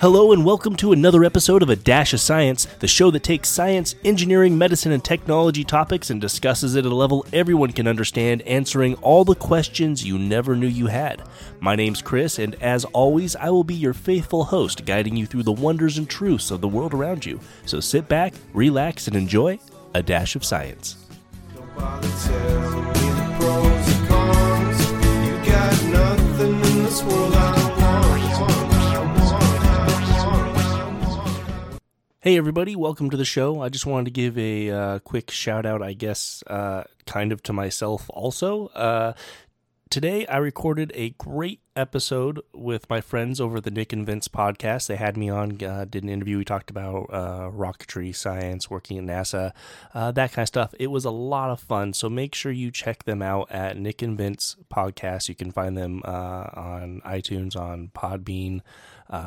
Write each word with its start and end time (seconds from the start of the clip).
Hello, 0.00 0.30
and 0.30 0.44
welcome 0.44 0.76
to 0.76 0.92
another 0.92 1.24
episode 1.24 1.60
of 1.60 1.70
A 1.70 1.74
Dash 1.74 2.14
of 2.14 2.20
Science, 2.20 2.66
the 2.78 2.86
show 2.86 3.10
that 3.10 3.24
takes 3.24 3.48
science, 3.48 3.96
engineering, 4.04 4.56
medicine, 4.56 4.92
and 4.92 5.04
technology 5.04 5.64
topics 5.64 6.10
and 6.10 6.20
discusses 6.20 6.76
it 6.76 6.86
at 6.86 6.92
a 6.92 6.94
level 6.94 7.26
everyone 7.32 7.72
can 7.72 7.88
understand, 7.88 8.42
answering 8.42 8.94
all 9.02 9.24
the 9.24 9.34
questions 9.34 10.06
you 10.06 10.16
never 10.16 10.54
knew 10.54 10.68
you 10.68 10.86
had. 10.86 11.24
My 11.58 11.74
name's 11.74 12.00
Chris, 12.00 12.38
and 12.38 12.54
as 12.62 12.84
always, 12.84 13.34
I 13.34 13.50
will 13.50 13.64
be 13.64 13.74
your 13.74 13.92
faithful 13.92 14.44
host, 14.44 14.86
guiding 14.86 15.16
you 15.16 15.26
through 15.26 15.42
the 15.42 15.50
wonders 15.50 15.98
and 15.98 16.08
truths 16.08 16.52
of 16.52 16.60
the 16.60 16.68
world 16.68 16.94
around 16.94 17.26
you. 17.26 17.40
So 17.66 17.80
sit 17.80 18.06
back, 18.06 18.34
relax, 18.54 19.08
and 19.08 19.16
enjoy 19.16 19.58
A 19.94 20.02
Dash 20.04 20.36
of 20.36 20.44
Science. 20.44 20.94
Don't 21.56 21.74
bother 21.74 22.08
telling 22.08 22.84
me 22.84 22.92
the 22.92 23.36
pros 23.40 23.88
and 23.96 24.06
cons. 24.06 24.90
You 25.26 25.52
got 25.52 25.84
nothing 25.86 26.27
Hey, 32.20 32.36
everybody, 32.36 32.74
welcome 32.74 33.10
to 33.10 33.16
the 33.16 33.24
show. 33.24 33.62
I 33.62 33.68
just 33.68 33.86
wanted 33.86 34.06
to 34.06 34.10
give 34.10 34.36
a 34.36 34.70
uh, 34.70 34.98
quick 34.98 35.30
shout 35.30 35.64
out, 35.64 35.82
I 35.84 35.92
guess, 35.92 36.42
uh, 36.48 36.82
kind 37.06 37.30
of 37.30 37.44
to 37.44 37.52
myself 37.52 38.10
also. 38.12 38.66
Uh, 38.74 39.12
today, 39.88 40.26
I 40.26 40.38
recorded 40.38 40.90
a 40.96 41.10
great 41.10 41.60
episode 41.76 42.40
with 42.52 42.90
my 42.90 43.00
friends 43.00 43.40
over 43.40 43.60
the 43.60 43.70
Nick 43.70 43.92
and 43.92 44.04
Vince 44.04 44.26
podcast. 44.26 44.88
They 44.88 44.96
had 44.96 45.16
me 45.16 45.28
on, 45.28 45.62
uh, 45.62 45.86
did 45.88 46.02
an 46.02 46.08
interview. 46.08 46.38
We 46.38 46.44
talked 46.44 46.70
about 46.70 47.06
uh, 47.12 47.50
rocketry 47.52 48.12
science, 48.16 48.68
working 48.68 48.98
at 48.98 49.04
NASA, 49.04 49.52
uh, 49.94 50.10
that 50.10 50.32
kind 50.32 50.42
of 50.42 50.48
stuff. 50.48 50.74
It 50.80 50.88
was 50.88 51.04
a 51.04 51.12
lot 51.12 51.50
of 51.50 51.60
fun. 51.60 51.92
So 51.92 52.10
make 52.10 52.34
sure 52.34 52.50
you 52.50 52.72
check 52.72 53.04
them 53.04 53.22
out 53.22 53.52
at 53.52 53.78
Nick 53.78 54.02
and 54.02 54.18
Vince 54.18 54.56
podcast. 54.74 55.28
You 55.28 55.36
can 55.36 55.52
find 55.52 55.76
them 55.76 56.02
on 56.02 57.00
iTunes, 57.06 57.54
on 57.54 57.92
Podbean. 57.94 58.62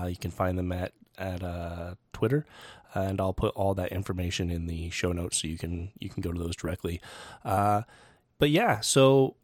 You 0.10 0.18
can 0.18 0.32
find 0.32 0.60
them 0.60 0.74
at 0.74 0.92
at 1.18 1.42
Twitter, 2.22 2.46
and 2.94 3.20
I'll 3.20 3.34
put 3.34 3.56
all 3.56 3.74
that 3.74 3.92
information 3.92 4.52
in 4.52 4.68
the 4.68 4.92
show 4.92 5.12
notes 5.12 5.42
so 5.42 5.48
you 5.48 5.58
can 5.58 5.90
you 5.98 6.08
can 6.08 6.22
go 6.22 6.32
to 6.32 6.38
those 6.38 6.56
directly. 6.56 7.02
Uh, 7.44 7.82
but 8.38 8.52
yeah, 8.52 8.80
so 8.80 9.38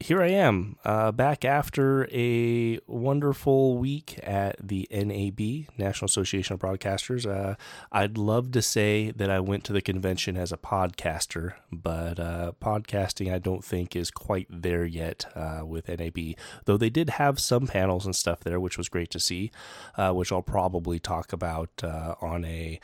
here 0.00 0.20
I 0.22 0.28
am, 0.28 0.76
uh, 0.84 1.12
back 1.12 1.44
after 1.44 2.08
a 2.12 2.78
wonderful 2.86 3.78
week 3.78 4.18
at 4.22 4.56
the 4.60 4.88
NAB, 4.90 5.68
National 5.78 6.06
Association 6.06 6.54
of 6.54 6.60
Broadcasters. 6.60 7.26
Uh, 7.26 7.54
I'd 7.92 8.18
love 8.18 8.50
to 8.52 8.62
say 8.62 9.12
that 9.12 9.30
I 9.30 9.40
went 9.40 9.64
to 9.64 9.72
the 9.72 9.80
convention 9.80 10.36
as 10.36 10.52
a 10.52 10.56
podcaster, 10.56 11.54
but 11.72 12.18
uh, 12.18 12.52
podcasting 12.60 13.32
I 13.32 13.38
don't 13.38 13.64
think 13.64 13.96
is 13.96 14.10
quite 14.10 14.46
there 14.50 14.84
yet 14.84 15.26
uh, 15.34 15.62
with 15.64 15.88
NAB, 15.88 16.36
though 16.64 16.76
they 16.76 16.90
did 16.90 17.10
have 17.10 17.38
some 17.40 17.66
panels 17.66 18.04
and 18.04 18.14
stuff 18.14 18.40
there, 18.40 18.60
which 18.60 18.76
was 18.76 18.88
great 18.88 19.10
to 19.10 19.20
see, 19.20 19.50
uh, 19.96 20.12
which 20.12 20.32
I'll 20.32 20.42
probably 20.42 20.98
talk 20.98 21.32
about 21.32 21.70
uh, 21.82 22.14
on 22.20 22.44
a 22.44 22.80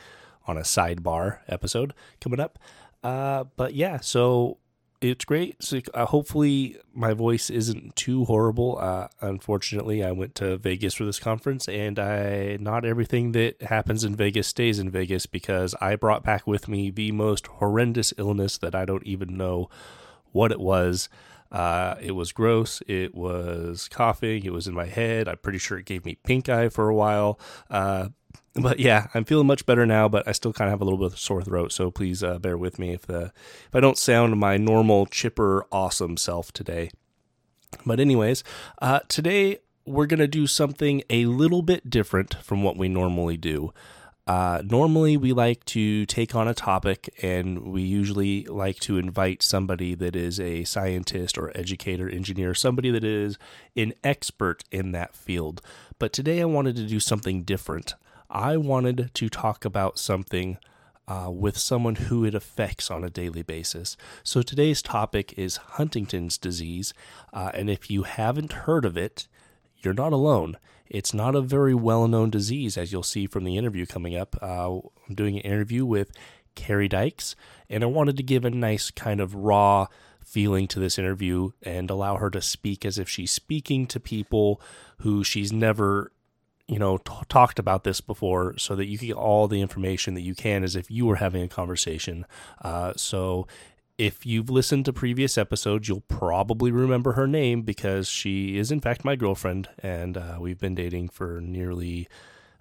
on 0.47 0.57
a 0.57 0.61
sidebar 0.61 1.39
episode 1.47 1.93
coming 2.19 2.39
up. 2.39 2.57
But 3.03 3.75
yeah, 3.75 3.99
so 3.99 4.57
it's 5.01 5.25
great. 5.25 5.61
So 5.63 5.81
uh, 5.93 6.05
hopefully 6.05 6.77
my 6.93 7.13
voice 7.13 7.49
isn't 7.49 7.95
too 7.95 8.25
horrible. 8.25 8.77
Uh, 8.79 9.07
unfortunately, 9.19 10.03
I 10.03 10.11
went 10.11 10.35
to 10.35 10.57
Vegas 10.57 10.93
for 10.93 11.05
this 11.05 11.19
conference, 11.19 11.67
and 11.67 11.97
I 11.97 12.57
not 12.59 12.85
everything 12.85 13.31
that 13.31 13.61
happens 13.63 14.03
in 14.03 14.15
Vegas 14.15 14.47
stays 14.47 14.77
in 14.77 14.91
Vegas 14.91 15.25
because 15.25 15.73
I 15.81 15.95
brought 15.95 16.23
back 16.23 16.45
with 16.45 16.67
me 16.67 16.91
the 16.91 17.11
most 17.11 17.47
horrendous 17.47 18.13
illness 18.17 18.57
that 18.59 18.75
I 18.75 18.85
don't 18.85 19.05
even 19.05 19.35
know 19.35 19.69
what 20.31 20.51
it 20.51 20.59
was. 20.59 21.09
Uh, 21.51 21.95
it 21.99 22.11
was 22.11 22.31
gross. 22.31 22.81
It 22.87 23.13
was 23.13 23.89
coughing. 23.89 24.45
It 24.45 24.53
was 24.53 24.67
in 24.67 24.73
my 24.73 24.85
head. 24.85 25.27
I'm 25.27 25.37
pretty 25.37 25.57
sure 25.57 25.77
it 25.77 25.85
gave 25.85 26.05
me 26.05 26.17
pink 26.23 26.47
eye 26.47 26.69
for 26.69 26.87
a 26.87 26.95
while. 26.95 27.39
Uh, 28.55 28.61
but 28.61 28.79
yeah, 28.79 29.07
I'm 29.13 29.25
feeling 29.25 29.47
much 29.47 29.65
better 29.65 29.85
now, 29.85 30.07
but 30.07 30.27
I 30.27 30.31
still 30.31 30.53
kind 30.53 30.69
of 30.69 30.73
have 30.73 30.81
a 30.81 30.83
little 30.85 30.99
bit 30.99 31.13
of 31.13 31.19
sore 31.19 31.41
throat. 31.41 31.71
So 31.71 31.91
please 31.91 32.23
uh, 32.23 32.39
bear 32.39 32.57
with 32.57 32.79
me 32.79 32.93
if 32.93 33.05
the 33.05 33.31
if 33.67 33.75
I 33.75 33.79
don't 33.79 33.97
sound 33.97 34.39
my 34.39 34.57
normal 34.57 35.05
chipper, 35.05 35.65
awesome 35.71 36.17
self 36.17 36.51
today. 36.51 36.91
But 37.85 37.99
anyways, 37.99 38.43
uh, 38.81 38.99
today 39.07 39.59
we're 39.85 40.05
gonna 40.05 40.27
do 40.27 40.47
something 40.47 41.03
a 41.09 41.25
little 41.25 41.61
bit 41.61 41.89
different 41.89 42.35
from 42.35 42.63
what 42.63 42.77
we 42.77 42.87
normally 42.87 43.37
do. 43.37 43.73
Uh, 44.27 44.61
normally, 44.63 45.17
we 45.17 45.33
like 45.33 45.65
to 45.65 46.05
take 46.05 46.35
on 46.35 46.47
a 46.47 46.53
topic, 46.53 47.09
and 47.23 47.63
we 47.63 47.81
usually 47.81 48.45
like 48.45 48.79
to 48.79 48.97
invite 48.97 49.41
somebody 49.41 49.95
that 49.95 50.15
is 50.15 50.39
a 50.39 50.63
scientist 50.63 51.37
or 51.37 51.51
educator, 51.57 52.07
engineer, 52.07 52.53
somebody 52.53 52.91
that 52.91 53.03
is 53.03 53.37
an 53.75 53.93
expert 54.03 54.63
in 54.71 54.91
that 54.91 55.15
field. 55.15 55.59
But 55.97 56.13
today, 56.13 56.39
I 56.39 56.45
wanted 56.45 56.75
to 56.75 56.85
do 56.85 56.99
something 56.99 57.41
different. 57.41 57.95
I 58.31 58.55
wanted 58.55 59.11
to 59.13 59.29
talk 59.29 59.65
about 59.65 59.99
something 59.99 60.57
uh, 61.07 61.29
with 61.29 61.57
someone 61.57 61.95
who 61.95 62.23
it 62.23 62.33
affects 62.33 62.89
on 62.89 63.03
a 63.03 63.09
daily 63.09 63.41
basis. 63.41 63.97
So 64.23 64.41
today's 64.41 64.81
topic 64.81 65.33
is 65.37 65.57
Huntington's 65.57 66.37
disease. 66.37 66.93
Uh, 67.33 67.51
and 67.53 67.69
if 67.69 67.91
you 67.91 68.03
haven't 68.03 68.53
heard 68.53 68.85
of 68.85 68.95
it, 68.95 69.27
you're 69.79 69.93
not 69.93 70.13
alone. 70.13 70.57
It's 70.87 71.13
not 71.13 71.35
a 71.35 71.41
very 71.41 71.73
well 71.73 72.07
known 72.07 72.29
disease, 72.29 72.77
as 72.77 72.91
you'll 72.91 73.03
see 73.03 73.27
from 73.27 73.43
the 73.43 73.57
interview 73.57 73.85
coming 73.85 74.15
up. 74.15 74.37
Uh, 74.41 74.77
I'm 75.07 75.15
doing 75.15 75.35
an 75.35 75.41
interview 75.41 75.85
with 75.85 76.11
Carrie 76.55 76.87
Dykes, 76.87 77.35
and 77.69 77.83
I 77.83 77.87
wanted 77.87 78.15
to 78.17 78.23
give 78.23 78.45
a 78.45 78.49
nice 78.49 78.91
kind 78.91 79.19
of 79.19 79.35
raw 79.35 79.87
feeling 80.23 80.67
to 80.67 80.79
this 80.79 80.97
interview 80.97 81.51
and 81.61 81.89
allow 81.89 82.15
her 82.15 82.29
to 82.29 82.41
speak 82.41 82.85
as 82.85 82.97
if 82.97 83.09
she's 83.09 83.31
speaking 83.31 83.87
to 83.87 83.99
people 83.99 84.61
who 84.99 85.23
she's 85.23 85.51
never 85.51 86.11
you 86.67 86.79
know 86.79 86.97
t- 86.97 87.13
talked 87.29 87.59
about 87.59 87.83
this 87.83 88.01
before 88.01 88.57
so 88.57 88.75
that 88.75 88.85
you 88.85 88.97
can 88.97 89.07
get 89.07 89.15
all 89.17 89.47
the 89.47 89.61
information 89.61 90.13
that 90.13 90.21
you 90.21 90.35
can 90.35 90.63
as 90.63 90.75
if 90.75 90.89
you 90.89 91.05
were 91.05 91.17
having 91.17 91.43
a 91.43 91.47
conversation. 91.47 92.25
Uh, 92.61 92.93
so 92.95 93.47
if 93.97 94.25
you've 94.25 94.49
listened 94.49 94.85
to 94.85 94.93
previous 94.93 95.37
episodes 95.37 95.87
you'll 95.87 96.01
probably 96.01 96.71
remember 96.71 97.13
her 97.13 97.27
name 97.27 97.61
because 97.61 98.07
she 98.07 98.57
is 98.57 98.71
in 98.71 98.79
fact 98.79 99.05
my 99.05 99.15
girlfriend 99.15 99.67
and 99.83 100.17
uh, 100.17 100.37
we've 100.39 100.59
been 100.59 100.75
dating 100.75 101.09
for 101.09 101.39
nearly 101.41 102.07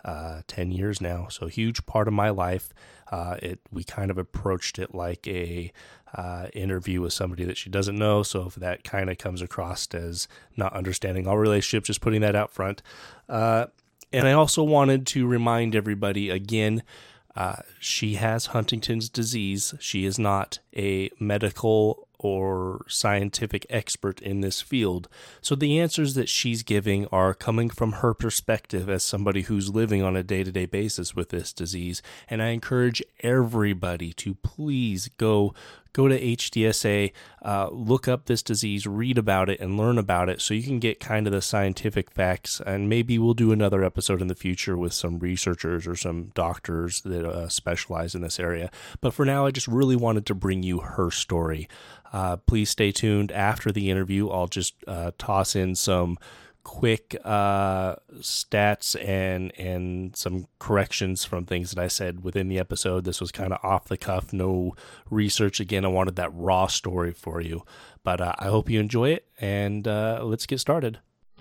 uh, 0.04 0.42
10 0.46 0.72
years 0.72 1.00
now. 1.00 1.28
So 1.28 1.46
huge 1.46 1.84
part 1.86 2.08
of 2.08 2.14
my 2.14 2.30
life. 2.30 2.72
Uh, 3.10 3.36
it 3.42 3.60
we 3.72 3.82
kind 3.82 4.10
of 4.10 4.18
approached 4.18 4.78
it 4.78 4.94
like 4.94 5.26
a 5.26 5.72
uh, 6.14 6.46
interview 6.52 7.00
with 7.00 7.12
somebody 7.12 7.44
that 7.44 7.56
she 7.56 7.68
doesn't 7.68 7.96
know. 7.98 8.22
So 8.22 8.46
if 8.46 8.54
that 8.56 8.84
kind 8.84 9.10
of 9.10 9.18
comes 9.18 9.42
across 9.42 9.86
as 9.94 10.28
not 10.56 10.72
understanding 10.72 11.26
all 11.26 11.38
relationships 11.38 11.88
just 11.88 12.00
putting 12.00 12.20
that 12.20 12.36
out 12.36 12.50
front. 12.50 12.82
Uh, 13.28 13.66
and 14.12 14.26
I 14.26 14.32
also 14.32 14.62
wanted 14.62 15.06
to 15.08 15.26
remind 15.26 15.74
everybody 15.74 16.30
again 16.30 16.82
uh, 17.36 17.56
she 17.78 18.14
has 18.14 18.46
Huntington's 18.46 19.08
disease. 19.08 19.74
She 19.78 20.04
is 20.04 20.18
not 20.18 20.58
a 20.76 21.10
medical 21.20 22.08
or 22.18 22.84
scientific 22.86 23.64
expert 23.70 24.20
in 24.20 24.42
this 24.42 24.60
field. 24.60 25.08
So 25.40 25.54
the 25.54 25.78
answers 25.80 26.14
that 26.14 26.28
she's 26.28 26.62
giving 26.62 27.06
are 27.06 27.32
coming 27.32 27.70
from 27.70 27.92
her 27.92 28.12
perspective 28.12 28.90
as 28.90 29.02
somebody 29.02 29.42
who's 29.42 29.74
living 29.74 30.02
on 30.02 30.16
a 30.16 30.22
day 30.22 30.44
to 30.44 30.52
day 30.52 30.66
basis 30.66 31.16
with 31.16 31.30
this 31.30 31.52
disease. 31.52 32.02
And 32.28 32.42
I 32.42 32.48
encourage 32.48 33.02
everybody 33.20 34.12
to 34.14 34.34
please 34.34 35.08
go 35.16 35.54
go 35.92 36.08
to 36.08 36.20
HDSA, 36.20 37.12
uh, 37.42 37.68
look 37.70 38.08
up 38.08 38.26
this 38.26 38.42
disease, 38.42 38.86
read 38.86 39.18
about 39.18 39.48
it, 39.48 39.60
and 39.60 39.76
learn 39.76 39.98
about 39.98 40.28
it 40.28 40.40
so 40.40 40.54
you 40.54 40.62
can 40.62 40.78
get 40.78 41.00
kind 41.00 41.26
of 41.26 41.32
the 41.32 41.42
scientific 41.42 42.10
facts. 42.10 42.60
And 42.64 42.88
maybe 42.88 43.18
we'll 43.18 43.34
do 43.34 43.52
another 43.52 43.84
episode 43.84 44.20
in 44.20 44.28
the 44.28 44.34
future 44.34 44.76
with 44.76 44.92
some 44.92 45.18
researchers 45.18 45.86
or 45.86 45.96
some 45.96 46.32
doctors 46.34 47.00
that 47.02 47.24
uh, 47.24 47.48
specialize 47.48 48.14
in 48.14 48.22
this 48.22 48.40
area. 48.40 48.70
But 49.00 49.14
for 49.14 49.24
now, 49.24 49.46
I 49.46 49.50
just 49.50 49.68
really 49.68 49.96
wanted 49.96 50.26
to 50.26 50.34
bring 50.34 50.62
you 50.62 50.80
her 50.80 51.10
story. 51.10 51.68
Uh, 52.12 52.36
please 52.36 52.70
stay 52.70 52.92
tuned 52.92 53.30
after 53.32 53.70
the 53.70 53.90
interview. 53.90 54.28
I'll 54.30 54.48
just 54.48 54.74
uh, 54.86 55.12
toss 55.18 55.54
in 55.54 55.74
some 55.74 56.18
quick 56.62 57.16
uh, 57.24 57.96
stats 58.16 58.96
and 59.02 59.52
and 59.58 60.14
some 60.16 60.46
corrections 60.58 61.24
from 61.24 61.44
things 61.44 61.70
that 61.70 61.82
I 61.82 61.88
said 61.88 62.22
within 62.22 62.48
the 62.48 62.58
episode. 62.58 63.04
This 63.04 63.20
was 63.20 63.32
kind 63.32 63.52
of 63.52 63.64
off 63.64 63.86
the 63.86 63.96
cuff, 63.96 64.32
no 64.32 64.74
research. 65.10 65.60
Again, 65.60 65.84
I 65.84 65.88
wanted 65.88 66.16
that 66.16 66.34
raw 66.34 66.66
story 66.66 67.12
for 67.12 67.40
you, 67.40 67.62
but 68.02 68.20
uh, 68.20 68.34
I 68.38 68.46
hope 68.46 68.70
you 68.70 68.80
enjoy 68.80 69.10
it. 69.10 69.26
And 69.40 69.86
uh, 69.86 70.20
let's 70.22 70.46
get 70.46 70.60
started. 70.60 70.98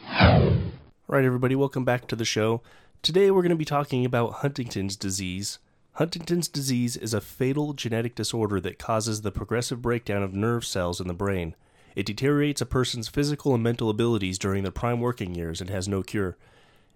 All 0.09 1.15
right, 1.15 1.25
everybody, 1.25 1.55
welcome 1.55 1.85
back 1.85 2.07
to 2.07 2.15
the 2.15 2.25
show. 2.25 2.61
Today 3.01 3.31
we're 3.31 3.41
going 3.41 3.49
to 3.49 3.55
be 3.55 3.65
talking 3.65 4.05
about 4.05 4.35
Huntington's 4.35 4.95
disease. 4.95 5.59
Huntington's 5.93 6.47
disease 6.47 6.95
is 6.95 7.13
a 7.13 7.21
fatal 7.21 7.73
genetic 7.73 8.15
disorder 8.15 8.61
that 8.61 8.79
causes 8.79 9.21
the 9.21 9.31
progressive 9.31 9.81
breakdown 9.81 10.23
of 10.23 10.33
nerve 10.33 10.65
cells 10.65 11.01
in 11.01 11.07
the 11.07 11.13
brain. 11.13 11.55
It 11.95 12.05
deteriorates 12.05 12.61
a 12.61 12.65
person's 12.65 13.07
physical 13.07 13.53
and 13.53 13.63
mental 13.63 13.89
abilities 13.89 14.39
during 14.39 14.63
their 14.63 14.71
prime 14.71 14.99
working 14.99 15.35
years 15.35 15.61
and 15.61 15.69
has 15.69 15.87
no 15.87 16.03
cure. 16.03 16.37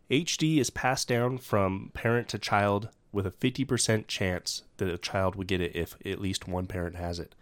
HD 0.09 0.59
is 0.59 0.69
passed 0.69 1.07
down 1.07 1.37
from 1.37 1.91
parent 1.93 2.27
to 2.29 2.37
child 2.37 2.89
with 3.11 3.25
a 3.25 3.31
50% 3.31 4.07
chance 4.07 4.63
that 4.77 4.89
a 4.89 4.97
child 4.97 5.35
would 5.35 5.47
get 5.47 5.61
it 5.61 5.75
if 5.75 5.95
at 6.05 6.21
least 6.21 6.47
one 6.47 6.67
parent 6.67 6.95
has 6.95 7.19
it. 7.19 7.35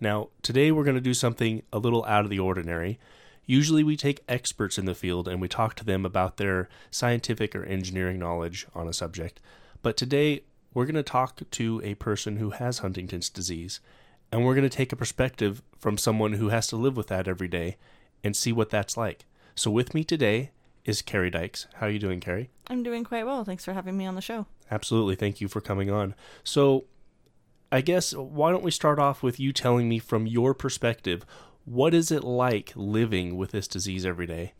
Now, 0.00 0.28
today 0.42 0.70
we're 0.70 0.84
going 0.84 0.94
to 0.94 1.00
do 1.00 1.14
something 1.14 1.62
a 1.72 1.78
little 1.78 2.04
out 2.04 2.24
of 2.24 2.30
the 2.30 2.38
ordinary. 2.38 2.98
Usually, 3.46 3.82
we 3.82 3.96
take 3.96 4.22
experts 4.28 4.78
in 4.78 4.84
the 4.84 4.94
field 4.94 5.26
and 5.26 5.40
we 5.40 5.48
talk 5.48 5.74
to 5.76 5.84
them 5.84 6.04
about 6.04 6.36
their 6.36 6.68
scientific 6.90 7.56
or 7.56 7.64
engineering 7.64 8.18
knowledge 8.18 8.66
on 8.74 8.86
a 8.86 8.92
subject. 8.92 9.40
But 9.82 9.96
today, 9.96 10.42
we're 10.72 10.84
going 10.84 10.94
to 10.94 11.02
talk 11.02 11.40
to 11.50 11.80
a 11.82 11.94
person 11.94 12.36
who 12.36 12.50
has 12.50 12.78
Huntington's 12.78 13.30
disease, 13.30 13.80
and 14.30 14.44
we're 14.44 14.54
going 14.54 14.68
to 14.68 14.76
take 14.76 14.92
a 14.92 14.96
perspective 14.96 15.62
from 15.78 15.98
someone 15.98 16.34
who 16.34 16.48
has 16.48 16.66
to 16.68 16.76
live 16.76 16.96
with 16.96 17.08
that 17.08 17.28
every 17.28 17.48
day 17.48 17.76
and 18.22 18.36
see 18.36 18.52
what 18.52 18.70
that's 18.70 18.96
like. 18.96 19.24
So, 19.54 19.70
with 19.70 19.94
me 19.94 20.04
today 20.04 20.50
is 20.84 21.02
Carrie 21.02 21.30
Dykes. 21.30 21.66
How 21.74 21.86
are 21.86 21.90
you 21.90 21.98
doing, 21.98 22.20
Carrie? 22.20 22.50
I'm 22.68 22.82
doing 22.82 23.04
quite 23.04 23.26
well. 23.26 23.44
Thanks 23.44 23.64
for 23.64 23.72
having 23.72 23.96
me 23.96 24.06
on 24.06 24.14
the 24.14 24.20
show. 24.20 24.46
Absolutely. 24.70 25.16
Thank 25.16 25.40
you 25.40 25.48
for 25.48 25.60
coming 25.60 25.90
on. 25.90 26.14
So, 26.44 26.84
I 27.70 27.80
guess 27.80 28.14
why 28.14 28.50
don't 28.50 28.62
we 28.64 28.70
start 28.70 28.98
off 28.98 29.22
with 29.22 29.38
you 29.38 29.52
telling 29.52 29.88
me 29.88 29.98
from 29.98 30.26
your 30.26 30.54
perspective, 30.54 31.26
what 31.64 31.92
is 31.92 32.10
it 32.10 32.24
like 32.24 32.72
living 32.74 33.36
with 33.36 33.50
this 33.50 33.68
disease 33.68 34.06
every 34.06 34.26
day? 34.26 34.54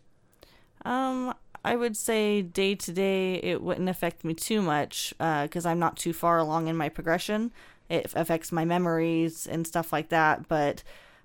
Um, 0.85 1.35
I 1.65 1.77
would 1.77 1.97
say 1.97 2.43
day 2.43 2.75
to 2.75 2.93
day 2.93 3.35
it 3.37 3.63
wouldn't 3.63 3.89
affect 3.89 4.25
me 4.25 4.35
too 4.35 4.63
much 4.63 5.15
because 5.19 5.67
I'm 5.67 5.79
not 5.79 5.97
too 5.97 6.13
far 6.13 6.39
along 6.39 6.69
in 6.69 6.77
my 6.77 6.89
progression. 6.89 7.53
It 7.89 8.13
affects 8.15 8.53
my 8.53 8.65
memories 8.65 9.47
and 9.47 9.67
stuff 9.67 9.93
like 9.93 10.11
that, 10.11 10.49
but 10.49 10.83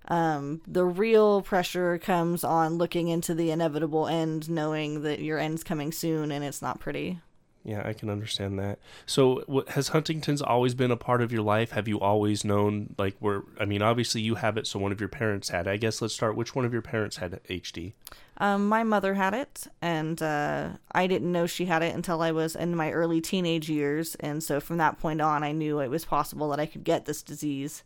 um, 0.08 0.62
the 0.68 0.86
real 0.86 1.42
pressure 1.42 1.98
comes 1.98 2.44
on 2.44 2.78
looking 2.78 3.08
into 3.08 3.34
the 3.34 3.52
inevitable 3.52 4.08
end, 4.08 4.50
knowing 4.50 5.02
that 5.04 5.20
your 5.20 5.40
end's 5.40 5.64
coming 5.64 5.92
soon 5.92 6.32
and 6.32 6.44
it's 6.44 6.62
not 6.62 6.80
pretty. 6.80 7.20
Yeah, 7.66 7.82
I 7.86 7.94
can 7.94 8.10
understand 8.10 8.60
that. 8.60 8.80
So, 9.06 9.64
has 9.70 9.90
Huntington's 9.90 10.42
always 10.42 10.74
been 10.74 10.92
a 10.92 10.98
part 10.98 11.22
of 11.22 11.32
your 11.32 11.42
life? 11.42 11.72
Have 11.72 11.88
you 11.88 11.98
always 11.98 12.44
known, 12.44 12.94
like, 12.98 13.16
where? 13.20 13.44
I 13.58 13.64
mean, 13.64 13.82
obviously 13.82 14.20
you 14.20 14.36
have 14.36 14.58
it, 14.58 14.68
so 14.68 14.80
one 14.80 14.92
of 14.92 15.00
your 15.00 15.08
parents 15.08 15.48
had. 15.48 15.66
it. 15.66 15.70
I 15.70 15.78
guess 15.78 16.02
let's 16.02 16.14
start. 16.14 16.36
Which 16.36 16.56
one 16.56 16.66
of 16.66 16.74
your 16.74 16.82
parents 16.82 17.18
had 17.18 17.40
HD? 17.46 17.94
Um, 18.38 18.68
my 18.68 18.84
mother 18.84 19.14
had 19.14 19.34
it, 19.34 19.68
and 19.82 20.22
uh, 20.22 20.70
I 20.92 21.08
didn't 21.08 21.32
know 21.32 21.46
she 21.46 21.66
had 21.66 21.84
it 21.84 21.94
until 21.94 22.22
I 22.22 22.32
was 22.32 22.56
in 22.56 22.76
my 22.76 22.92
early 22.92 23.22
teenage 23.22 23.70
years. 23.70 24.16
And 24.16 24.44
so 24.44 24.60
from 24.60 24.78
that 24.78 25.00
point 25.00 25.22
on, 25.22 25.44
I 25.44 25.52
knew 25.52 25.80
it 25.80 25.90
was 25.90 26.06
possible 26.06 26.50
that 26.50 26.60
I 26.60 26.66
could 26.66 26.84
get 26.84 27.06
this 27.06 27.22
disease. 27.22 27.84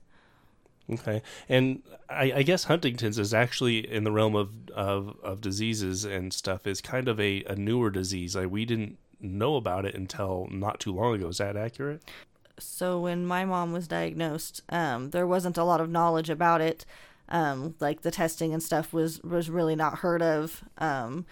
Okay, 0.89 1.21
and 1.49 1.81
I, 2.09 2.31
I 2.31 2.43
guess 2.43 2.63
Huntington's 2.63 3.19
is 3.19 3.33
actually 3.33 3.79
in 3.79 4.05
the 4.05 4.11
realm 4.11 4.35
of, 4.35 4.51
of, 4.73 5.17
of 5.21 5.41
diseases 5.41 6.05
and 6.05 6.31
stuff 6.31 6.65
is 6.65 6.79
kind 6.79 7.09
of 7.09 7.19
a, 7.19 7.43
a 7.43 7.55
newer 7.55 7.89
disease. 7.89 8.37
Like 8.37 8.49
we 8.49 8.63
didn't 8.63 8.97
know 9.19 9.57
about 9.57 9.85
it 9.85 9.95
until 9.95 10.47
not 10.49 10.79
too 10.79 10.93
long 10.93 11.15
ago. 11.15 11.27
Is 11.27 11.39
that 11.39 11.57
accurate? 11.57 12.03
So 12.59 12.99
when 13.01 13.25
my 13.25 13.45
mom 13.45 13.73
was 13.73 13.87
diagnosed, 13.87 14.61
um, 14.69 15.11
there 15.11 15.27
wasn't 15.27 15.57
a 15.57 15.63
lot 15.63 15.81
of 15.81 15.89
knowledge 15.89 16.29
about 16.29 16.61
it. 16.61 16.85
Um, 17.29 17.75
like 17.79 18.01
the 18.01 18.11
testing 18.11 18.53
and 18.53 18.63
stuff 18.63 18.93
was 18.93 19.21
was 19.21 19.49
really 19.49 19.75
not 19.75 19.99
heard 19.99 20.21
of. 20.21 20.63
Um, 20.77 21.25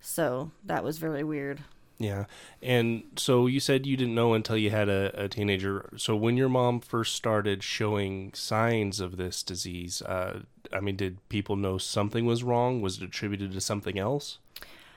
so 0.00 0.50
that 0.64 0.82
was 0.84 0.98
very 0.98 1.24
weird. 1.24 1.62
Yeah, 1.98 2.26
and 2.62 3.04
so 3.16 3.46
you 3.46 3.58
said 3.58 3.86
you 3.86 3.96
didn't 3.96 4.14
know 4.14 4.34
until 4.34 4.56
you 4.56 4.70
had 4.70 4.88
a, 4.88 5.24
a 5.24 5.28
teenager. 5.28 5.88
So 5.96 6.14
when 6.14 6.36
your 6.36 6.50
mom 6.50 6.80
first 6.80 7.14
started 7.14 7.62
showing 7.62 8.32
signs 8.34 9.00
of 9.00 9.16
this 9.16 9.42
disease, 9.42 10.02
uh, 10.02 10.40
I 10.72 10.80
mean, 10.80 10.96
did 10.96 11.26
people 11.30 11.56
know 11.56 11.78
something 11.78 12.26
was 12.26 12.42
wrong? 12.42 12.82
Was 12.82 12.98
it 12.98 13.04
attributed 13.04 13.52
to 13.52 13.60
something 13.60 13.98
else? 13.98 14.38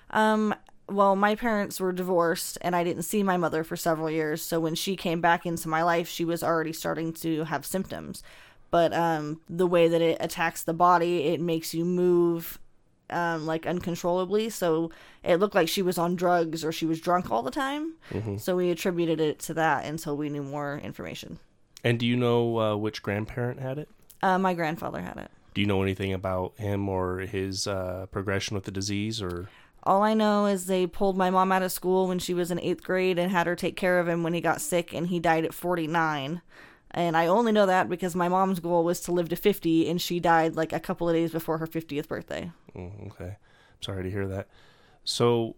Um, 0.10 0.54
well, 0.90 1.16
my 1.16 1.36
parents 1.36 1.80
were 1.80 1.92
divorced, 1.92 2.58
and 2.62 2.76
I 2.76 2.84
didn't 2.84 3.04
see 3.04 3.24
my 3.24 3.38
mother 3.38 3.64
for 3.64 3.78
several 3.78 4.10
years. 4.10 4.42
So 4.42 4.60
when 4.60 4.76
she 4.76 4.96
came 4.96 5.22
back 5.22 5.46
into 5.46 5.70
my 5.70 5.84
life, 5.84 6.10
she 6.10 6.26
was 6.26 6.44
already 6.44 6.74
starting 6.74 7.14
to 7.14 7.46
have 7.46 7.66
symptoms. 7.66 8.24
But 8.72 8.94
um, 8.94 9.42
the 9.50 9.66
way 9.68 9.88
that 9.88 10.02
it 10.02 10.18
attacks 10.20 10.64
the 10.64 10.74
body, 10.74 11.24
it 11.26 11.42
makes 11.42 11.74
you 11.74 11.86
move 11.86 12.60
um, 13.10 13.46
like 13.46 13.66
uncontrollably. 13.66 14.50
So 14.50 14.92
it 15.24 15.38
looked 15.38 15.56
like 15.56 15.68
she 15.68 15.82
was 15.82 15.98
on 15.98 16.16
drugs 16.16 16.64
or 16.64 16.72
she 16.72 16.86
was 16.86 17.02
drunk 17.02 17.32
all 17.32 17.42
the 17.42 17.52
time. 17.52 17.94
So 18.38 18.56
we 18.56 18.70
attributed 18.70 19.20
it 19.20 19.40
to 19.40 19.54
that 19.56 19.86
until 19.86 20.16
we 20.16 20.30
knew 20.30 20.44
more 20.44 20.80
information. 20.84 21.40
And 21.84 21.98
do 22.00 22.06
you 22.06 22.16
know 22.16 22.60
uh, 22.60 22.76
which 22.76 23.02
grandparent 23.02 23.60
had 23.60 23.80
it? 23.80 23.90
Uh, 24.22 24.38
my 24.38 24.54
grandfather 24.54 25.02
had 25.02 25.18
it. 25.18 25.32
Do 25.54 25.62
you 25.62 25.68
know 25.68 25.82
anything 25.82 26.14
about 26.14 26.54
him 26.58 26.88
or 26.88 27.20
his 27.20 27.66
uh, 27.66 28.06
progression 28.12 28.54
with 28.54 28.66
the 28.66 28.72
disease? 28.72 29.22
Or 29.22 29.50
All 29.84 30.04
I 30.04 30.14
know 30.14 30.46
is 30.46 30.66
they 30.68 30.86
pulled 30.86 31.18
my 31.18 31.30
mom 31.30 31.52
out 31.52 31.64
of 31.64 31.72
school 31.72 32.08
when 32.08 32.20
she 32.20 32.34
was 32.34 32.52
in 32.52 32.60
eighth 32.60 32.84
grade 32.84 33.18
and 33.18 33.32
had 33.32 33.48
her 33.48 33.56
take 33.56 33.76
care 33.76 34.00
of 34.00 34.08
him 34.08 34.22
when 34.22 34.34
he 34.34 34.42
got 34.42 34.62
sick, 34.62 34.94
and 34.94 35.08
he 35.08 35.20
died 35.20 35.46
at 35.46 35.54
49. 35.54 36.42
And 37.00 37.16
I 37.16 37.28
only 37.28 37.54
know 37.54 37.66
that 37.66 37.88
because 37.88 38.14
my 38.14 38.28
mom's 38.28 38.60
goal 38.60 38.84
was 38.84 39.00
to 39.02 39.14
live 39.14 39.30
to 39.30 39.38
50, 39.38 39.90
and 39.90 40.02
she 40.02 40.20
died 40.20 40.58
like 40.58 40.74
a 40.74 40.82
couple 40.82 41.08
of 41.08 41.16
days 41.16 41.32
before 41.32 41.58
her 41.58 41.66
50th 41.66 42.10
birthday. 42.10 42.52
Mm, 42.76 43.08
okay, 43.08 43.38
sorry 43.80 44.04
to 44.04 44.12
hear 44.12 44.28
that. 44.28 44.50
So, 45.06 45.56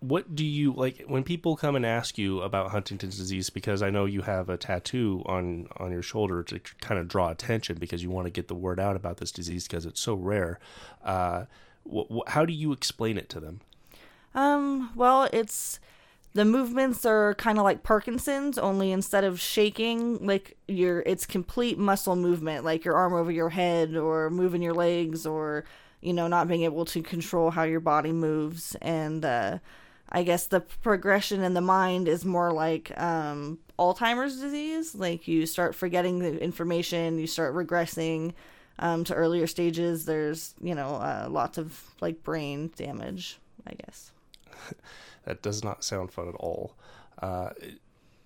what 0.00 0.34
do 0.34 0.46
you 0.46 0.72
like 0.72 1.04
when 1.06 1.24
people 1.24 1.56
come 1.56 1.76
and 1.76 1.84
ask 1.84 2.16
you 2.16 2.40
about 2.40 2.70
Huntington's 2.70 3.18
disease? 3.18 3.50
Because 3.50 3.82
I 3.82 3.90
know 3.90 4.06
you 4.06 4.22
have 4.22 4.48
a 4.48 4.56
tattoo 4.56 5.22
on 5.26 5.68
on 5.76 5.92
your 5.92 6.00
shoulder 6.00 6.42
to 6.44 6.58
kind 6.80 6.98
of 6.98 7.06
draw 7.06 7.28
attention 7.28 7.76
because 7.78 8.02
you 8.02 8.08
want 8.08 8.24
to 8.24 8.30
get 8.30 8.48
the 8.48 8.54
word 8.54 8.80
out 8.80 8.96
about 8.96 9.18
this 9.18 9.30
disease 9.30 9.68
because 9.68 9.84
it's 9.84 10.00
so 10.00 10.14
rare. 10.14 10.58
Uh, 11.04 11.44
wh- 11.84 12.10
wh- 12.10 12.30
how 12.30 12.46
do 12.46 12.54
you 12.54 12.72
explain 12.72 13.18
it 13.18 13.28
to 13.28 13.40
them? 13.40 13.60
Um, 14.34 14.90
well, 14.96 15.28
it's 15.34 15.80
the 16.34 16.44
movements 16.44 17.04
are 17.04 17.34
kind 17.34 17.58
of 17.58 17.64
like 17.64 17.82
Parkinson's, 17.82 18.56
only 18.56 18.90
instead 18.90 19.24
of 19.24 19.38
shaking, 19.40 20.26
like 20.26 20.56
your 20.66 21.00
it's 21.04 21.26
complete 21.26 21.78
muscle 21.78 22.16
movement, 22.16 22.64
like 22.64 22.84
your 22.84 22.94
arm 22.94 23.12
over 23.12 23.30
your 23.30 23.50
head 23.50 23.96
or 23.96 24.30
moving 24.30 24.62
your 24.62 24.72
legs 24.74 25.26
or 25.26 25.64
you 26.00 26.12
know 26.12 26.28
not 26.28 26.48
being 26.48 26.62
able 26.62 26.84
to 26.86 27.02
control 27.02 27.50
how 27.50 27.62
your 27.64 27.80
body 27.80 28.12
moves 28.12 28.74
and 28.82 29.24
uh 29.24 29.58
I 30.14 30.24
guess 30.24 30.46
the 30.46 30.60
progression 30.60 31.42
in 31.42 31.54
the 31.54 31.60
mind 31.62 32.08
is 32.08 32.24
more 32.24 32.52
like 32.52 32.92
um 32.98 33.58
Alzheimer's 33.78 34.40
disease, 34.40 34.94
like 34.94 35.28
you 35.28 35.46
start 35.46 35.74
forgetting 35.74 36.18
the 36.20 36.38
information, 36.42 37.18
you 37.18 37.26
start 37.26 37.54
regressing 37.54 38.32
um 38.78 39.04
to 39.04 39.14
earlier 39.14 39.46
stages. 39.46 40.06
There's, 40.06 40.54
you 40.62 40.74
know, 40.74 40.94
uh, 40.96 41.28
lots 41.30 41.58
of 41.58 41.78
like 42.00 42.22
brain 42.22 42.72
damage, 42.76 43.38
I 43.66 43.74
guess. 43.74 44.12
That 45.24 45.42
does 45.42 45.62
not 45.62 45.84
sound 45.84 46.12
fun 46.12 46.28
at 46.28 46.34
all. 46.36 46.76
Uh, 47.20 47.50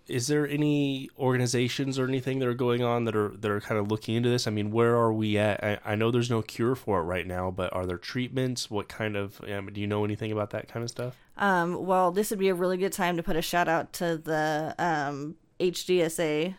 is 0.08 0.28
there 0.28 0.46
any 0.46 1.10
organizations 1.18 1.98
or 1.98 2.06
anything 2.06 2.38
that 2.38 2.48
are 2.48 2.54
going 2.54 2.82
on 2.82 3.04
that 3.04 3.16
are 3.16 3.30
that 3.30 3.50
are 3.50 3.60
kind 3.60 3.78
of 3.78 3.90
looking 3.90 4.14
into 4.14 4.28
this? 4.28 4.46
I 4.46 4.50
mean, 4.50 4.70
where 4.70 4.94
are 4.94 5.12
we 5.12 5.36
at? 5.36 5.62
I, 5.62 5.78
I 5.84 5.94
know 5.96 6.10
there's 6.10 6.30
no 6.30 6.42
cure 6.42 6.74
for 6.74 7.00
it 7.00 7.04
right 7.04 7.26
now, 7.26 7.50
but 7.50 7.72
are 7.72 7.86
there 7.86 7.98
treatments? 7.98 8.70
What 8.70 8.88
kind 8.88 9.16
of? 9.16 9.40
Do 9.40 9.80
you 9.80 9.86
know 9.86 10.04
anything 10.04 10.30
about 10.30 10.50
that 10.50 10.68
kind 10.68 10.84
of 10.84 10.90
stuff? 10.90 11.16
Um, 11.36 11.84
well, 11.84 12.12
this 12.12 12.30
would 12.30 12.38
be 12.38 12.48
a 12.48 12.54
really 12.54 12.76
good 12.76 12.92
time 12.92 13.16
to 13.16 13.22
put 13.22 13.36
a 13.36 13.42
shout 13.42 13.68
out 13.68 13.92
to 13.94 14.16
the 14.16 14.74
um, 14.78 15.36
HDSA, 15.58 16.54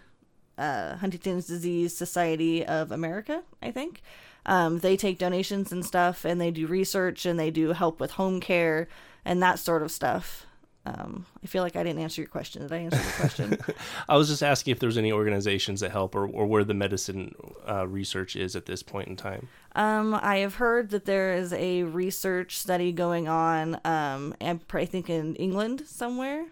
uh, 0.58 0.98
Huntington's 0.98 1.48
Disease 1.48 1.96
Society 1.96 2.66
of 2.66 2.92
America, 2.92 3.44
I 3.62 3.72
think. 3.72 4.02
Um, 4.46 4.80
they 4.80 4.96
take 4.96 5.18
donations 5.18 5.72
and 5.72 5.86
stuff, 5.86 6.26
and 6.26 6.40
they 6.40 6.52
do 6.52 6.68
research 6.68 7.26
and 7.26 7.40
they 7.40 7.52
do 7.52 7.74
help 7.74 8.00
with 8.00 8.12
home 8.12 8.40
care 8.40 8.88
and 9.28 9.44
that 9.44 9.60
sort 9.60 9.84
of 9.84 9.92
stuff. 9.92 10.46
Um, 10.86 11.26
I 11.44 11.48
feel 11.48 11.64
like 11.64 11.76
I 11.76 11.84
didn't 11.84 12.02
answer 12.02 12.22
your 12.22 12.30
question. 12.30 12.62
Did 12.62 12.72
I 12.72 12.78
answer 12.78 13.02
your 13.02 13.12
question? 13.12 13.58
I 14.10 14.16
was 14.16 14.30
just 14.30 14.42
asking 14.42 14.72
if 14.72 14.80
there's 14.80 14.98
any 14.98 15.12
organizations 15.12 15.82
that 15.82 15.92
help 15.92 16.16
or, 16.16 16.26
or 16.26 16.46
where 16.46 16.64
the 16.64 16.74
medicine 16.74 17.36
uh, 17.70 17.86
research 17.86 18.38
is 18.38 18.56
at 18.56 18.68
this 18.68 18.84
point 18.84 19.10
in 19.10 19.18
time. 19.18 19.50
Um, 19.76 20.14
I 20.16 20.38
have 20.38 20.56
heard 20.56 20.92
that 20.92 21.04
there 21.04 21.34
is 21.34 21.52
a 21.52 21.84
research 21.84 22.58
study 22.58 22.94
going 22.94 23.28
on. 23.28 23.82
Um, 23.84 24.34
and 24.40 24.62
I 24.74 24.86
think 24.86 25.10
in 25.10 25.36
England 25.36 25.84
somewhere, 25.86 26.46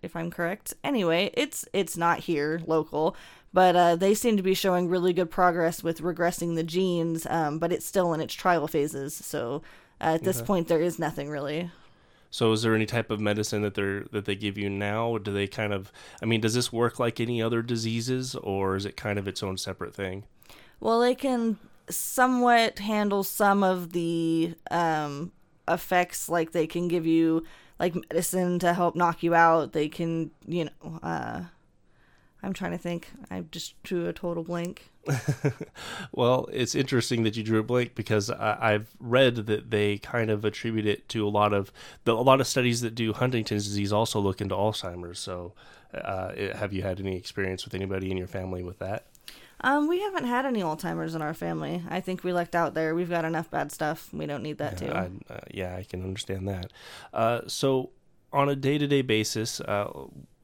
if 0.00 0.14
I'm 0.14 0.30
correct. 0.30 0.74
Anyway, 0.84 1.32
it's 1.34 1.66
it's 1.72 1.96
not 1.96 2.20
here 2.20 2.60
local, 2.68 3.16
but 3.52 3.74
uh, 3.74 3.96
they 3.96 4.14
seem 4.14 4.36
to 4.36 4.44
be 4.44 4.54
showing 4.54 4.88
really 4.88 5.12
good 5.12 5.30
progress 5.30 5.82
with 5.82 6.00
regressing 6.00 6.54
the 6.54 6.62
genes. 6.62 7.26
Um, 7.28 7.58
but 7.58 7.72
it's 7.72 7.86
still 7.86 8.14
in 8.14 8.20
its 8.20 8.34
trial 8.34 8.68
phases. 8.68 9.12
So 9.12 9.62
uh, 10.00 10.14
at 10.14 10.22
this 10.22 10.40
point, 10.40 10.68
there 10.68 10.80
is 10.80 11.00
nothing 11.00 11.28
really. 11.28 11.70
So, 12.32 12.50
is 12.52 12.62
there 12.62 12.74
any 12.74 12.86
type 12.86 13.10
of 13.10 13.20
medicine 13.20 13.60
that 13.60 13.74
they're 13.74 14.04
that 14.10 14.24
they 14.24 14.34
give 14.34 14.56
you 14.56 14.70
now? 14.70 15.18
Do 15.18 15.30
they 15.30 15.46
kind 15.46 15.72
of? 15.72 15.92
I 16.22 16.24
mean, 16.24 16.40
does 16.40 16.54
this 16.54 16.72
work 16.72 16.98
like 16.98 17.20
any 17.20 17.42
other 17.42 17.60
diseases, 17.60 18.34
or 18.34 18.74
is 18.74 18.86
it 18.86 18.96
kind 18.96 19.18
of 19.18 19.28
its 19.28 19.42
own 19.42 19.58
separate 19.58 19.94
thing? 19.94 20.24
Well, 20.80 20.98
they 20.98 21.14
can 21.14 21.58
somewhat 21.90 22.78
handle 22.78 23.22
some 23.22 23.62
of 23.62 23.92
the 23.92 24.54
um, 24.70 25.30
effects. 25.68 26.30
Like 26.30 26.52
they 26.52 26.66
can 26.66 26.88
give 26.88 27.06
you 27.06 27.44
like 27.78 27.94
medicine 27.94 28.58
to 28.60 28.72
help 28.72 28.96
knock 28.96 29.22
you 29.22 29.34
out. 29.34 29.74
They 29.74 29.90
can, 29.90 30.30
you 30.46 30.64
know, 30.64 31.00
uh, 31.02 31.42
I'm 32.42 32.52
trying 32.52 32.72
to 32.72 32.78
think. 32.78 33.08
I 33.30 33.44
just 33.50 33.80
drew 33.82 34.08
a 34.08 34.12
total 34.12 34.42
blank. 34.42 34.90
Well, 36.12 36.48
it's 36.52 36.74
interesting 36.74 37.22
that 37.22 37.36
you 37.36 37.42
drew 37.42 37.60
a 37.60 37.62
blank 37.62 37.94
because 37.94 38.28
I, 38.28 38.58
I've 38.60 38.94
read 39.00 39.36
that 39.46 39.70
they 39.70 39.98
kind 39.98 40.30
of 40.30 40.44
attribute 40.44 40.86
it 40.86 41.08
to 41.10 41.26
a 41.26 41.30
lot 41.30 41.52
of 41.54 41.72
the, 42.04 42.12
a 42.12 42.20
lot 42.20 42.40
of 42.40 42.46
studies 42.46 42.82
that 42.82 42.94
do 42.94 43.12
Huntington's 43.14 43.64
disease 43.64 43.92
also 43.92 44.20
look 44.20 44.40
into 44.40 44.54
Alzheimer's. 44.54 45.18
So, 45.18 45.54
uh, 45.94 46.32
have 46.54 46.72
you 46.72 46.82
had 46.82 47.00
any 47.00 47.16
experience 47.16 47.64
with 47.64 47.74
anybody 47.74 48.10
in 48.10 48.18
your 48.18 48.26
family 48.26 48.62
with 48.62 48.78
that? 48.80 49.06
Um, 49.62 49.88
we 49.88 50.00
haven't 50.00 50.24
had 50.24 50.44
any 50.44 50.60
Alzheimer's 50.60 51.14
in 51.14 51.22
our 51.22 51.34
family. 51.34 51.82
I 51.88 52.00
think 52.00 52.24
we 52.24 52.32
lucked 52.32 52.54
out 52.54 52.74
there. 52.74 52.94
We've 52.94 53.10
got 53.10 53.24
enough 53.24 53.50
bad 53.50 53.72
stuff. 53.72 54.12
We 54.12 54.26
don't 54.26 54.42
need 54.42 54.58
that 54.58 54.76
too. 54.78 54.90
I, 54.90 55.08
uh, 55.30 55.40
yeah, 55.50 55.76
I 55.76 55.84
can 55.84 56.02
understand 56.02 56.48
that. 56.48 56.72
Uh, 57.12 57.42
so, 57.46 57.90
on 58.32 58.48
a 58.48 58.56
day 58.56 58.76
to 58.76 58.86
day 58.86 59.02
basis, 59.02 59.60
uh, 59.60 59.90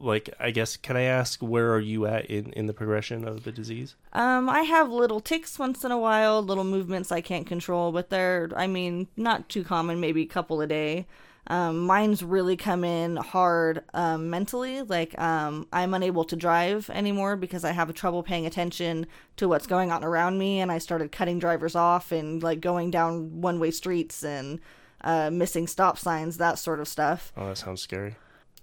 like 0.00 0.30
I 0.38 0.50
guess, 0.50 0.76
can 0.76 0.96
I 0.96 1.02
ask 1.02 1.40
where 1.40 1.72
are 1.72 1.80
you 1.80 2.06
at 2.06 2.26
in, 2.26 2.52
in 2.52 2.66
the 2.66 2.72
progression 2.74 3.26
of 3.26 3.44
the 3.44 3.52
disease? 3.52 3.94
Um, 4.12 4.48
I 4.48 4.62
have 4.62 4.90
little 4.90 5.20
tics 5.20 5.58
once 5.58 5.84
in 5.84 5.90
a 5.90 5.98
while, 5.98 6.42
little 6.42 6.64
movements 6.64 7.10
I 7.12 7.20
can't 7.20 7.46
control, 7.46 7.92
but 7.92 8.10
they're, 8.10 8.48
I 8.56 8.66
mean, 8.66 9.08
not 9.16 9.48
too 9.48 9.64
common, 9.64 10.00
maybe 10.00 10.22
a 10.22 10.26
couple 10.26 10.60
a 10.60 10.66
day. 10.66 11.06
Um, 11.50 11.78
mine's 11.86 12.22
really 12.22 12.56
come 12.58 12.84
in 12.84 13.16
hard 13.16 13.82
um, 13.94 14.28
mentally. 14.28 14.82
Like, 14.82 15.18
um, 15.18 15.66
I'm 15.72 15.94
unable 15.94 16.24
to 16.24 16.36
drive 16.36 16.90
anymore 16.90 17.36
because 17.36 17.64
I 17.64 17.72
have 17.72 17.92
trouble 17.94 18.22
paying 18.22 18.44
attention 18.44 19.06
to 19.38 19.48
what's 19.48 19.66
going 19.66 19.90
on 19.90 20.04
around 20.04 20.36
me, 20.38 20.60
and 20.60 20.70
I 20.70 20.76
started 20.76 21.10
cutting 21.10 21.38
drivers 21.38 21.74
off 21.74 22.12
and 22.12 22.42
like 22.42 22.60
going 22.60 22.90
down 22.90 23.40
one 23.40 23.58
way 23.60 23.70
streets 23.70 24.22
and 24.22 24.60
uh, 25.00 25.30
missing 25.30 25.66
stop 25.66 25.96
signs, 25.96 26.36
that 26.36 26.58
sort 26.58 26.80
of 26.80 26.88
stuff 26.88 27.32
Oh, 27.36 27.46
that 27.46 27.56
sounds 27.56 27.80
scary. 27.80 28.16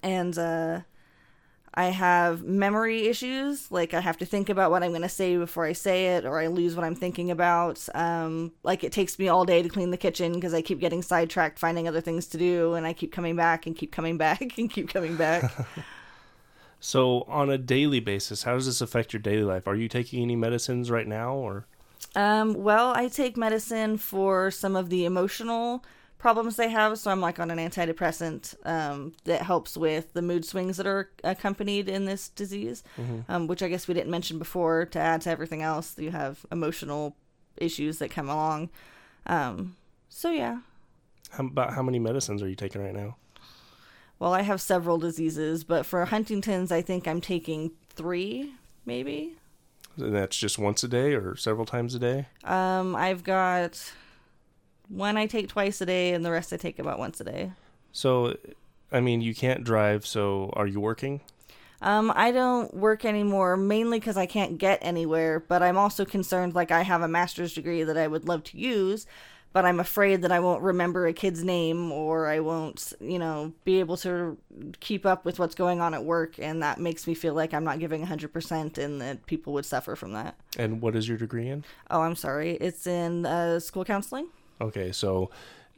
and 0.03 0.37
uh, 0.37 0.81
I 1.77 1.85
have 1.85 2.43
memory 2.43 3.07
issues. 3.07 3.69
Like 3.71 3.93
I 3.93 3.99
have 3.99 4.17
to 4.19 4.25
think 4.25 4.49
about 4.49 4.71
what 4.71 4.83
I'm 4.83 4.91
going 4.91 5.01
to 5.01 5.09
say 5.09 5.35
before 5.37 5.65
I 5.65 5.73
say 5.73 6.15
it, 6.15 6.25
or 6.25 6.39
I 6.39 6.47
lose 6.47 6.75
what 6.75 6.85
I'm 6.85 6.95
thinking 6.95 7.31
about. 7.31 7.87
Um, 7.93 8.53
like 8.63 8.83
it 8.83 8.91
takes 8.91 9.19
me 9.19 9.27
all 9.27 9.45
day 9.45 9.61
to 9.61 9.69
clean 9.69 9.91
the 9.91 9.97
kitchen 9.97 10.33
because 10.33 10.53
I 10.53 10.61
keep 10.61 10.79
getting 10.79 11.01
sidetracked, 11.01 11.59
finding 11.59 11.87
other 11.87 12.01
things 12.01 12.27
to 12.27 12.37
do, 12.37 12.73
and 12.75 12.87
I 12.87 12.93
keep 12.93 13.11
coming 13.11 13.35
back 13.35 13.65
and 13.65 13.75
keep 13.75 13.91
coming 13.91 14.17
back 14.17 14.41
and 14.57 14.69
keep 14.69 14.89
coming 14.89 15.15
back. 15.15 15.51
So, 16.77 17.21
on 17.21 17.49
a 17.49 17.57
daily 17.57 17.99
basis, 17.99 18.43
how 18.43 18.53
does 18.53 18.67
this 18.67 18.79
affect 18.79 19.11
your 19.11 19.21
daily 19.21 19.43
life? 19.43 19.67
Are 19.67 19.75
you 19.75 19.87
taking 19.87 20.21
any 20.21 20.35
medicines 20.35 20.91
right 20.91 21.07
now, 21.07 21.33
or 21.33 21.65
um, 22.15 22.53
well, 22.53 22.91
I 22.95 23.07
take 23.07 23.35
medicine 23.35 23.97
for 23.97 24.51
some 24.51 24.75
of 24.75 24.89
the 24.89 25.05
emotional 25.05 25.83
problems 26.25 26.55
they 26.55 26.69
have, 26.69 26.97
so 26.97 27.11
I'm 27.11 27.21
like 27.21 27.39
on 27.39 27.51
an 27.51 27.59
antidepressant 27.59 28.55
um, 28.65 29.13
that 29.25 29.43
helps 29.43 29.77
with 29.77 30.11
the 30.13 30.23
mood 30.23 30.43
swings 30.43 30.77
that 30.77 30.87
are 30.87 31.11
accompanied 31.23 31.87
in 31.87 32.05
this 32.05 32.29
disease, 32.29 32.83
um, 33.29 33.45
which 33.45 33.61
I 33.61 33.67
guess 33.67 33.87
we 33.87 33.93
didn't 33.93 34.09
mention 34.09 34.39
before. 34.39 34.87
To 34.87 34.97
add 34.97 35.21
to 35.21 35.29
everything 35.29 35.61
else, 35.61 35.99
you 35.99 36.09
have 36.09 36.43
emotional 36.51 37.15
issues 37.57 37.99
that 37.99 38.09
come 38.09 38.27
along. 38.27 38.71
Um, 39.27 39.75
so 40.09 40.31
yeah, 40.31 40.61
how, 41.29 41.45
about 41.45 41.75
how 41.75 41.83
many 41.83 41.99
medicines 41.99 42.41
are 42.41 42.49
you 42.49 42.55
taking 42.55 42.81
right 42.81 42.95
now? 42.95 43.17
well, 44.17 44.33
I 44.33 44.41
have 44.41 44.59
several 44.61 44.97
diseases, 44.97 45.63
but 45.63 45.85
for 45.85 46.05
Huntington's, 46.05 46.71
I 46.71 46.81
think 46.81 47.07
I'm 47.07 47.21
taking 47.21 47.69
three, 47.89 48.51
maybe. 48.83 49.35
And 49.95 50.15
that's 50.15 50.37
just 50.37 50.57
once 50.57 50.83
a 50.83 50.87
day 50.87 51.13
or 51.13 51.35
several 51.35 51.67
times 51.67 51.93
a 51.93 51.99
day? 51.99 52.25
Um, 52.43 52.95
I've 52.95 53.23
got 53.23 53.93
one 54.89 55.17
I 55.17 55.27
take 55.27 55.47
twice 55.47 55.81
a 55.81 55.85
day, 55.85 56.13
and 56.13 56.25
the 56.25 56.31
rest 56.31 56.53
I 56.53 56.57
take 56.57 56.79
about 56.79 56.99
once 56.99 57.19
a 57.19 57.23
day. 57.23 57.51
So, 57.91 58.35
I 58.91 58.99
mean, 58.99 59.21
you 59.21 59.33
can't 59.33 59.63
drive, 59.63 60.05
so 60.05 60.51
are 60.53 60.67
you 60.67 60.79
working? 60.79 61.21
Um, 61.81 62.11
I 62.15 62.31
don't 62.31 62.73
work 62.73 63.05
anymore 63.05 63.57
mainly 63.57 63.99
because 63.99 64.17
I 64.17 64.25
can't 64.25 64.57
get 64.57 64.79
anywhere, 64.81 65.39
but 65.39 65.61
I'm 65.61 65.77
also 65.77 66.05
concerned 66.05 66.55
like 66.55 66.71
I 66.71 66.81
have 66.81 67.01
a 67.01 67.07
master's 67.07 67.53
degree 67.53 67.83
that 67.83 67.97
I 67.97 68.07
would 68.07 68.27
love 68.27 68.43
to 68.45 68.57
use, 68.57 69.05
but 69.53 69.65
I'm 69.65 69.79
afraid 69.79 70.21
that 70.23 70.31
I 70.31 70.39
won't 70.39 70.61
remember 70.61 71.05
a 71.05 71.13
kid's 71.13 71.43
name 71.43 71.91
or 71.91 72.27
I 72.27 72.39
won't, 72.39 72.91
you 72.99 73.19
know, 73.19 73.53
be 73.65 73.79
able 73.79 73.97
to 73.97 74.37
keep 74.79 75.05
up 75.05 75.25
with 75.25 75.37
what's 75.37 75.55
going 75.55 75.79
on 75.79 75.93
at 75.93 76.03
work, 76.03 76.39
and 76.39 76.63
that 76.63 76.79
makes 76.79 77.07
me 77.07 77.13
feel 77.13 77.33
like 77.33 77.53
I'm 77.53 77.63
not 77.63 77.79
giving 77.79 78.05
100% 78.05 78.77
and 78.77 79.01
that 79.01 79.25
people 79.25 79.53
would 79.53 79.65
suffer 79.65 79.95
from 79.95 80.13
that. 80.13 80.35
And 80.57 80.81
what 80.81 80.95
is 80.95 81.07
your 81.07 81.17
degree 81.17 81.47
in? 81.47 81.65
Oh, 81.89 82.01
I'm 82.01 82.15
sorry. 82.15 82.53
It's 82.55 82.87
in 82.87 83.25
uh, 83.25 83.59
school 83.59 83.85
counseling. 83.85 84.27
Okay, 84.61 84.91
so 84.91 85.29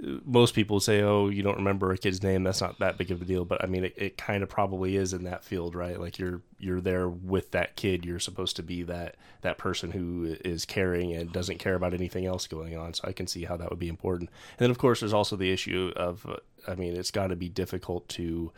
uh, 0.03 0.17
most 0.25 0.53
people 0.53 0.79
say, 0.79 1.01
"Oh, 1.01 1.29
you 1.29 1.43
don't 1.43 1.57
remember 1.57 1.91
a 1.91 1.98
kid's 1.98 2.22
name. 2.22 2.43
That's 2.43 2.62
not 2.62 2.79
that 2.79 2.98
big 2.98 3.12
of 3.12 3.22
a 3.22 3.25
deal." 3.25 3.46
But 3.46 3.63
I 3.63 3.67
mean, 3.67 3.86
it, 3.86 3.93
it 3.98 4.17
kind 4.17 4.43
of 4.43 4.50
probably 4.50 4.96
is 4.96 5.13
in 5.13 5.24
that 5.24 5.43
field, 5.43 5.75
right? 5.75 6.00
Like 6.00 6.19
you're 6.19 6.41
you're 6.60 6.81
there 6.81 7.07
with 7.10 7.51
that 7.51 7.75
kid. 7.75 8.05
You're 8.05 8.19
supposed 8.19 8.55
to 8.57 8.63
be 8.63 8.84
that 8.84 9.15
that 9.41 9.57
person 9.57 9.91
who 9.91 10.38
is 10.46 10.65
caring 10.65 11.13
and 11.13 11.31
doesn't 11.31 11.60
care 11.60 11.75
about 11.75 11.93
anything 11.93 12.25
else 12.25 12.48
going 12.48 12.77
on. 12.77 12.93
So 12.93 13.05
I 13.07 13.12
can 13.12 13.27
see 13.27 13.46
how 13.46 13.57
that 13.57 13.69
would 13.69 13.79
be 13.79 13.89
important. 13.89 14.29
And 14.29 14.65
then, 14.65 14.72
of 14.72 14.77
course, 14.77 15.00
there's 15.00 15.13
also 15.13 15.36
the 15.36 15.51
issue 15.51 15.93
of, 15.96 16.25
uh, 16.27 16.38
I 16.67 16.75
mean, 16.75 16.96
it's 16.96 17.12
got 17.12 17.27
to 17.27 17.36
be 17.36 17.50
difficult 17.50 18.07
to 18.10 18.51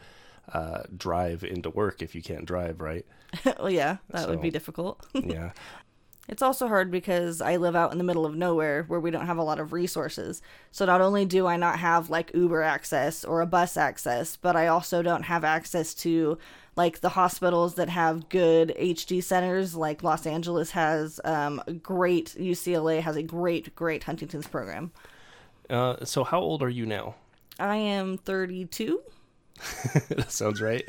uh, 0.54 0.84
drive 0.96 1.44
into 1.44 1.70
work 1.70 2.02
if 2.02 2.16
you 2.16 2.22
can't 2.22 2.46
drive, 2.46 2.82
right? 2.82 3.06
well, 3.60 3.70
yeah, 3.70 3.98
that 4.10 4.30
would 4.30 4.42
be 4.42 4.52
difficult. 4.52 5.06
Yeah. 5.14 5.52
It's 6.30 6.44
also 6.44 6.68
hard 6.68 6.92
because 6.92 7.42
I 7.42 7.56
live 7.56 7.76
out 7.76 7.92
in 7.92 7.98
the 7.98 8.04
middle 8.04 8.24
of 8.24 8.36
nowhere 8.36 8.84
where 8.84 9.00
we 9.00 9.10
don't 9.10 9.26
have 9.26 9.40
a 9.40 9.44
lot 9.44 9.60
of 9.60 9.74
resources. 9.74 10.44
So 10.70 10.86
not 10.86 11.02
only 11.02 11.26
do 11.26 11.48
I 11.48 11.58
not 11.58 11.80
have 11.80 12.12
like 12.12 12.32
Uber 12.36 12.62
access 12.62 13.26
or 13.26 13.42
a 13.42 13.48
bus 13.48 13.76
access, 13.76 14.38
but 14.38 14.56
I 14.56 14.68
also 14.68 15.02
don't 15.02 15.24
have 15.24 15.44
access 15.44 15.96
to 15.96 16.38
like 16.76 17.02
the 17.02 17.10
hospitals 17.10 17.76
that 17.76 17.90
have 17.90 18.30
good 18.30 18.76
HD 18.80 19.24
centers. 19.24 19.76
Like 19.76 20.04
Los 20.04 20.28
Angeles 20.28 20.70
has 20.72 21.20
um, 21.26 21.64
a 21.66 21.74
great, 21.74 22.36
UCLA 22.40 23.02
has 23.02 23.16
a 23.16 23.24
great, 23.24 23.76
great 23.76 24.04
Huntington's 24.04 24.48
program. 24.48 24.92
Uh, 25.68 26.06
so 26.06 26.24
how 26.24 26.40
old 26.40 26.62
are 26.62 26.70
you 26.70 26.86
now? 26.86 27.16
I 27.58 27.78
am 27.78 28.20
32. 28.20 29.02
that 30.10 30.32
sounds 30.32 30.62
right. 30.62 30.88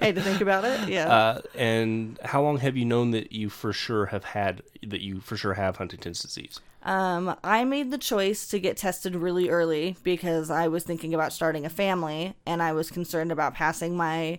I 0.00 0.06
had 0.06 0.14
to 0.14 0.22
think 0.22 0.40
about 0.40 0.64
it. 0.64 0.88
Yeah. 0.88 1.08
Uh, 1.08 1.40
and 1.54 2.18
how 2.24 2.42
long 2.42 2.58
have 2.58 2.76
you 2.76 2.84
known 2.84 3.10
that 3.12 3.32
you 3.32 3.48
for 3.48 3.72
sure 3.72 4.06
have 4.06 4.24
had 4.24 4.62
that 4.86 5.00
you 5.00 5.20
for 5.20 5.36
sure 5.36 5.54
have 5.54 5.76
Huntington's 5.76 6.20
disease? 6.20 6.60
Um, 6.82 7.36
I 7.42 7.64
made 7.64 7.90
the 7.90 7.98
choice 7.98 8.46
to 8.48 8.58
get 8.58 8.76
tested 8.76 9.14
really 9.14 9.48
early 9.48 9.96
because 10.04 10.50
I 10.50 10.68
was 10.68 10.84
thinking 10.84 11.12
about 11.12 11.32
starting 11.32 11.66
a 11.66 11.70
family 11.70 12.34
and 12.46 12.62
I 12.62 12.72
was 12.72 12.90
concerned 12.90 13.32
about 13.32 13.54
passing 13.54 13.96
my 13.96 14.38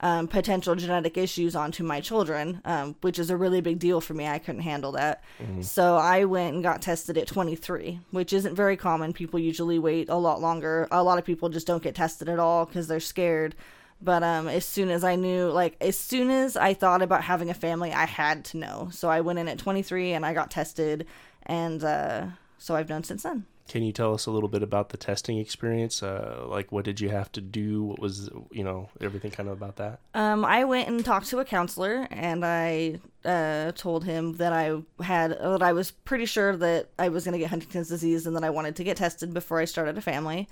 um, 0.00 0.28
potential 0.28 0.74
genetic 0.74 1.16
issues 1.16 1.56
onto 1.56 1.82
my 1.82 2.00
children, 2.00 2.60
um, 2.64 2.94
which 3.00 3.18
is 3.18 3.30
a 3.30 3.36
really 3.36 3.60
big 3.60 3.78
deal 3.78 4.00
for 4.00 4.14
me. 4.14 4.26
I 4.26 4.38
couldn't 4.38 4.62
handle 4.62 4.92
that. 4.92 5.24
So 5.62 5.96
I 5.96 6.24
went 6.24 6.54
and 6.54 6.62
got 6.62 6.82
tested 6.82 7.18
at 7.18 7.26
23, 7.26 8.00
which 8.12 8.32
isn't 8.32 8.54
very 8.54 8.76
common. 8.76 9.12
People 9.12 9.40
usually 9.40 9.78
wait 9.78 10.08
a 10.08 10.16
lot 10.16 10.40
longer. 10.40 10.86
A 10.90 11.02
lot 11.02 11.18
of 11.18 11.24
people 11.24 11.48
just 11.48 11.66
don't 11.66 11.82
get 11.82 11.94
tested 11.94 12.28
at 12.28 12.38
all 12.38 12.64
because 12.64 12.86
they're 12.86 13.00
scared. 13.00 13.54
But 14.00 14.22
um, 14.22 14.46
as 14.46 14.64
soon 14.64 14.90
as 14.90 15.02
I 15.02 15.16
knew, 15.16 15.48
like, 15.50 15.76
as 15.80 15.98
soon 15.98 16.30
as 16.30 16.56
I 16.56 16.72
thought 16.74 17.02
about 17.02 17.24
having 17.24 17.50
a 17.50 17.54
family, 17.54 17.92
I 17.92 18.06
had 18.06 18.44
to 18.46 18.56
know. 18.56 18.88
So 18.92 19.08
I 19.08 19.22
went 19.22 19.40
in 19.40 19.48
at 19.48 19.58
23 19.58 20.12
and 20.12 20.24
I 20.24 20.34
got 20.34 20.52
tested, 20.52 21.06
and 21.46 21.82
uh, 21.82 22.26
so 22.58 22.76
I've 22.76 22.88
known 22.88 23.02
since 23.02 23.24
then. 23.24 23.46
Can 23.68 23.82
you 23.82 23.92
tell 23.92 24.14
us 24.14 24.24
a 24.26 24.30
little 24.30 24.48
bit 24.48 24.62
about 24.62 24.88
the 24.88 24.96
testing 24.96 25.38
experience? 25.38 26.02
Uh, 26.02 26.44
like, 26.48 26.72
what 26.72 26.84
did 26.84 27.00
you 27.00 27.10
have 27.10 27.30
to 27.32 27.40
do? 27.40 27.84
What 27.84 28.00
was, 28.00 28.30
you 28.50 28.64
know, 28.64 28.88
everything 29.00 29.30
kind 29.30 29.48
of 29.48 29.56
about 29.56 29.76
that? 29.76 30.00
Um, 30.14 30.44
I 30.44 30.64
went 30.64 30.88
and 30.88 31.04
talked 31.04 31.28
to 31.28 31.38
a 31.38 31.44
counselor, 31.44 32.08
and 32.10 32.44
I 32.44 32.98
uh, 33.24 33.72
told 33.72 34.04
him 34.04 34.36
that 34.36 34.52
I 34.52 34.82
had 35.02 35.32
that 35.32 35.62
I 35.62 35.72
was 35.72 35.90
pretty 35.90 36.24
sure 36.24 36.56
that 36.56 36.88
I 36.98 37.10
was 37.10 37.24
going 37.24 37.34
to 37.34 37.38
get 37.38 37.50
Huntington's 37.50 37.88
disease, 37.88 38.26
and 38.26 38.34
that 38.36 38.44
I 38.44 38.50
wanted 38.50 38.74
to 38.76 38.84
get 38.84 38.96
tested 38.96 39.34
before 39.34 39.60
I 39.60 39.66
started 39.66 39.98
a 39.98 40.02
family. 40.02 40.48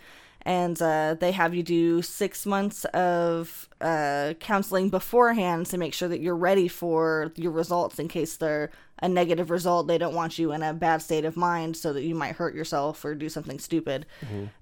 And 0.47 0.81
uh, 0.81 1.17
they 1.19 1.33
have 1.33 1.57
you 1.57 1.65
do 1.65 2.03
six 2.03 2.47
months 2.47 2.85
of 2.87 3.69
uh, 3.81 4.35
counseling 4.39 4.91
beforehand 4.91 5.67
to 5.67 5.77
make 5.77 5.93
sure 5.93 6.09
that 6.09 6.21
you're 6.21 6.37
ready 6.37 6.69
for 6.69 7.33
your 7.35 7.51
results 7.51 7.99
in 7.99 8.07
case 8.07 8.37
they're 8.37 8.71
a 9.03 9.09
negative 9.09 9.51
result. 9.51 9.89
They 9.89 9.99
don't 9.99 10.15
want 10.15 10.39
you 10.39 10.53
in 10.53 10.63
a 10.63 10.73
bad 10.73 11.03
state 11.03 11.25
of 11.25 11.37
mind 11.37 11.77
so 11.77 11.93
that 11.93 12.05
you 12.05 12.15
might 12.15 12.37
hurt 12.37 12.55
yourself 12.55 13.05
or 13.05 13.17
do 13.17 13.29
something 13.29 13.59
stupid. 13.59 14.07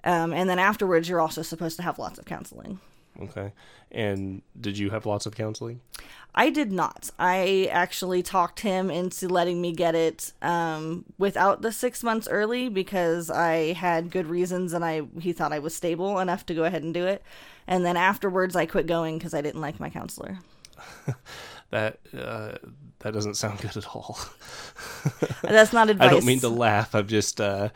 Um, 0.05 0.33
and 0.33 0.49
then 0.49 0.59
afterwards, 0.59 1.07
you're 1.07 1.21
also 1.21 1.43
supposed 1.43 1.77
to 1.77 1.83
have 1.83 1.99
lots 1.99 2.19
of 2.19 2.25
counseling. 2.25 2.81
Okay. 3.23 3.53
And 3.91 4.43
did 4.61 4.77
you 4.77 4.91
have 4.91 5.07
lots 5.07 5.27
of 5.27 5.37
counseling? 5.37 5.81
I 6.35 6.51
did 6.51 6.73
not. 6.73 7.11
I 7.17 7.69
actually 7.71 8.23
talked 8.23 8.61
him 8.61 8.91
into 8.91 9.29
letting 9.29 9.61
me 9.61 9.73
get 9.73 9.95
it 9.95 10.33
um, 10.43 11.05
without 11.17 11.63
the 11.63 11.71
six 11.71 12.03
months 12.03 12.27
early 12.29 12.69
because 12.69 13.31
I 13.31 13.73
had 13.75 14.11
good 14.11 14.27
reasons 14.27 14.73
and 14.73 14.85
I 14.85 15.03
he 15.21 15.33
thought 15.33 15.53
I 15.53 15.61
was 15.61 15.77
stable 15.77 16.19
enough 16.19 16.45
to 16.47 16.55
go 16.55 16.65
ahead 16.65 16.83
and 16.83 16.93
do 16.93 17.07
it. 17.07 17.23
And 17.69 17.87
then 17.87 17.97
afterwards, 17.97 18.57
I 18.57 18.67
quit 18.67 18.87
going 18.87 19.17
because 19.17 19.33
I 19.33 19.43
didn't 19.43 19.61
like 19.61 19.79
my 19.79 19.91
counselor. 19.91 20.39
That 21.75 21.99
uh, 22.17 22.53
that 23.01 23.13
doesn't 23.13 23.35
sound 23.35 23.59
good 23.59 23.77
at 23.77 23.87
all. 23.89 24.17
That's 25.43 25.73
not 25.73 25.91
advice. 25.91 26.09
I 26.09 26.13
don't 26.13 26.25
mean 26.25 26.39
to 26.39 26.49
laugh. 26.49 26.95
I'm 26.95 27.09
just 27.09 27.41
uh, 27.41 27.71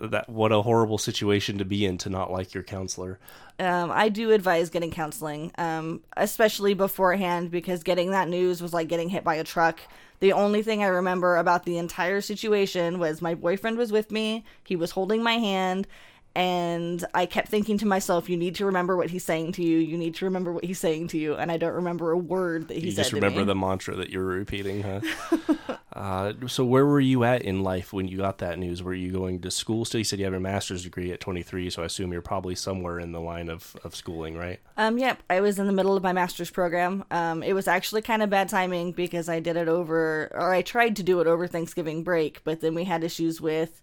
that 0.00 0.28
what 0.28 0.52
a 0.52 0.62
horrible 0.62 0.98
situation 0.98 1.58
to 1.58 1.64
be 1.64 1.84
in 1.86 1.98
to 1.98 2.10
not 2.10 2.30
like 2.30 2.54
your 2.54 2.62
counselor. 2.62 3.18
um, 3.58 3.90
I 3.90 4.08
do 4.08 4.30
advise 4.32 4.70
getting 4.70 4.90
counseling, 4.90 5.52
um, 5.58 6.02
especially 6.16 6.74
beforehand, 6.74 7.50
because 7.50 7.82
getting 7.82 8.10
that 8.12 8.28
news 8.28 8.62
was 8.62 8.72
like 8.72 8.88
getting 8.88 9.08
hit 9.08 9.24
by 9.24 9.34
a 9.36 9.44
truck. 9.44 9.80
The 10.20 10.32
only 10.32 10.62
thing 10.62 10.82
I 10.82 10.88
remember 10.88 11.36
about 11.36 11.64
the 11.64 11.78
entire 11.78 12.20
situation 12.20 12.98
was 12.98 13.22
my 13.22 13.34
boyfriend 13.34 13.78
was 13.78 13.92
with 13.92 14.10
me, 14.10 14.44
he 14.64 14.74
was 14.76 14.90
holding 14.92 15.22
my 15.22 15.34
hand, 15.34 15.86
and 16.34 17.04
I 17.14 17.26
kept 17.26 17.48
thinking 17.48 17.78
to 17.78 17.86
myself, 17.86 18.28
"You 18.28 18.36
need 18.36 18.54
to 18.56 18.66
remember 18.66 18.96
what 18.96 19.10
he's 19.10 19.24
saying 19.24 19.52
to 19.52 19.62
you. 19.62 19.78
You 19.78 19.96
need 19.96 20.14
to 20.16 20.24
remember 20.24 20.52
what 20.52 20.64
he's 20.64 20.78
saying 20.78 21.08
to 21.08 21.18
you." 21.18 21.34
And 21.34 21.50
I 21.50 21.56
don't 21.56 21.74
remember 21.74 22.12
a 22.12 22.18
word 22.18 22.68
that 22.68 22.76
he 22.76 22.86
You 22.86 22.90
said 22.92 22.96
just 23.02 23.10
to 23.10 23.16
remember 23.16 23.40
me. 23.40 23.46
the 23.46 23.54
mantra 23.56 23.96
that 23.96 24.10
you're 24.10 24.24
repeating, 24.24 24.82
huh? 24.82 25.76
Uh, 25.92 26.32
so 26.46 26.64
where 26.64 26.84
were 26.84 27.00
you 27.00 27.24
at 27.24 27.42
in 27.42 27.62
life 27.62 27.92
when 27.92 28.06
you 28.06 28.18
got 28.18 28.38
that 28.38 28.58
news? 28.58 28.82
Were 28.82 28.94
you 28.94 29.10
going 29.10 29.40
to 29.40 29.50
school 29.50 29.84
still? 29.84 29.98
You 29.98 30.04
said 30.04 30.18
you 30.18 30.26
have 30.26 30.32
your 30.32 30.40
master's 30.40 30.84
degree 30.84 31.12
at 31.12 31.20
23, 31.20 31.70
so 31.70 31.82
I 31.82 31.86
assume 31.86 32.12
you're 32.12 32.20
probably 32.20 32.54
somewhere 32.54 33.00
in 33.00 33.12
the 33.12 33.20
line 33.20 33.48
of, 33.48 33.74
of 33.84 33.94
schooling, 33.94 34.36
right? 34.36 34.60
Um, 34.76 34.98
yep, 34.98 35.22
I 35.30 35.40
was 35.40 35.58
in 35.58 35.66
the 35.66 35.72
middle 35.72 35.96
of 35.96 36.02
my 36.02 36.12
master's 36.12 36.50
program. 36.50 37.04
Um, 37.10 37.42
it 37.42 37.54
was 37.54 37.66
actually 37.66 38.02
kind 38.02 38.22
of 38.22 38.28
bad 38.28 38.48
timing 38.48 38.92
because 38.92 39.28
I 39.28 39.40
did 39.40 39.56
it 39.56 39.68
over, 39.68 40.30
or 40.32 40.52
I 40.52 40.62
tried 40.62 40.96
to 40.96 41.02
do 41.02 41.20
it 41.20 41.26
over 41.26 41.46
Thanksgiving 41.46 42.02
break, 42.02 42.44
but 42.44 42.60
then 42.60 42.74
we 42.74 42.84
had 42.84 43.02
issues 43.02 43.40
with 43.40 43.80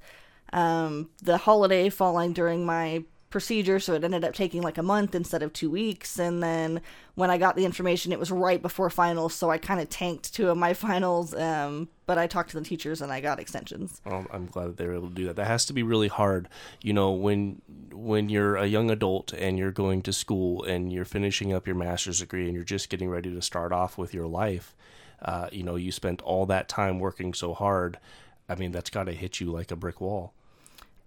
um, 0.53 1.09
the 1.23 1.37
holiday 1.37 1.89
falling 1.89 2.33
during 2.33 2.65
my 2.65 3.03
procedure, 3.35 3.81
so 3.81 3.93
it 3.95 4.01
ended 4.05 4.23
up 4.23 4.33
taking 4.33 4.61
like 4.61 4.77
a 4.77 4.81
month 4.81 5.13
instead 5.13 5.43
of 5.43 5.51
two 5.51 5.69
weeks. 5.69 6.17
And 6.17 6.41
then 6.41 6.79
when 7.15 7.29
I 7.29 7.37
got 7.37 7.57
the 7.57 7.65
information, 7.65 8.13
it 8.13 8.17
was 8.17 8.31
right 8.31 8.61
before 8.61 8.89
finals, 8.89 9.33
so 9.33 9.49
I 9.49 9.57
kind 9.57 9.81
of 9.81 9.89
tanked 9.89 10.33
two 10.33 10.49
of 10.49 10.57
my 10.57 10.73
finals. 10.85 11.35
Um, 11.35 11.89
but 12.05 12.17
I 12.17 12.27
talked 12.27 12.51
to 12.51 12.57
the 12.57 12.63
teachers 12.63 13.01
and 13.01 13.11
I 13.11 13.19
got 13.19 13.41
extensions. 13.41 13.99
Well, 14.05 14.25
I'm 14.31 14.45
glad 14.45 14.67
that 14.67 14.77
they 14.77 14.87
were 14.87 14.93
able 14.93 15.09
to 15.09 15.13
do 15.13 15.25
that. 15.25 15.35
That 15.35 15.47
has 15.47 15.65
to 15.65 15.73
be 15.73 15.83
really 15.83 16.07
hard, 16.07 16.47
you 16.81 16.93
know, 16.93 17.11
when 17.11 17.61
when 17.91 18.29
you're 18.29 18.55
a 18.55 18.67
young 18.67 18.89
adult 18.89 19.33
and 19.33 19.57
you're 19.57 19.73
going 19.73 20.01
to 20.03 20.13
school 20.13 20.63
and 20.63 20.93
you're 20.93 21.03
finishing 21.03 21.51
up 21.51 21.67
your 21.67 21.75
master's 21.75 22.21
degree 22.21 22.45
and 22.45 22.53
you're 22.53 22.63
just 22.63 22.89
getting 22.89 23.09
ready 23.09 23.33
to 23.33 23.41
start 23.41 23.73
off 23.73 23.97
with 23.97 24.13
your 24.13 24.27
life. 24.27 24.73
Uh, 25.21 25.49
you 25.51 25.63
know, 25.63 25.75
you 25.75 25.91
spent 25.91 26.21
all 26.21 26.45
that 26.45 26.69
time 26.69 26.99
working 26.99 27.33
so 27.33 27.53
hard. 27.53 27.99
I 28.47 28.55
mean, 28.55 28.71
that's 28.71 28.89
got 28.89 29.07
to 29.07 29.11
hit 29.11 29.41
you 29.41 29.51
like 29.51 29.71
a 29.71 29.75
brick 29.75 29.99
wall. 29.99 30.31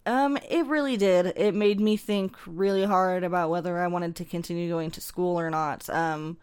Um, 0.09 0.39
it 0.49 0.65
really 0.65 0.97
did. 0.97 1.35
It 1.37 1.55
made 1.55 1.81
me 1.81 1.99
think 1.99 2.35
really 2.47 2.85
hard 2.85 3.25
about 3.25 3.51
whether 3.51 3.79
I 3.79 3.89
wanted 3.89 4.17
to 4.17 4.25
continue 4.25 4.67
going 4.71 4.91
to 4.93 5.03
school 5.03 5.39
or 5.39 5.51
not. 5.51 5.87
Um, 5.91 6.39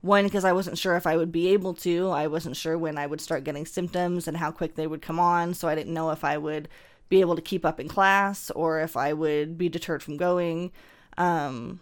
one, 0.00 0.24
because 0.24 0.46
I 0.46 0.52
wasn't 0.52 0.78
sure 0.78 0.96
if 0.96 1.06
I 1.06 1.18
would 1.18 1.30
be 1.30 1.48
able 1.48 1.74
to. 1.74 2.08
I 2.08 2.28
wasn't 2.28 2.56
sure 2.56 2.78
when 2.78 2.96
I 2.96 3.06
would 3.06 3.20
start 3.20 3.44
getting 3.44 3.66
symptoms 3.66 4.26
and 4.26 4.38
how 4.38 4.50
quick 4.50 4.74
they 4.74 4.86
would 4.86 5.02
come 5.02 5.20
on, 5.20 5.52
so 5.52 5.68
I 5.68 5.74
didn't 5.74 5.92
know 5.92 6.08
if 6.12 6.24
I 6.24 6.38
would 6.38 6.66
be 7.10 7.20
able 7.20 7.36
to 7.36 7.42
keep 7.42 7.66
up 7.66 7.78
in 7.78 7.88
class 7.88 8.50
or 8.52 8.80
if 8.80 8.96
I 8.96 9.12
would 9.12 9.58
be 9.58 9.68
deterred 9.68 10.02
from 10.02 10.16
going. 10.16 10.72
Um, 11.18 11.80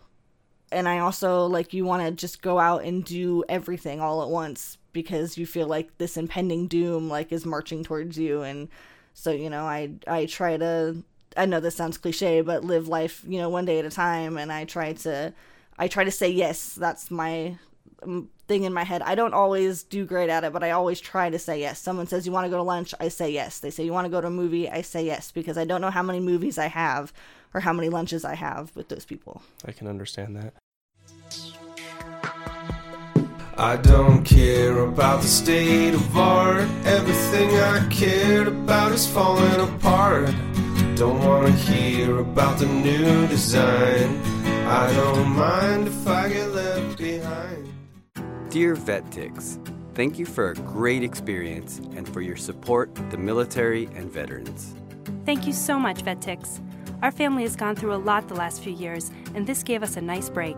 and 0.73 0.89
I 0.89 0.99
also 0.99 1.47
like 1.47 1.73
you 1.73 1.85
want 1.85 2.03
to 2.05 2.11
just 2.11 2.43
go 2.43 2.59
out 2.59 2.83
and 2.83 3.05
do 3.05 3.45
everything 3.49 4.01
all 4.01 4.25
at 4.25 4.29
once 4.29 4.77
because 4.93 5.39
you 5.39 5.47
feel 5.47 5.69
like 5.69 5.99
this 5.99 6.17
impending 6.17 6.67
doom 6.67 7.09
like 7.09 7.31
is 7.31 7.47
marching 7.47 7.85
towards 7.85 8.19
you 8.19 8.43
and 8.43 8.69
so 9.15 9.31
you 9.31 9.49
know 9.49 9.65
I 9.65 9.93
I 10.07 10.27
try 10.27 10.57
to 10.57 11.03
I 11.39 11.47
know 11.47 11.61
this 11.61 11.77
sounds 11.77 11.97
cliche, 11.97 12.41
but 12.41 12.65
live 12.65 12.89
life, 12.89 13.23
you 13.27 13.39
know, 13.39 13.49
one 13.49 13.65
day 13.65 13.79
at 13.79 13.85
a 13.85 13.91
time. 13.91 14.37
And 14.37 14.53
I 14.53 14.65
try 14.65 14.93
to, 14.93 15.33
I 15.79 15.89
try 15.89 16.05
to 16.05 16.11
say 16.11 16.29
yes. 16.29 16.75
That's 16.75 17.11
my 17.11 17.57
um, 18.03 18.29
thing 18.49 18.65
in 18.65 18.73
my 18.73 18.85
head. 18.85 19.03
I 19.03 19.15
don't 19.15 19.35
always 19.35 19.83
do 19.85 20.05
great 20.05 20.31
at 20.31 20.45
it, 20.45 20.53
but 20.53 20.65
I 20.65 20.73
always 20.73 21.01
try 21.01 21.31
to 21.31 21.39
say 21.39 21.61
yes. 21.61 21.79
Someone 21.81 22.07
says 22.07 22.27
you 22.27 22.33
want 22.33 22.47
to 22.47 22.51
go 22.51 22.57
to 22.57 22.63
lunch, 22.63 22.93
I 22.99 23.09
say 23.09 23.31
yes. 23.31 23.61
They 23.61 23.71
say 23.71 23.85
you 23.85 23.93
want 23.93 24.07
to 24.07 24.11
go 24.11 24.21
to 24.21 24.27
a 24.27 24.31
movie, 24.31 24.69
I 24.69 24.83
say 24.83 25.05
yes 25.05 25.31
because 25.31 25.57
I 25.57 25.65
don't 25.65 25.81
know 25.81 25.91
how 25.91 26.03
many 26.03 26.21
movies 26.21 26.59
I 26.59 26.67
have 26.67 27.13
or 27.55 27.61
how 27.61 27.73
many 27.73 27.89
lunches 27.89 28.25
I 28.25 28.35
have 28.35 28.75
with 28.75 28.89
those 28.89 29.05
people. 29.05 29.43
I 29.65 29.73
can 29.73 29.87
understand 29.87 30.37
that. 30.37 30.55
I 33.57 33.77
don't 33.77 34.23
care 34.25 34.79
about 34.79 35.23
the 35.23 35.27
state 35.27 35.93
of 35.93 36.17
art. 36.17 36.69
Everything 36.85 37.51
I 37.57 37.85
cared 37.91 38.47
about 38.47 38.93
is 38.93 39.05
falling 39.05 39.61
apart. 39.61 40.33
Don't 40.99 41.25
wanna 41.25 41.53
hear 41.53 42.19
about 42.19 42.59
the 42.59 42.67
new 42.67 43.29
design. 43.29 44.21
I 44.67 44.93
don't 44.97 45.29
mind 45.29 45.87
if 45.87 46.09
I 46.09 46.29
get 46.29 46.51
left 46.51 46.99
behind. 46.99 47.73
Dear 48.51 48.75
VetTix, 48.75 49.61
thank 49.95 50.19
you 50.19 50.27
for 50.27 50.51
a 50.51 50.55
great 50.55 51.05
experience 51.05 51.79
and 51.95 52.09
for 52.09 52.21
your 52.21 52.35
support 52.35 52.93
the 53.11 53.17
military 53.17 53.85
and 53.95 54.11
veterans. 54.11 54.75
Thank 55.25 55.47
you 55.47 55.53
so 55.53 55.79
much, 55.79 56.03
VetTix. 56.03 56.61
Our 57.01 57.13
family 57.13 57.45
has 57.45 57.55
gone 57.55 57.77
through 57.77 57.95
a 57.95 58.03
lot 58.03 58.27
the 58.27 58.35
last 58.35 58.61
few 58.61 58.73
years, 58.73 59.13
and 59.37 59.47
this 59.47 59.63
gave 59.63 59.85
us 59.85 59.97
a 59.97 60.01
nice 60.01 60.29
break. 60.29 60.57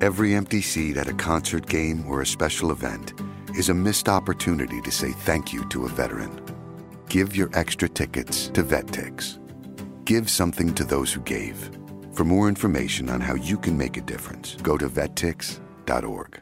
Every 0.00 0.32
empty 0.36 0.62
seat 0.62 0.96
at 0.96 1.08
a 1.08 1.12
concert 1.14 1.66
game 1.66 2.06
or 2.06 2.20
a 2.20 2.26
special 2.26 2.70
event 2.70 3.14
is 3.56 3.68
a 3.68 3.74
missed 3.74 4.08
opportunity 4.08 4.80
to 4.82 4.92
say 4.92 5.10
thank 5.10 5.52
you 5.52 5.68
to 5.70 5.86
a 5.86 5.88
veteran. 5.88 6.40
Give 7.08 7.34
your 7.34 7.50
extra 7.54 7.88
tickets 7.88 8.46
to 8.50 8.62
VetTix. 8.62 9.39
Give 10.04 10.28
something 10.30 10.74
to 10.74 10.84
those 10.84 11.12
who 11.12 11.20
gave. 11.22 11.70
For 12.12 12.24
more 12.24 12.48
information 12.48 13.08
on 13.08 13.20
how 13.20 13.34
you 13.34 13.56
can 13.56 13.76
make 13.76 13.96
a 13.96 14.02
difference, 14.02 14.56
go 14.62 14.76
to 14.76 14.88
vettix.org. 14.88 16.40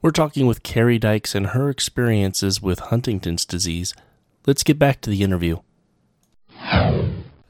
We're 0.00 0.10
talking 0.10 0.46
with 0.46 0.62
Carrie 0.62 0.98
Dykes 0.98 1.34
and 1.34 1.48
her 1.48 1.68
experiences 1.68 2.62
with 2.62 2.78
Huntington's 2.78 3.44
disease. 3.44 3.94
Let's 4.46 4.62
get 4.62 4.78
back 4.78 5.00
to 5.02 5.10
the 5.10 5.22
interview. 5.22 5.58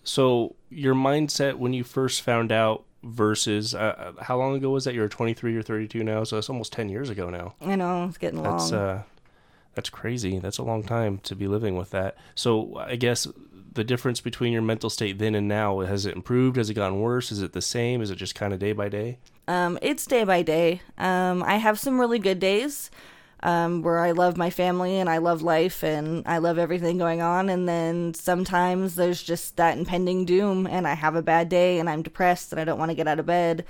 So, 0.03 0.57
your 0.71 0.95
mindset 0.95 1.57
when 1.57 1.75
you 1.75 1.85
first 1.85 2.23
found 2.23 2.51
out 2.51 2.85
versus 3.03 3.75
uh, 3.75 4.13
how 4.23 4.39
long 4.39 4.57
ago 4.57 4.71
was 4.71 4.85
that? 4.85 4.95
You're 4.95 5.09
23 5.09 5.57
or 5.57 5.63
32 5.63 6.03
now, 6.03 6.25
so 6.25 6.37
that's 6.37 6.49
almost 6.49 6.73
10 6.73 6.89
years 6.89 7.11
ago 7.11 7.29
now. 7.29 7.55
I 7.61 7.77
know 7.77 8.07
it's 8.07 8.19
getting 8.19 8.43
long. 8.43 8.57
That's 8.57 8.73
uh, 8.73 9.03
that's 9.75 9.91
crazy. 9.91 10.39
That's 10.39 10.59
a 10.59 10.63
long 10.63 10.83
time 10.83 11.19
to 11.25 11.37
be 11.37 11.47
living 11.47 11.77
with 11.77 11.91
that. 11.91 12.17
So, 12.35 12.77
I 12.79 12.97
guess 12.97 13.29
the 13.73 13.85
difference 13.85 14.21
between 14.21 14.53
your 14.53 14.63
mental 14.63 14.91
state 14.91 15.19
then 15.19 15.35
and 15.35 15.49
now 15.49 15.81
has 15.81 16.07
it 16.07 16.15
improved? 16.17 16.57
Has 16.57 16.71
it 16.71 16.75
gotten 16.75 17.01
worse? 17.01 17.31
Is 17.31 17.43
it 17.43 17.53
the 17.53 17.63
same? 17.63 18.01
Is 18.01 18.11
it 18.11 18.17
just 18.17 18.35
kind 18.35 18.53
of 18.53 18.59
day 18.59 18.73
by 18.73 18.89
day? 18.89 19.19
Um, 19.47 19.79
it's 19.81 20.07
day 20.07 20.25
by 20.25 20.43
day. 20.43 20.83
Um, 20.97 21.43
I 21.43 21.57
have 21.57 21.79
some 21.79 21.99
really 21.99 22.19
good 22.19 22.39
days 22.39 22.91
um, 23.43 23.83
where 23.83 23.99
I 23.99 24.13
love 24.13 24.37
my 24.37 24.51
family 24.51 24.97
and 24.97 25.09
I 25.09 25.19
love 25.19 25.43
life 25.43 25.83
and 25.83 26.23
I 26.27 26.39
love 26.39 26.59
everything 26.59 26.99
going 26.99 27.23
on. 27.23 27.49
And 27.49 27.69
then 27.69 28.15
sometimes 28.15 28.95
there's 28.97 29.23
just 29.23 29.57
that 29.57 29.79
impending 29.79 30.25
doom, 30.25 30.67
and 30.67 30.87
I 30.87 30.95
have 30.95 31.15
a 31.15 31.23
bad 31.23 31.49
day 31.49 31.79
and 31.79 31.89
I'm 31.89 32.03
depressed 32.03 32.53
and 32.53 32.61
I 32.61 32.65
don't 32.65 32.79
want 32.79 32.91
to 32.91 32.97
get 32.97 33.09
out 33.09 33.21
of 33.21 33.27
bed. 33.27 33.65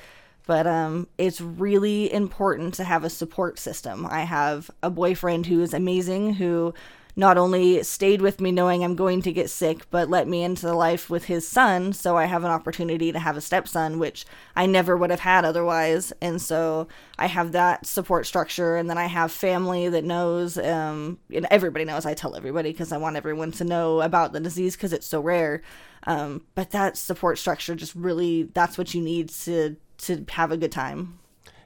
But 0.47 0.67
um, 0.67 1.09
it's 1.19 1.43
really 1.43 2.11
important 2.11 2.73
to 2.75 2.85
have 2.85 3.05
a 3.05 3.11
support 3.11 3.59
system. 3.59 4.07
I 4.07 4.23
have 4.23 4.71
a 4.83 4.89
boyfriend 4.89 5.45
who 5.45 5.61
is 5.61 5.75
amazing, 5.75 6.35
who 6.35 6.73
not 7.17 7.37
only 7.37 7.83
stayed 7.83 8.23
with 8.23 8.41
me 8.41 8.53
knowing 8.53 8.85
I'm 8.85 8.95
going 8.95 9.23
to 9.23 9.33
get 9.33 9.51
sick, 9.51 9.91
but 9.91 10.09
let 10.09 10.29
me 10.29 10.43
into 10.43 10.67
the 10.67 10.75
life 10.75 11.11
with 11.11 11.25
his 11.25 11.47
son. 11.47 11.93
So 11.93 12.17
I 12.17 12.27
have 12.27 12.45
an 12.45 12.51
opportunity 12.51 13.11
to 13.13 13.19
have 13.19 13.37
a 13.37 13.41
stepson, 13.41 13.99
which 13.99 14.25
I 14.55 14.67
never 14.67 14.97
would 14.97 15.11
have 15.11 15.21
had 15.21 15.45
otherwise. 15.45 16.13
And 16.21 16.41
so 16.41 16.89
I 17.19 17.27
have 17.27 17.53
that 17.53 17.87
support 17.87 18.27
structure. 18.27 18.77
And 18.77 18.89
then 18.89 18.99
I 18.99 19.07
have 19.07 19.33
family 19.33 19.89
that 19.89 20.05
knows, 20.05 20.59
um, 20.59 21.19
and 21.35 21.47
everybody 21.51 21.85
knows. 21.85 22.07
I 22.07 22.15
tell 22.15 22.37
everybody 22.37 22.71
because 22.71 22.93
I 22.93 22.99
want 22.99 23.17
everyone 23.17 23.53
to 23.53 23.65
know 23.65 24.01
about 24.01 24.33
the 24.33 24.41
disease 24.41 24.77
because 24.77 24.93
it's 24.93 25.07
so 25.07 25.21
rare. 25.21 25.63
Um, 26.07 26.43
but 26.55 26.71
that 26.71 26.97
support 26.97 27.39
structure 27.39 27.75
just 27.75 27.95
really, 27.95 28.45
that's 28.45 28.79
what 28.79 28.95
you 28.95 29.03
need 29.03 29.31
to, 29.31 29.77
to 29.99 30.25
have 30.31 30.53
a 30.53 30.57
good 30.57 30.73
time. 30.73 31.19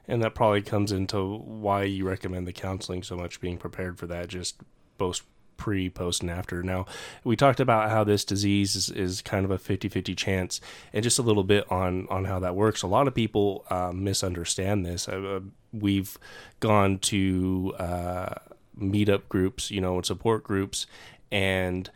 And 0.07 0.21
that 0.21 0.35
probably 0.35 0.61
comes 0.61 0.91
into 0.91 1.37
why 1.37 1.83
you 1.83 2.05
recommend 2.05 2.45
the 2.45 2.53
counseling 2.53 3.03
so 3.03 3.15
much, 3.15 3.39
being 3.39 3.57
prepared 3.57 3.97
for 3.97 4.07
that, 4.07 4.27
just 4.27 4.57
both 5.03 5.21
pre, 5.57 5.89
post, 5.89 6.21
and 6.21 6.31
after. 6.31 6.63
Now, 6.63 6.85
we 7.23 7.35
talked 7.35 7.59
about 7.59 7.89
how 7.89 8.03
this 8.03 8.23
disease 8.23 8.75
is, 8.75 8.89
is 8.89 9.21
kind 9.21 9.43
of 9.45 9.51
a 9.51 9.57
50 9.57 9.89
50 9.89 10.15
chance, 10.15 10.61
and 10.93 11.03
just 11.03 11.19
a 11.19 11.21
little 11.21 11.43
bit 11.43 11.69
on, 11.71 12.07
on 12.09 12.25
how 12.25 12.39
that 12.39 12.55
works. 12.55 12.83
A 12.83 12.87
lot 12.87 13.07
of 13.07 13.13
people 13.13 13.65
uh, 13.69 13.91
misunderstand 13.93 14.85
this. 14.85 15.07
Uh, 15.07 15.41
we've 15.71 16.17
gone 16.59 16.99
to 16.99 17.73
uh, 17.79 18.35
meetup 18.79 19.27
groups, 19.29 19.71
you 19.71 19.81
know, 19.81 19.95
and 19.95 20.05
support 20.05 20.43
groups, 20.43 20.87
and 21.31 21.89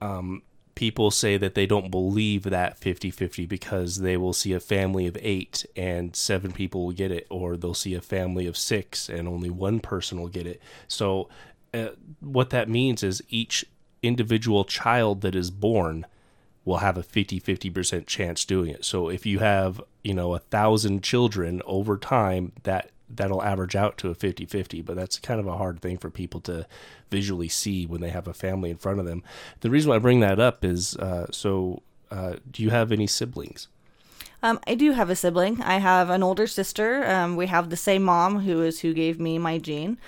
um, 0.00 0.42
people 0.74 1.10
say 1.10 1.36
that 1.36 1.54
they 1.54 1.66
don't 1.66 1.90
believe 1.90 2.44
that 2.44 2.78
50 2.78 3.10
50 3.10 3.46
because 3.46 4.00
they 4.00 4.16
will 4.16 4.34
see 4.34 4.52
a 4.52 4.60
family 4.60 5.06
of 5.06 5.16
eight 5.20 5.64
and 5.74 6.14
seven 6.14 6.52
people 6.52 6.84
will 6.84 6.92
get 6.92 7.10
it, 7.10 7.26
or 7.30 7.56
they'll 7.56 7.74
see 7.74 7.94
a 7.94 8.00
family 8.00 8.46
of 8.46 8.56
six 8.56 9.08
and 9.08 9.26
only 9.26 9.50
one 9.50 9.80
person 9.80 10.20
will 10.20 10.28
get 10.28 10.46
it. 10.46 10.60
So 10.88 11.28
uh, 11.76 11.90
what 12.20 12.50
that 12.50 12.68
means 12.68 13.02
is 13.02 13.22
each 13.28 13.64
individual 14.02 14.64
child 14.64 15.20
that 15.20 15.34
is 15.34 15.50
born 15.50 16.06
will 16.64 16.78
have 16.78 16.98
a 16.98 17.02
50 17.02 17.40
50% 17.40 18.06
chance 18.06 18.44
doing 18.44 18.70
it. 18.70 18.84
So 18.84 19.08
if 19.08 19.24
you 19.24 19.38
have, 19.38 19.80
you 20.02 20.14
know, 20.14 20.34
a 20.34 20.38
thousand 20.38 21.02
children 21.02 21.62
over 21.64 21.96
time, 21.96 22.52
that 22.64 22.90
that'll 23.08 23.42
average 23.42 23.76
out 23.76 23.96
to 23.98 24.10
a 24.10 24.14
50 24.14 24.46
50, 24.46 24.82
but 24.82 24.96
that's 24.96 25.18
kind 25.20 25.38
of 25.38 25.46
a 25.46 25.56
hard 25.56 25.80
thing 25.80 25.96
for 25.96 26.10
people 26.10 26.40
to 26.40 26.66
visually 27.08 27.48
see 27.48 27.86
when 27.86 28.00
they 28.00 28.10
have 28.10 28.26
a 28.26 28.34
family 28.34 28.68
in 28.68 28.76
front 28.76 28.98
of 28.98 29.06
them. 29.06 29.22
The 29.60 29.70
reason 29.70 29.90
why 29.90 29.96
I 29.96 30.00
bring 30.00 30.20
that 30.20 30.40
up 30.40 30.64
is 30.64 30.96
uh, 30.96 31.28
so, 31.30 31.82
uh, 32.10 32.34
do 32.50 32.64
you 32.64 32.70
have 32.70 32.90
any 32.90 33.06
siblings? 33.06 33.68
Um, 34.42 34.58
I 34.66 34.74
do 34.74 34.92
have 34.92 35.08
a 35.08 35.16
sibling. 35.16 35.62
I 35.62 35.78
have 35.78 36.10
an 36.10 36.22
older 36.22 36.48
sister. 36.48 37.08
Um, 37.08 37.36
we 37.36 37.46
have 37.46 37.70
the 37.70 37.76
same 37.76 38.02
mom, 38.02 38.40
who 38.40 38.62
is 38.62 38.80
who 38.80 38.92
gave 38.92 39.20
me 39.20 39.38
my 39.38 39.58
gene 39.58 39.98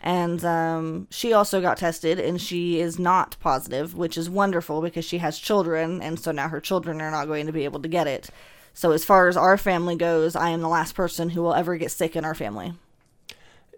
and 0.00 0.44
um, 0.44 1.08
she 1.10 1.32
also 1.32 1.60
got 1.60 1.76
tested 1.76 2.20
and 2.20 2.40
she 2.40 2.80
is 2.80 2.98
not 2.98 3.36
positive 3.40 3.94
which 3.94 4.16
is 4.16 4.30
wonderful 4.30 4.80
because 4.80 5.04
she 5.04 5.18
has 5.18 5.38
children 5.38 6.00
and 6.00 6.18
so 6.20 6.32
now 6.32 6.48
her 6.48 6.60
children 6.60 7.00
are 7.00 7.10
not 7.10 7.26
going 7.26 7.46
to 7.46 7.52
be 7.52 7.64
able 7.64 7.80
to 7.80 7.88
get 7.88 8.06
it 8.06 8.30
so 8.74 8.92
as 8.92 9.04
far 9.04 9.28
as 9.28 9.36
our 9.36 9.56
family 9.56 9.96
goes 9.96 10.36
i 10.36 10.50
am 10.50 10.60
the 10.60 10.68
last 10.68 10.94
person 10.94 11.30
who 11.30 11.42
will 11.42 11.54
ever 11.54 11.76
get 11.76 11.90
sick 11.90 12.14
in 12.14 12.24
our 12.24 12.34
family 12.34 12.72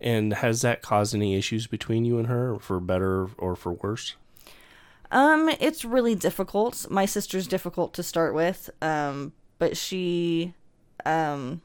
And 0.00 0.32
has 0.32 0.62
that 0.62 0.80
caused 0.80 1.14
any 1.14 1.36
issues 1.36 1.66
between 1.66 2.04
you 2.06 2.18
and 2.18 2.26
her, 2.26 2.58
for 2.58 2.80
better 2.80 3.28
or 3.36 3.54
for 3.54 3.72
worse? 3.74 4.16
Um, 5.10 5.50
it's 5.60 5.84
really 5.84 6.14
difficult. 6.14 6.90
My 6.90 7.04
sister's 7.04 7.46
difficult 7.46 7.92
to 7.94 8.02
start 8.02 8.34
with. 8.34 8.70
Um, 8.80 9.32
but 9.58 9.76
she, 9.76 10.54
um, 11.04 11.60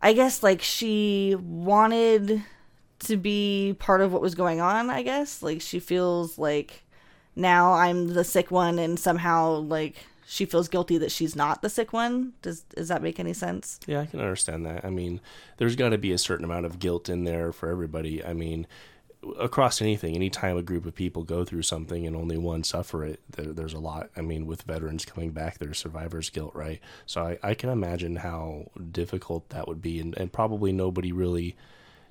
I 0.00 0.12
guess 0.12 0.42
like 0.42 0.62
she 0.62 1.34
wanted 1.40 2.44
to 3.00 3.16
be 3.16 3.76
part 3.78 4.00
of 4.00 4.12
what 4.12 4.22
was 4.22 4.34
going 4.34 4.60
on. 4.60 4.90
I 4.90 5.02
guess 5.02 5.42
like 5.42 5.60
she 5.60 5.78
feels 5.80 6.38
like 6.38 6.84
now 7.34 7.72
I'm 7.74 8.08
the 8.08 8.24
sick 8.24 8.50
one, 8.50 8.78
and 8.78 8.98
somehow 8.98 9.56
like 9.56 9.96
she 10.26 10.44
feels 10.44 10.68
guilty 10.68 10.98
that 10.98 11.12
she's 11.12 11.36
not 11.36 11.62
the 11.62 11.68
sick 11.68 11.92
one. 11.92 12.32
Does 12.42 12.62
does 12.62 12.88
that 12.88 13.02
make 13.02 13.20
any 13.20 13.32
sense? 13.32 13.78
Yeah, 13.86 14.00
I 14.00 14.06
can 14.06 14.20
understand 14.20 14.66
that. 14.66 14.84
I 14.84 14.90
mean, 14.90 15.20
there's 15.58 15.76
got 15.76 15.90
to 15.90 15.98
be 15.98 16.12
a 16.12 16.18
certain 16.18 16.44
amount 16.44 16.66
of 16.66 16.78
guilt 16.78 17.08
in 17.08 17.24
there 17.24 17.52
for 17.52 17.70
everybody. 17.70 18.24
I 18.24 18.32
mean, 18.32 18.66
across 19.38 19.80
anything, 19.80 20.14
anytime 20.14 20.56
a 20.56 20.62
group 20.62 20.86
of 20.86 20.94
people 20.94 21.22
go 21.22 21.44
through 21.44 21.62
something 21.62 22.06
and 22.06 22.16
only 22.16 22.38
one 22.38 22.64
suffer 22.64 23.04
it, 23.04 23.20
there, 23.30 23.52
there's 23.52 23.74
a 23.74 23.78
lot. 23.78 24.10
I 24.16 24.20
mean, 24.20 24.46
with 24.46 24.62
veterans 24.62 25.04
coming 25.04 25.30
back, 25.30 25.58
there's 25.58 25.78
survivor's 25.78 26.30
guilt, 26.30 26.54
right? 26.54 26.80
So 27.06 27.22
I, 27.22 27.38
I 27.42 27.54
can 27.54 27.70
imagine 27.70 28.16
how 28.16 28.70
difficult 28.92 29.50
that 29.50 29.68
would 29.68 29.82
be, 29.82 30.00
and, 30.00 30.16
and 30.16 30.32
probably 30.32 30.72
nobody 30.72 31.12
really 31.12 31.56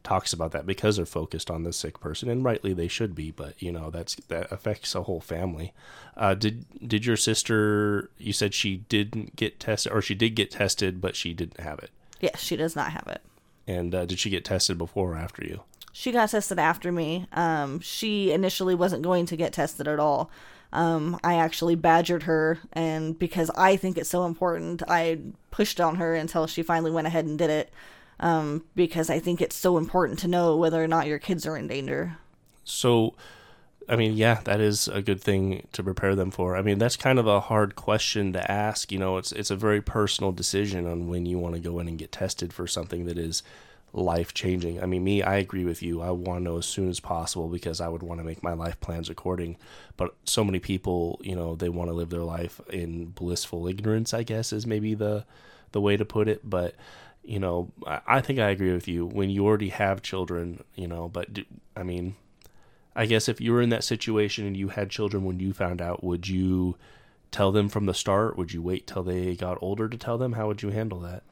talks 0.05 0.31
about 0.31 0.51
that 0.53 0.65
because 0.65 0.95
they're 0.95 1.05
focused 1.05 1.51
on 1.51 1.63
the 1.63 1.73
sick 1.73 1.99
person, 1.99 2.29
and 2.29 2.45
rightly 2.45 2.73
they 2.73 2.87
should 2.87 3.13
be. 3.15 3.31
But 3.31 3.61
you 3.61 3.71
know, 3.71 3.89
that's 3.89 4.15
that 4.27 4.51
affects 4.51 4.95
a 4.95 5.03
whole 5.03 5.19
family. 5.19 5.73
Uh, 6.15 6.33
did 6.33 6.65
did 6.87 7.05
your 7.05 7.17
sister? 7.17 8.09
You 8.17 8.31
said 8.31 8.53
she 8.53 8.77
didn't 8.77 9.35
get 9.35 9.59
tested, 9.59 9.91
or 9.91 10.01
she 10.01 10.15
did 10.15 10.35
get 10.35 10.51
tested, 10.51 11.01
but 11.01 11.15
she 11.15 11.33
didn't 11.33 11.59
have 11.59 11.79
it. 11.79 11.89
Yes, 12.21 12.39
she 12.39 12.55
does 12.55 12.75
not 12.75 12.91
have 12.91 13.07
it. 13.07 13.21
And 13.67 13.93
uh, 13.93 14.05
did 14.05 14.19
she 14.19 14.29
get 14.29 14.45
tested 14.45 14.77
before 14.77 15.13
or 15.13 15.17
after 15.17 15.43
you? 15.43 15.63
She 15.91 16.11
got 16.11 16.29
tested 16.29 16.59
after 16.59 16.91
me. 16.91 17.27
Um, 17.33 17.79
she 17.79 18.31
initially 18.31 18.75
wasn't 18.75 19.01
going 19.01 19.25
to 19.27 19.35
get 19.35 19.53
tested 19.53 19.87
at 19.87 19.99
all. 19.99 20.29
Um, 20.73 21.17
I 21.23 21.35
actually 21.35 21.75
badgered 21.75 22.23
her, 22.23 22.59
and 22.73 23.17
because 23.17 23.49
I 23.51 23.77
think 23.77 23.97
it's 23.97 24.09
so 24.09 24.25
important, 24.25 24.83
I 24.87 25.19
pushed 25.51 25.79
on 25.79 25.95
her 25.95 26.13
until 26.13 26.47
she 26.47 26.63
finally 26.63 26.91
went 26.91 27.07
ahead 27.07 27.25
and 27.25 27.37
did 27.37 27.49
it. 27.49 27.71
Um, 28.19 28.63
because 28.75 29.09
I 29.09 29.19
think 29.19 29.41
it's 29.41 29.55
so 29.55 29.77
important 29.77 30.19
to 30.19 30.27
know 30.27 30.55
whether 30.55 30.81
or 30.81 30.87
not 30.87 31.07
your 31.07 31.19
kids 31.19 31.45
are 31.45 31.57
in 31.57 31.67
danger. 31.67 32.17
So, 32.63 33.13
I 33.89 33.95
mean, 33.95 34.13
yeah, 34.13 34.39
that 34.45 34.59
is 34.59 34.87
a 34.87 35.01
good 35.01 35.21
thing 35.21 35.67
to 35.73 35.83
prepare 35.83 36.15
them 36.15 36.31
for. 36.31 36.55
I 36.55 36.61
mean, 36.61 36.77
that's 36.77 36.95
kind 36.95 37.19
of 37.19 37.27
a 37.27 37.41
hard 37.41 37.75
question 37.75 38.33
to 38.33 38.51
ask. 38.51 38.91
You 38.91 38.99
know, 38.99 39.17
it's 39.17 39.31
it's 39.31 39.51
a 39.51 39.55
very 39.55 39.81
personal 39.81 40.31
decision 40.31 40.87
on 40.87 41.07
when 41.07 41.25
you 41.25 41.37
want 41.37 41.55
to 41.55 41.61
go 41.61 41.79
in 41.79 41.87
and 41.87 41.97
get 41.97 42.11
tested 42.11 42.53
for 42.53 42.67
something 42.67 43.05
that 43.05 43.17
is 43.17 43.43
life 43.95 44.33
changing. 44.33 44.81
I 44.81 44.85
mean, 44.85 45.03
me, 45.03 45.23
I 45.23 45.37
agree 45.37 45.63
with 45.63 45.81
you. 45.81 46.01
I 46.01 46.11
want 46.11 46.39
to 46.39 46.43
know 46.43 46.57
as 46.57 46.65
soon 46.65 46.89
as 46.89 46.99
possible 46.99 47.47
because 47.47 47.79
I 47.79 47.87
would 47.87 48.03
want 48.03 48.19
to 48.19 48.25
make 48.25 48.43
my 48.43 48.53
life 48.53 48.79
plans 48.81 49.09
according. 49.09 49.57
But 49.95 50.15
so 50.25 50.43
many 50.43 50.59
people, 50.59 51.19
you 51.23 51.35
know, 51.35 51.55
they 51.55 51.69
want 51.69 51.89
to 51.89 51.93
live 51.93 52.09
their 52.09 52.23
life 52.23 52.59
in 52.69 53.05
blissful 53.05 53.67
ignorance. 53.67 54.13
I 54.13 54.23
guess 54.23 54.51
is 54.51 54.67
maybe 54.67 54.93
the 54.95 55.25
the 55.71 55.81
way 55.81 55.95
to 55.97 56.05
put 56.05 56.27
it. 56.27 56.49
But 56.49 56.75
you 57.25 57.39
know, 57.39 57.71
I, 57.85 58.21
think 58.21 58.39
I 58.39 58.49
agree 58.49 58.73
with 58.73 58.87
you. 58.87 59.05
When 59.05 59.29
you 59.29 59.45
already 59.45 59.69
have 59.69 60.01
children, 60.01 60.63
you 60.75 60.87
know, 60.87 61.09
but 61.09 61.33
do, 61.33 61.43
I 61.75 61.83
mean, 61.83 62.15
I 62.95 63.05
guess 63.05 63.27
if 63.27 63.41
you 63.41 63.51
were 63.51 63.61
in 63.61 63.69
that 63.69 63.83
situation 63.83 64.45
and 64.45 64.55
you 64.55 64.69
had 64.69 64.89
children 64.89 65.23
when 65.23 65.39
you 65.39 65.53
found 65.53 65.81
out, 65.81 66.03
would 66.03 66.27
you 66.27 66.77
tell 67.31 67.51
them 67.51 67.67
from 67.67 67.85
the 67.85 67.93
start? 67.93 68.37
Would 68.37 68.53
you 68.53 68.61
wait 68.61 68.87
till 68.87 69.03
they 69.03 69.35
got 69.35 69.57
older 69.61 69.89
to 69.89 69.97
tell 69.97 70.17
them? 70.17 70.33
How 70.33 70.47
would 70.47 70.61
you 70.61 70.69
handle 70.69 70.99
that? 71.01 71.23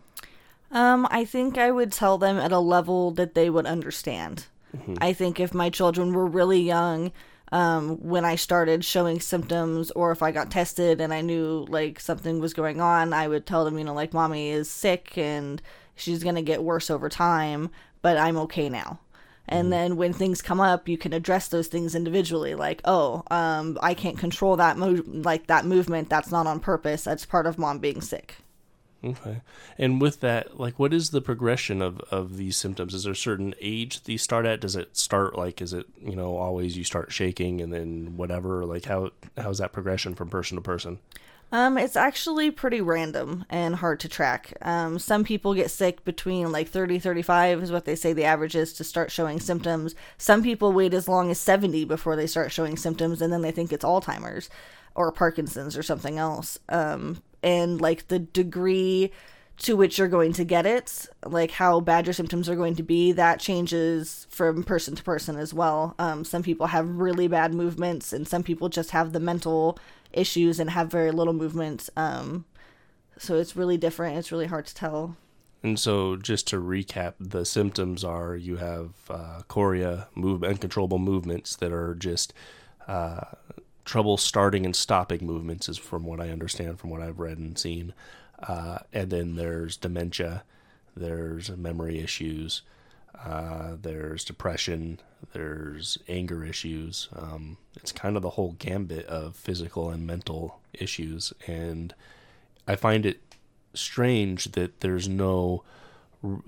Um, 0.71 1.08
I 1.12 1.23
think 1.23 1.58
I 1.58 1.71
would 1.71 1.91
tell 1.91 2.17
them 2.17 2.38
at 2.38 2.51
a 2.51 2.60
level 2.60 3.12
that 3.12 3.36
they 3.36 3.49
would 3.49 3.67
understand. 3.67 4.47
Mm-hmm. 4.75 4.95
I 4.99 5.13
think 5.13 5.39
if 5.39 5.53
my 5.53 5.69
children 5.69 6.13
were 6.13 6.25
really 6.25 6.62
young, 6.62 7.12
um, 7.51 7.97
when 8.01 8.25
I 8.25 8.36
started 8.36 8.84
showing 8.84 9.19
symptoms, 9.19 9.91
or 9.91 10.12
if 10.12 10.23
I 10.23 10.32
got 10.32 10.49
tested 10.49 10.99
and 10.99 11.13
I 11.13 11.21
knew 11.21 11.67
like 11.69 11.99
something 11.99 12.39
was 12.39 12.56
going 12.56 12.82
on, 12.82 13.13
I 13.13 13.27
would 13.27 13.45
tell 13.45 13.63
them, 13.63 13.77
you 13.77 13.84
know, 13.84 13.93
like 13.93 14.12
mommy 14.12 14.49
is 14.49 14.69
sick 14.69 15.15
and 15.15 15.62
she's 15.95 16.23
gonna 16.23 16.41
get 16.41 16.63
worse 16.63 16.89
over 16.89 17.10
time, 17.10 17.69
but 18.01 18.17
I'm 18.17 18.38
okay 18.38 18.69
now. 18.69 18.99
And 19.47 19.73
then 19.73 19.97
when 19.97 20.13
things 20.13 20.41
come 20.41 20.62
up, 20.62 20.88
you 20.88 20.97
can 20.97 21.12
address 21.12 21.49
those 21.49 21.67
things 21.67 21.95
individually. 21.95 22.56
Like, 22.56 22.82
oh, 22.86 23.23
um, 23.29 23.77
I 23.82 23.93
can't 23.93 24.17
control 24.17 24.56
that 24.56 24.77
mo- 24.77 25.03
like 25.06 25.47
that 25.47 25.65
movement. 25.65 26.10
That's 26.10 26.32
not 26.32 26.47
on 26.47 26.60
purpose. 26.60 27.03
That's 27.03 27.25
part 27.25 27.45
of 27.45 27.58
mom 27.58 27.79
being 27.79 27.99
sick. 27.99 28.38
Okay. 29.03 29.41
And 29.77 29.99
with 29.99 30.21
that, 30.21 30.58
like, 30.60 30.79
what 30.79 30.93
is 30.93 31.10
the 31.10 31.19
progression 31.19 31.82
of, 31.82 31.99
of 32.10 32.38
these 32.38 32.56
symptoms? 32.56 32.93
Is 32.93 33.03
there 33.03 33.12
a 33.12 33.17
certain 33.17 33.53
age 33.60 34.01
that 34.01 34.12
you 34.12 34.17
start 34.17 34.45
at? 34.45 34.62
Does 34.62 34.77
it 34.77 34.95
start 34.95 35.38
like, 35.38 35.62
is 35.62 35.73
it, 35.73 35.88
you 36.01 36.15
know, 36.15 36.38
always 36.38 36.77
you 36.77 36.86
start 36.86 37.12
shaking 37.12 37.60
and 37.60 37.73
then 37.73 38.15
whatever? 38.15 38.65
Like, 38.65 38.86
how 38.86 39.12
how's 39.38 39.58
that 39.58 39.73
progression 39.73 40.15
from 40.15 40.29
person 40.29 40.56
to 40.56 40.62
person? 40.62 40.99
Um, 41.53 41.77
it's 41.77 41.95
actually 41.95 42.49
pretty 42.49 42.81
random 42.81 43.45
and 43.47 43.75
hard 43.75 43.99
to 43.99 44.09
track. 44.09 44.53
Um, 44.63 44.97
some 44.97 45.23
people 45.23 45.53
get 45.53 45.69
sick 45.69 46.03
between 46.03 46.51
like 46.51 46.67
30, 46.67 46.97
35 46.97 47.61
is 47.61 47.71
what 47.71 47.85
they 47.85 47.95
say 47.95 48.11
the 48.11 48.23
average 48.23 48.55
is 48.55 48.73
to 48.73 48.83
start 48.83 49.11
showing 49.11 49.39
symptoms. 49.39 49.93
Some 50.17 50.41
people 50.41 50.73
wait 50.73 50.95
as 50.95 51.07
long 51.07 51.29
as 51.29 51.39
70 51.39 51.85
before 51.85 52.15
they 52.15 52.25
start 52.25 52.51
showing 52.51 52.75
symptoms 52.75 53.21
and 53.21 53.31
then 53.31 53.43
they 53.43 53.51
think 53.51 53.71
it's 53.71 53.85
Alzheimer's 53.85 54.49
or 54.95 55.11
Parkinson's 55.11 55.77
or 55.77 55.83
something 55.83 56.17
else. 56.17 56.57
Um, 56.69 57.21
and 57.43 57.79
like 57.79 58.07
the 58.07 58.17
degree 58.17 59.11
to 59.57 59.75
which 59.75 59.97
you're 59.97 60.07
going 60.07 60.33
to 60.33 60.43
get 60.43 60.65
it, 60.65 61.07
like 61.25 61.51
how 61.51 61.79
bad 61.79 62.05
your 62.05 62.13
symptoms 62.13 62.49
are 62.49 62.55
going 62.55 62.75
to 62.75 62.83
be, 62.83 63.11
that 63.11 63.39
changes 63.39 64.27
from 64.29 64.63
person 64.63 64.95
to 64.95 65.03
person 65.03 65.37
as 65.37 65.53
well. 65.53 65.95
Um, 65.99 66.25
some 66.25 66.43
people 66.43 66.67
have 66.67 66.89
really 66.89 67.27
bad 67.27 67.53
movements, 67.53 68.13
and 68.13 68.27
some 68.27 68.43
people 68.43 68.67
just 68.69 68.91
have 68.91 69.13
the 69.13 69.19
mental 69.19 69.77
issues 70.11 70.59
and 70.59 70.69
have 70.71 70.91
very 70.91 71.11
little 71.11 71.33
movement. 71.33 71.89
Um, 71.95 72.45
so 73.17 73.37
it's 73.37 73.55
really 73.55 73.77
different. 73.77 74.17
It's 74.17 74.31
really 74.31 74.47
hard 74.47 74.65
to 74.65 74.75
tell. 74.75 75.15
And 75.61 75.79
so, 75.79 76.17
just 76.17 76.47
to 76.47 76.57
recap, 76.57 77.13
the 77.21 77.45
symptoms 77.45 78.03
are 78.03 78.35
you 78.35 78.57
have 78.57 78.89
uh, 79.09 79.41
chorea, 79.47 80.09
move, 80.13 80.43
uncontrollable 80.43 80.99
movements 80.99 81.55
that 81.55 81.71
are 81.71 81.95
just 81.95 82.33
uh, 82.85 83.21
trouble 83.85 84.17
starting 84.17 84.65
and 84.65 84.75
stopping 84.75 85.25
movements, 85.25 85.69
is 85.69 85.77
from 85.77 86.03
what 86.03 86.19
I 86.19 86.31
understand, 86.31 86.79
from 86.79 86.89
what 86.89 87.01
I've 87.01 87.19
read 87.19 87.37
and 87.37 87.57
seen. 87.57 87.93
Uh, 88.47 88.79
and 88.91 89.10
then 89.10 89.36
there's 89.36 89.77
dementia, 89.77 90.43
there's 90.95 91.49
memory 91.49 91.99
issues, 91.99 92.62
uh, 93.23 93.75
there's 93.82 94.23
depression, 94.25 94.99
there's 95.34 95.97
anger 96.08 96.43
issues. 96.43 97.10
Um, 97.15 97.58
it's 97.75 97.91
kind 97.91 98.15
of 98.15 98.21
the 98.21 98.32
whole 98.32 98.56
gambit 98.60 99.06
of 99.08 99.36
physical 99.36 99.89
and 99.89 100.06
mental 100.06 100.60
issues. 100.73 101.32
And 101.47 101.93
I 102.67 102.75
find 102.75 103.06
it 103.06 103.21
strange 103.73 104.51
that 104.51 104.82
there's 104.82 105.08
no 105.08 105.63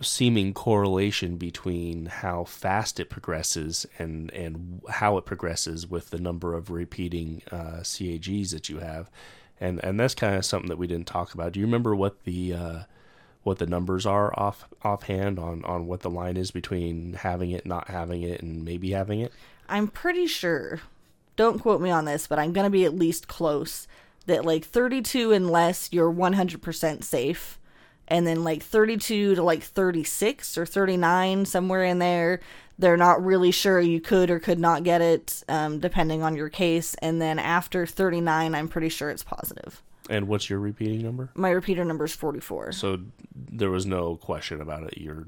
seeming 0.02 0.54
correlation 0.54 1.36
between 1.36 2.06
how 2.06 2.46
fast 2.46 3.00
it 3.00 3.10
progresses 3.10 3.86
and 4.00 4.32
and 4.32 4.82
how 4.90 5.18
it 5.18 5.26
progresses 5.26 5.86
with 5.86 6.12
the 6.12 6.20
number 6.20 6.54
of 6.54 6.72
repeating 6.72 7.42
uh, 7.52 7.82
CAGs 7.84 8.52
that 8.52 8.70
you 8.70 8.80
have, 8.80 9.10
and 9.60 9.84
and 9.84 10.00
that's 10.00 10.16
kind 10.16 10.36
of 10.36 10.46
something 10.46 10.70
that 10.70 10.78
we 10.78 10.88
didn't 10.88 11.08
talk 11.08 11.34
about. 11.34 11.54
Do 11.54 11.60
you 11.60 11.66
remember 11.66 11.96
what 11.96 12.24
the 12.24 12.54
uh, 12.54 12.80
what 13.44 13.60
the 13.60 13.68
numbers 13.68 14.06
are 14.06 14.38
off 14.40 14.68
offhand 14.84 15.40
on 15.40 15.64
on 15.66 15.88
what 15.88 16.02
the 16.02 16.10
line 16.10 16.38
is 16.38 16.52
between 16.52 17.14
having 17.14 17.52
it, 17.52 17.66
not 17.66 17.88
having 17.90 18.24
it, 18.24 18.42
and 18.42 18.66
maybe 18.66 18.92
having 18.92 19.22
it? 19.22 19.32
I'm 19.68 19.88
pretty 19.88 20.28
sure, 20.28 20.82
don't 21.36 21.60
quote 21.60 21.82
me 21.82 21.90
on 21.90 22.06
this, 22.06 22.28
but 22.28 22.40
I'm 22.40 22.54
to 22.54 22.70
be 22.70 22.86
at 22.86 22.96
least 22.96 23.28
close 23.28 23.88
that 24.26 24.46
like 24.46 24.66
32 24.66 25.32
and 25.32 25.50
less, 25.50 25.90
you're 25.92 26.12
100% 26.12 27.04
safe. 27.04 27.60
And 28.08 28.28
then 28.28 28.44
like 28.44 28.62
32 28.62 29.36
to 29.36 29.44
like 29.44 29.64
36 29.64 30.58
or 30.58 30.66
39, 30.66 31.46
somewhere 31.46 31.84
in 31.84 32.00
there, 32.00 32.40
they're 32.78 32.98
not 32.98 33.24
really 33.24 33.52
sure 33.52 33.80
you 33.80 34.02
could 34.02 34.30
or 34.30 34.40
could 34.40 34.60
not 34.60 34.84
get 34.84 35.02
it, 35.02 35.44
um, 35.48 35.80
depending 35.80 36.24
on 36.24 36.36
your 36.36 36.50
case. 36.50 36.96
And 36.96 37.22
then 37.22 37.40
after 37.40 37.86
39, 37.86 38.54
I'm 38.54 38.68
pretty 38.68 38.90
sure 38.90 39.10
it's 39.10 39.24
positive. 39.24 39.82
And 40.10 40.28
what's 40.28 40.50
your 40.50 40.60
repeating 40.60 41.02
number? 41.02 41.30
My 41.34 41.50
repeater 41.50 41.84
number 41.84 42.06
is 42.06 42.14
44. 42.14 42.74
So 42.74 43.00
there 43.34 43.72
was 43.72 43.86
no 43.86 44.16
question 44.18 44.62
about 44.62 44.84
it. 44.84 44.98
You're 44.98 45.28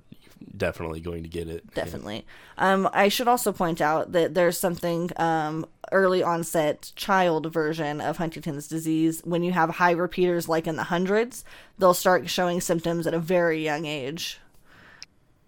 definitely 0.55 0.99
going 0.99 1.23
to 1.23 1.29
get 1.29 1.47
it. 1.47 1.73
Definitely. 1.73 2.25
Um, 2.57 2.89
I 2.93 3.09
should 3.09 3.27
also 3.27 3.51
point 3.51 3.81
out 3.81 4.11
that 4.11 4.33
there's 4.33 4.59
something 4.59 5.09
um, 5.17 5.65
early 5.91 6.21
onset 6.21 6.91
child 6.95 7.51
version 7.51 8.01
of 8.01 8.17
Huntington's 8.17 8.67
disease. 8.67 9.21
When 9.23 9.43
you 9.43 9.51
have 9.53 9.71
high 9.71 9.91
repeaters, 9.91 10.47
like 10.47 10.67
in 10.67 10.75
the 10.75 10.83
hundreds, 10.83 11.43
they'll 11.77 11.93
start 11.93 12.29
showing 12.29 12.61
symptoms 12.61 13.07
at 13.07 13.13
a 13.13 13.19
very 13.19 13.63
young 13.63 13.85
age. 13.85 14.39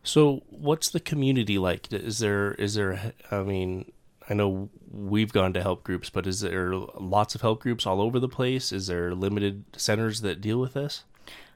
So, 0.10 0.42
what's 0.50 0.90
the 0.90 1.00
community 1.00 1.60
like? 1.60 1.94
Is 1.94 2.18
there 2.18 2.54
is 2.54 2.74
there? 2.74 3.14
I 3.30 3.44
mean, 3.44 3.92
I 4.28 4.34
know 4.34 4.72
we've 4.92 5.32
gone 5.32 5.54
to 5.54 5.62
help 5.62 5.84
groups, 5.84 6.10
but 6.10 6.26
is 6.26 6.40
there 6.40 6.74
lots 6.74 7.36
of 7.36 7.42
help 7.42 7.62
groups 7.62 7.86
all 7.86 8.02
over 8.02 8.20
the 8.20 8.28
place? 8.28 8.72
Is 8.72 8.88
there 8.88 9.14
limited 9.14 9.66
centers 9.78 10.22
that 10.22 10.42
deal 10.42 10.60
with 10.60 10.74
this? 10.74 11.04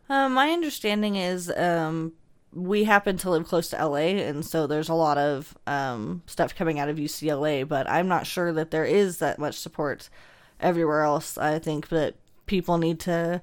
Um, 0.07 0.35
my 0.35 0.51
understanding 0.51 1.15
is 1.15 1.51
um, 1.57 2.13
we 2.53 2.83
happen 2.83 3.17
to 3.17 3.31
live 3.31 3.47
close 3.47 3.69
to 3.69 3.87
LA, 3.87 4.19
and 4.21 4.45
so 4.45 4.67
there's 4.67 4.89
a 4.89 4.93
lot 4.93 5.17
of 5.17 5.57
um, 5.65 6.21
stuff 6.27 6.53
coming 6.53 6.77
out 6.77 6.89
of 6.89 6.97
UCLA, 6.97 7.67
but 7.67 7.89
I'm 7.89 8.07
not 8.07 8.27
sure 8.27 8.53
that 8.53 8.69
there 8.69 8.85
is 8.85 9.17
that 9.17 9.39
much 9.39 9.55
support 9.55 10.11
everywhere 10.59 11.01
else. 11.01 11.39
I 11.39 11.57
think 11.57 11.87
that 11.87 12.17
people 12.45 12.77
need 12.77 12.99
to 12.99 13.41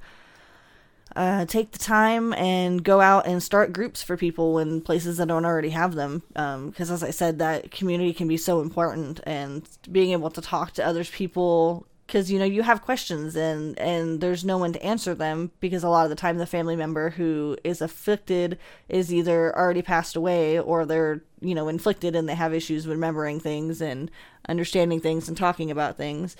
uh, 1.17 1.45
take 1.45 1.73
the 1.73 1.79
time 1.79 2.33
and 2.35 2.85
go 2.85 3.01
out 3.01 3.27
and 3.27 3.43
start 3.43 3.73
groups 3.73 4.03
for 4.03 4.17
people 4.17 4.59
in 4.59 4.81
places 4.81 5.17
that 5.17 5.29
don't 5.29 5.45
already 5.45 5.71
have 5.71 5.95
them. 5.95 6.23
Because, 6.29 6.91
um, 6.91 6.95
as 6.95 7.03
I 7.03 7.11
said, 7.11 7.39
that 7.39 7.71
community 7.71 8.13
can 8.13 8.29
be 8.29 8.37
so 8.37 8.61
important, 8.61 9.21
and 9.25 9.69
being 9.91 10.13
able 10.13 10.31
to 10.31 10.41
talk 10.41 10.73
to 10.73 10.87
others 10.87 11.11
people. 11.11 11.87
Because 12.07 12.29
you 12.29 12.41
know 12.41 12.45
you 12.45 12.65
have 12.65 12.83
questions 12.83 13.37
and 13.37 13.79
and 13.79 14.21
there's 14.21 14.45
no 14.45 14.59
one 14.59 14.73
to 14.73 14.83
answer 14.83 15.15
them 15.15 15.53
because 15.61 15.85
a 15.85 15.89
lot 15.89 16.03
of 16.03 16.11
the 16.11 16.17
time 16.17 16.39
the 16.39 16.47
family 16.47 16.75
member 16.75 17.11
who 17.11 17.57
is 17.63 17.81
afflicted 17.81 18.59
is 18.89 19.15
either 19.15 19.57
already 19.57 19.81
passed 19.81 20.17
away 20.17 20.59
or 20.59 20.85
they're 20.85 21.23
you 21.41 21.55
know 21.55 21.69
inflicted 21.69 22.17
and 22.17 22.29
they 22.29 22.35
have 22.35 22.53
issues 22.53 22.89
remembering 22.89 23.39
things 23.39 23.81
and 23.81 24.11
understanding 24.49 25.01
things 25.01 25.29
and 25.29 25.37
talking 25.37 25.71
about 25.71 25.97
things 25.97 26.35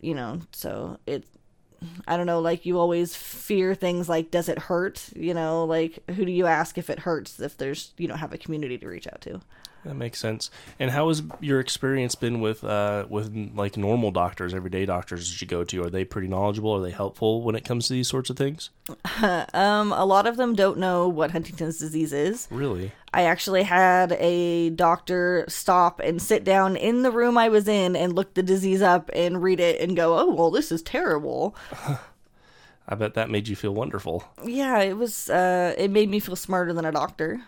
you 0.00 0.14
know 0.14 0.42
so 0.52 0.96
it 1.06 1.24
I 2.06 2.16
don't 2.16 2.26
know, 2.26 2.40
like 2.40 2.66
you 2.66 2.78
always 2.78 3.14
fear 3.14 3.74
things 3.74 4.08
like, 4.08 4.30
does 4.30 4.48
it 4.48 4.58
hurt? 4.58 5.08
You 5.14 5.34
know, 5.34 5.64
like 5.64 5.98
who 6.10 6.24
do 6.24 6.32
you 6.32 6.46
ask 6.46 6.78
if 6.78 6.90
it 6.90 7.00
hurts 7.00 7.40
if 7.40 7.56
there's, 7.56 7.92
you 7.96 8.08
don't 8.08 8.18
have 8.18 8.32
a 8.32 8.38
community 8.38 8.78
to 8.78 8.86
reach 8.86 9.06
out 9.06 9.20
to? 9.22 9.40
That 9.84 9.94
makes 9.94 10.18
sense. 10.18 10.50
And 10.78 10.90
how 10.90 11.08
has 11.08 11.22
your 11.40 11.58
experience 11.58 12.14
been 12.14 12.40
with, 12.40 12.62
uh, 12.62 13.06
with 13.08 13.34
like 13.54 13.76
normal 13.76 14.10
doctors, 14.10 14.52
everyday 14.52 14.84
doctors 14.84 15.30
that 15.30 15.40
you 15.40 15.46
go 15.46 15.64
to? 15.64 15.84
Are 15.84 15.90
they 15.90 16.04
pretty 16.04 16.28
knowledgeable? 16.28 16.72
Are 16.72 16.82
they 16.82 16.90
helpful 16.90 17.42
when 17.42 17.54
it 17.54 17.64
comes 17.64 17.88
to 17.88 17.94
these 17.94 18.08
sorts 18.08 18.28
of 18.28 18.36
things? 18.36 18.70
um, 19.54 19.92
a 19.92 20.04
lot 20.04 20.26
of 20.26 20.36
them 20.36 20.54
don't 20.54 20.78
know 20.78 21.08
what 21.08 21.30
Huntington's 21.30 21.78
disease 21.78 22.12
is. 22.12 22.46
Really? 22.50 22.92
I 23.14 23.22
actually 23.22 23.62
had 23.62 24.12
a 24.12 24.70
doctor 24.70 25.44
stop 25.48 26.00
and 26.00 26.20
sit 26.20 26.44
down 26.44 26.76
in 26.76 27.02
the 27.02 27.10
room 27.10 27.38
I 27.38 27.48
was 27.48 27.66
in 27.66 27.96
and 27.96 28.12
look 28.12 28.34
the 28.34 28.42
disease 28.42 28.82
up 28.82 29.10
and 29.14 29.42
read 29.42 29.60
it 29.60 29.80
and 29.80 29.96
go, 29.96 30.18
"Oh, 30.18 30.32
well, 30.32 30.50
this 30.50 30.70
is 30.70 30.82
terrible." 30.82 31.56
I 32.88 32.94
bet 32.96 33.14
that 33.14 33.30
made 33.30 33.48
you 33.48 33.56
feel 33.56 33.72
wonderful. 33.72 34.24
Yeah, 34.44 34.80
it 34.80 34.96
was. 34.96 35.30
Uh, 35.30 35.74
it 35.78 35.90
made 35.90 36.10
me 36.10 36.20
feel 36.20 36.36
smarter 36.36 36.72
than 36.72 36.84
a 36.84 36.92
doctor. 36.92 37.40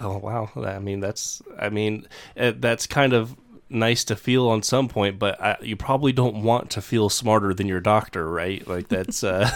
Oh 0.00 0.18
wow! 0.18 0.50
I 0.56 0.78
mean, 0.78 1.00
that's. 1.00 1.42
I 1.58 1.68
mean, 1.68 2.06
uh, 2.36 2.52
that's 2.56 2.86
kind 2.86 3.12
of 3.12 3.36
nice 3.68 4.04
to 4.04 4.16
feel 4.16 4.48
on 4.48 4.62
some 4.62 4.88
point, 4.88 5.18
but 5.18 5.40
I, 5.40 5.56
you 5.62 5.76
probably 5.76 6.12
don't 6.12 6.42
want 6.42 6.70
to 6.70 6.82
feel 6.82 7.08
smarter 7.08 7.54
than 7.54 7.68
your 7.68 7.80
doctor, 7.80 8.28
right? 8.28 8.66
Like 8.66 8.88
that's. 8.88 9.22
Uh... 9.24 9.50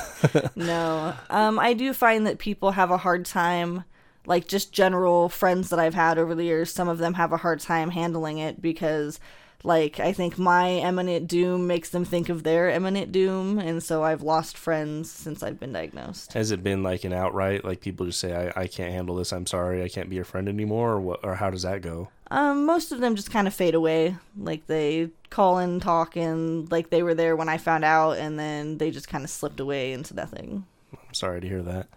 no, 0.56 1.14
um, 1.30 1.58
I 1.58 1.72
do 1.74 1.92
find 1.92 2.26
that 2.26 2.38
people 2.38 2.72
have 2.72 2.90
a 2.90 2.98
hard 2.98 3.26
time 3.26 3.84
like 4.26 4.48
just 4.48 4.72
general 4.72 5.28
friends 5.28 5.70
that 5.70 5.78
I've 5.78 5.94
had 5.94 6.18
over 6.18 6.34
the 6.34 6.44
years, 6.44 6.72
some 6.72 6.88
of 6.88 6.98
them 6.98 7.14
have 7.14 7.32
a 7.32 7.36
hard 7.36 7.60
time 7.60 7.90
handling 7.90 8.38
it 8.38 8.60
because 8.62 9.20
like 9.64 9.98
I 9.98 10.12
think 10.12 10.38
my 10.38 10.68
imminent 10.68 11.26
doom 11.26 11.66
makes 11.66 11.88
them 11.90 12.04
think 12.04 12.28
of 12.28 12.42
their 12.42 12.68
imminent 12.68 13.10
doom 13.10 13.58
and 13.58 13.82
so 13.82 14.04
I've 14.04 14.22
lost 14.22 14.56
friends 14.56 15.10
since 15.10 15.42
I've 15.42 15.58
been 15.58 15.72
diagnosed. 15.72 16.34
Has 16.34 16.50
it 16.50 16.62
been 16.62 16.82
like 16.82 17.04
an 17.04 17.12
outright 17.12 17.64
like 17.64 17.80
people 17.80 18.06
just 18.06 18.20
say 18.20 18.34
I, 18.54 18.62
I 18.62 18.66
can't 18.66 18.92
handle 18.92 19.16
this, 19.16 19.32
I'm 19.32 19.46
sorry, 19.46 19.82
I 19.82 19.88
can't 19.88 20.10
be 20.10 20.16
your 20.16 20.24
friend 20.24 20.48
anymore 20.48 20.92
or 20.92 21.00
what 21.00 21.20
or 21.24 21.34
how 21.36 21.50
does 21.50 21.62
that 21.62 21.82
go? 21.82 22.10
Um 22.30 22.66
most 22.66 22.92
of 22.92 23.00
them 23.00 23.16
just 23.16 23.30
kind 23.30 23.48
of 23.48 23.54
fade 23.54 23.74
away. 23.74 24.16
Like 24.36 24.66
they 24.66 25.10
call 25.30 25.58
and 25.58 25.80
talk 25.80 26.16
and 26.16 26.70
like 26.70 26.90
they 26.90 27.02
were 27.02 27.14
there 27.14 27.34
when 27.34 27.48
I 27.48 27.58
found 27.58 27.84
out 27.84 28.18
and 28.18 28.38
then 28.38 28.78
they 28.78 28.90
just 28.90 29.08
kind 29.08 29.24
of 29.24 29.30
slipped 29.30 29.60
away 29.60 29.92
into 29.92 30.14
nothing. 30.14 30.66
I'm 30.92 31.14
sorry 31.14 31.40
to 31.40 31.48
hear 31.48 31.62
that. 31.62 31.88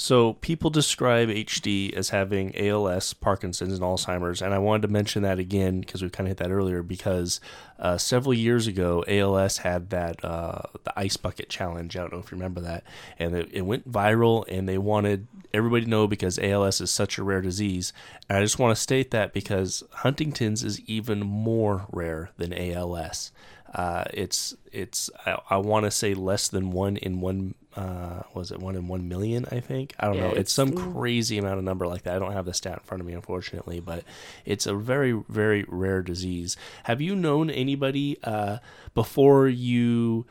So 0.00 0.32
people 0.32 0.70
describe 0.70 1.28
HD 1.28 1.92
as 1.92 2.08
having 2.08 2.56
ALS, 2.58 3.12
Parkinson's, 3.12 3.74
and 3.74 3.82
Alzheimer's, 3.82 4.40
and 4.40 4.54
I 4.54 4.58
wanted 4.58 4.80
to 4.86 4.88
mention 4.88 5.20
that 5.24 5.38
again 5.38 5.80
because 5.80 6.02
we 6.02 6.08
kind 6.08 6.26
of 6.26 6.30
hit 6.30 6.38
that 6.38 6.50
earlier. 6.50 6.82
Because 6.82 7.38
uh, 7.78 7.98
several 7.98 8.32
years 8.32 8.66
ago, 8.66 9.04
ALS 9.06 9.58
had 9.58 9.90
that 9.90 10.24
uh, 10.24 10.62
the 10.84 10.98
ice 10.98 11.18
bucket 11.18 11.50
challenge. 11.50 11.98
I 11.98 12.00
don't 12.00 12.14
know 12.14 12.18
if 12.18 12.32
you 12.32 12.38
remember 12.38 12.62
that, 12.62 12.82
and 13.18 13.34
it, 13.34 13.50
it 13.52 13.60
went 13.60 13.92
viral, 13.92 14.46
and 14.48 14.66
they 14.66 14.78
wanted 14.78 15.26
everybody 15.52 15.84
to 15.84 15.90
know 15.90 16.06
because 16.06 16.38
ALS 16.38 16.80
is 16.80 16.90
such 16.90 17.18
a 17.18 17.22
rare 17.22 17.42
disease. 17.42 17.92
And 18.26 18.38
I 18.38 18.40
just 18.40 18.58
want 18.58 18.74
to 18.74 18.80
state 18.80 19.10
that 19.10 19.34
because 19.34 19.84
Huntington's 19.96 20.64
is 20.64 20.80
even 20.88 21.20
more 21.20 21.84
rare 21.92 22.30
than 22.38 22.54
ALS. 22.54 23.32
Uh, 23.74 24.04
it's 24.14 24.56
it's 24.72 25.10
I, 25.26 25.38
I 25.50 25.56
want 25.58 25.84
to 25.84 25.90
say 25.90 26.14
less 26.14 26.48
than 26.48 26.70
one 26.70 26.96
in 26.96 27.20
one 27.20 27.54
uh, 27.76 28.22
was 28.34 28.50
it 28.50 28.58
one 28.58 28.74
in 28.76 28.88
one 28.88 29.08
million? 29.08 29.46
I 29.50 29.60
think 29.60 29.94
I 29.98 30.06
don't 30.06 30.16
yeah, 30.16 30.22
know. 30.22 30.30
It's, 30.30 30.40
it's 30.40 30.52
some 30.52 30.72
crazy 30.72 31.38
amount 31.38 31.58
of 31.58 31.64
number 31.64 31.86
like 31.86 32.02
that. 32.02 32.16
I 32.16 32.18
don't 32.18 32.32
have 32.32 32.46
the 32.46 32.54
stat 32.54 32.78
in 32.78 32.80
front 32.80 33.00
of 33.00 33.06
me, 33.06 33.12
unfortunately, 33.12 33.80
but 33.80 34.04
it's 34.44 34.66
a 34.66 34.74
very 34.74 35.12
very 35.28 35.64
rare 35.68 36.02
disease. 36.02 36.56
Have 36.84 37.00
you 37.00 37.14
known 37.14 37.50
anybody 37.50 38.18
uh, 38.24 38.58
before 38.94 39.48
you 39.48 40.26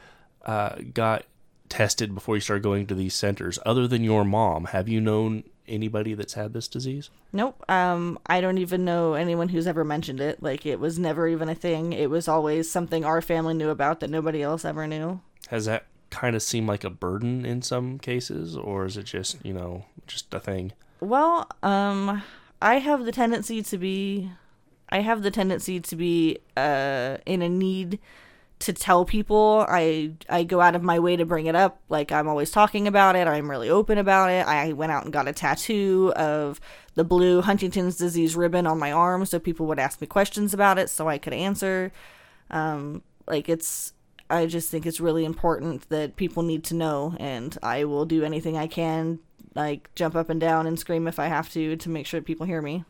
uh, 0.45 0.75
got 0.93 1.23
tested? 1.69 2.13
Before 2.13 2.35
you 2.35 2.41
started 2.41 2.63
going 2.63 2.87
to 2.87 2.95
these 2.95 3.13
centers, 3.13 3.57
other 3.65 3.87
than 3.87 4.03
your 4.03 4.25
mom, 4.25 4.65
have 4.65 4.89
you 4.89 4.99
known 4.99 5.43
anybody 5.69 6.15
that's 6.15 6.33
had 6.33 6.51
this 6.51 6.67
disease? 6.67 7.09
Nope. 7.31 7.63
Um, 7.69 8.19
I 8.25 8.41
don't 8.41 8.57
even 8.57 8.83
know 8.83 9.13
anyone 9.13 9.49
who's 9.49 9.67
ever 9.67 9.85
mentioned 9.85 10.19
it. 10.19 10.43
Like 10.43 10.65
it 10.65 10.79
was 10.79 10.99
never 10.99 11.27
even 11.27 11.47
a 11.47 11.55
thing. 11.55 11.93
It 11.93 12.09
was 12.09 12.27
always 12.27 12.69
something 12.69 13.05
our 13.05 13.21
family 13.21 13.53
knew 13.53 13.69
about 13.69 14.01
that 14.01 14.09
nobody 14.09 14.41
else 14.41 14.65
ever 14.65 14.87
knew. 14.87 15.21
Has 15.47 15.65
that 15.65 15.85
kind 16.09 16.35
of 16.35 16.41
seem 16.41 16.67
like 16.67 16.83
a 16.83 16.89
burden 16.89 17.45
in 17.45 17.61
some 17.61 17.99
cases, 17.99 18.55
or 18.55 18.85
is 18.85 18.97
it 18.97 19.03
just 19.03 19.43
you 19.43 19.53
know 19.53 19.85
just 20.07 20.33
a 20.33 20.39
thing? 20.39 20.73
Well, 20.99 21.47
um, 21.63 22.21
I 22.61 22.79
have 22.79 23.05
the 23.05 23.11
tendency 23.11 23.61
to 23.63 23.77
be, 23.77 24.31
I 24.89 24.99
have 24.99 25.23
the 25.23 25.31
tendency 25.31 25.79
to 25.79 25.95
be 25.95 26.39
uh 26.57 27.17
in 27.25 27.41
a 27.41 27.49
need 27.49 27.99
to 28.59 28.73
tell 28.73 29.05
people. 29.05 29.65
I 29.67 30.11
I 30.29 30.43
go 30.43 30.61
out 30.61 30.75
of 30.75 30.83
my 30.83 30.99
way 30.99 31.15
to 31.15 31.25
bring 31.25 31.45
it 31.45 31.55
up. 31.55 31.79
Like 31.89 32.11
I'm 32.11 32.27
always 32.27 32.51
talking 32.51 32.87
about 32.87 33.15
it. 33.15 33.27
I'm 33.27 33.49
really 33.49 33.69
open 33.69 33.97
about 33.97 34.29
it. 34.29 34.45
I 34.45 34.73
went 34.73 34.91
out 34.91 35.03
and 35.03 35.13
got 35.13 35.27
a 35.27 35.33
tattoo 35.33 36.13
of 36.15 36.59
the 36.95 37.05
blue 37.05 37.41
Huntington's 37.41 37.95
disease 37.95 38.35
ribbon 38.35 38.67
on 38.67 38.77
my 38.77 38.91
arm 38.91 39.25
so 39.25 39.39
people 39.39 39.65
would 39.67 39.79
ask 39.79 40.01
me 40.01 40.07
questions 40.07 40.53
about 40.53 40.77
it 40.77 40.89
so 40.89 41.07
I 41.07 41.17
could 41.17 41.33
answer. 41.33 41.91
Um, 42.51 43.03
like 43.27 43.47
it's 43.47 43.93
I 44.29 44.45
just 44.45 44.69
think 44.69 44.85
it's 44.85 44.99
really 44.99 45.25
important 45.25 45.89
that 45.89 46.15
people 46.15 46.43
need 46.43 46.63
to 46.65 46.75
know, 46.75 47.15
and 47.19 47.57
I 47.63 47.85
will 47.85 48.05
do 48.05 48.23
anything 48.23 48.57
I 48.57 48.67
can, 48.67 49.19
like 49.55 49.93
jump 49.95 50.15
up 50.15 50.29
and 50.29 50.39
down 50.39 50.67
and 50.67 50.79
scream 50.79 51.07
if 51.07 51.19
I 51.19 51.27
have 51.27 51.49
to, 51.53 51.75
to 51.75 51.89
make 51.89 52.05
sure 52.05 52.21
people 52.21 52.45
hear 52.45 52.61
me. 52.61 52.83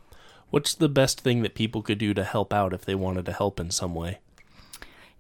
What's 0.50 0.74
the 0.74 0.90
best 0.90 1.22
thing 1.22 1.42
that 1.44 1.56
people 1.56 1.82
could 1.82 2.00
do 2.00 2.14
to 2.14 2.24
help 2.24 2.54
out 2.54 2.74
if 2.74 2.84
they 2.84 2.96
wanted 2.96 3.26
to 3.26 3.34
help 3.34 3.60
in 3.60 3.72
some 3.72 3.94
way? 3.94 4.20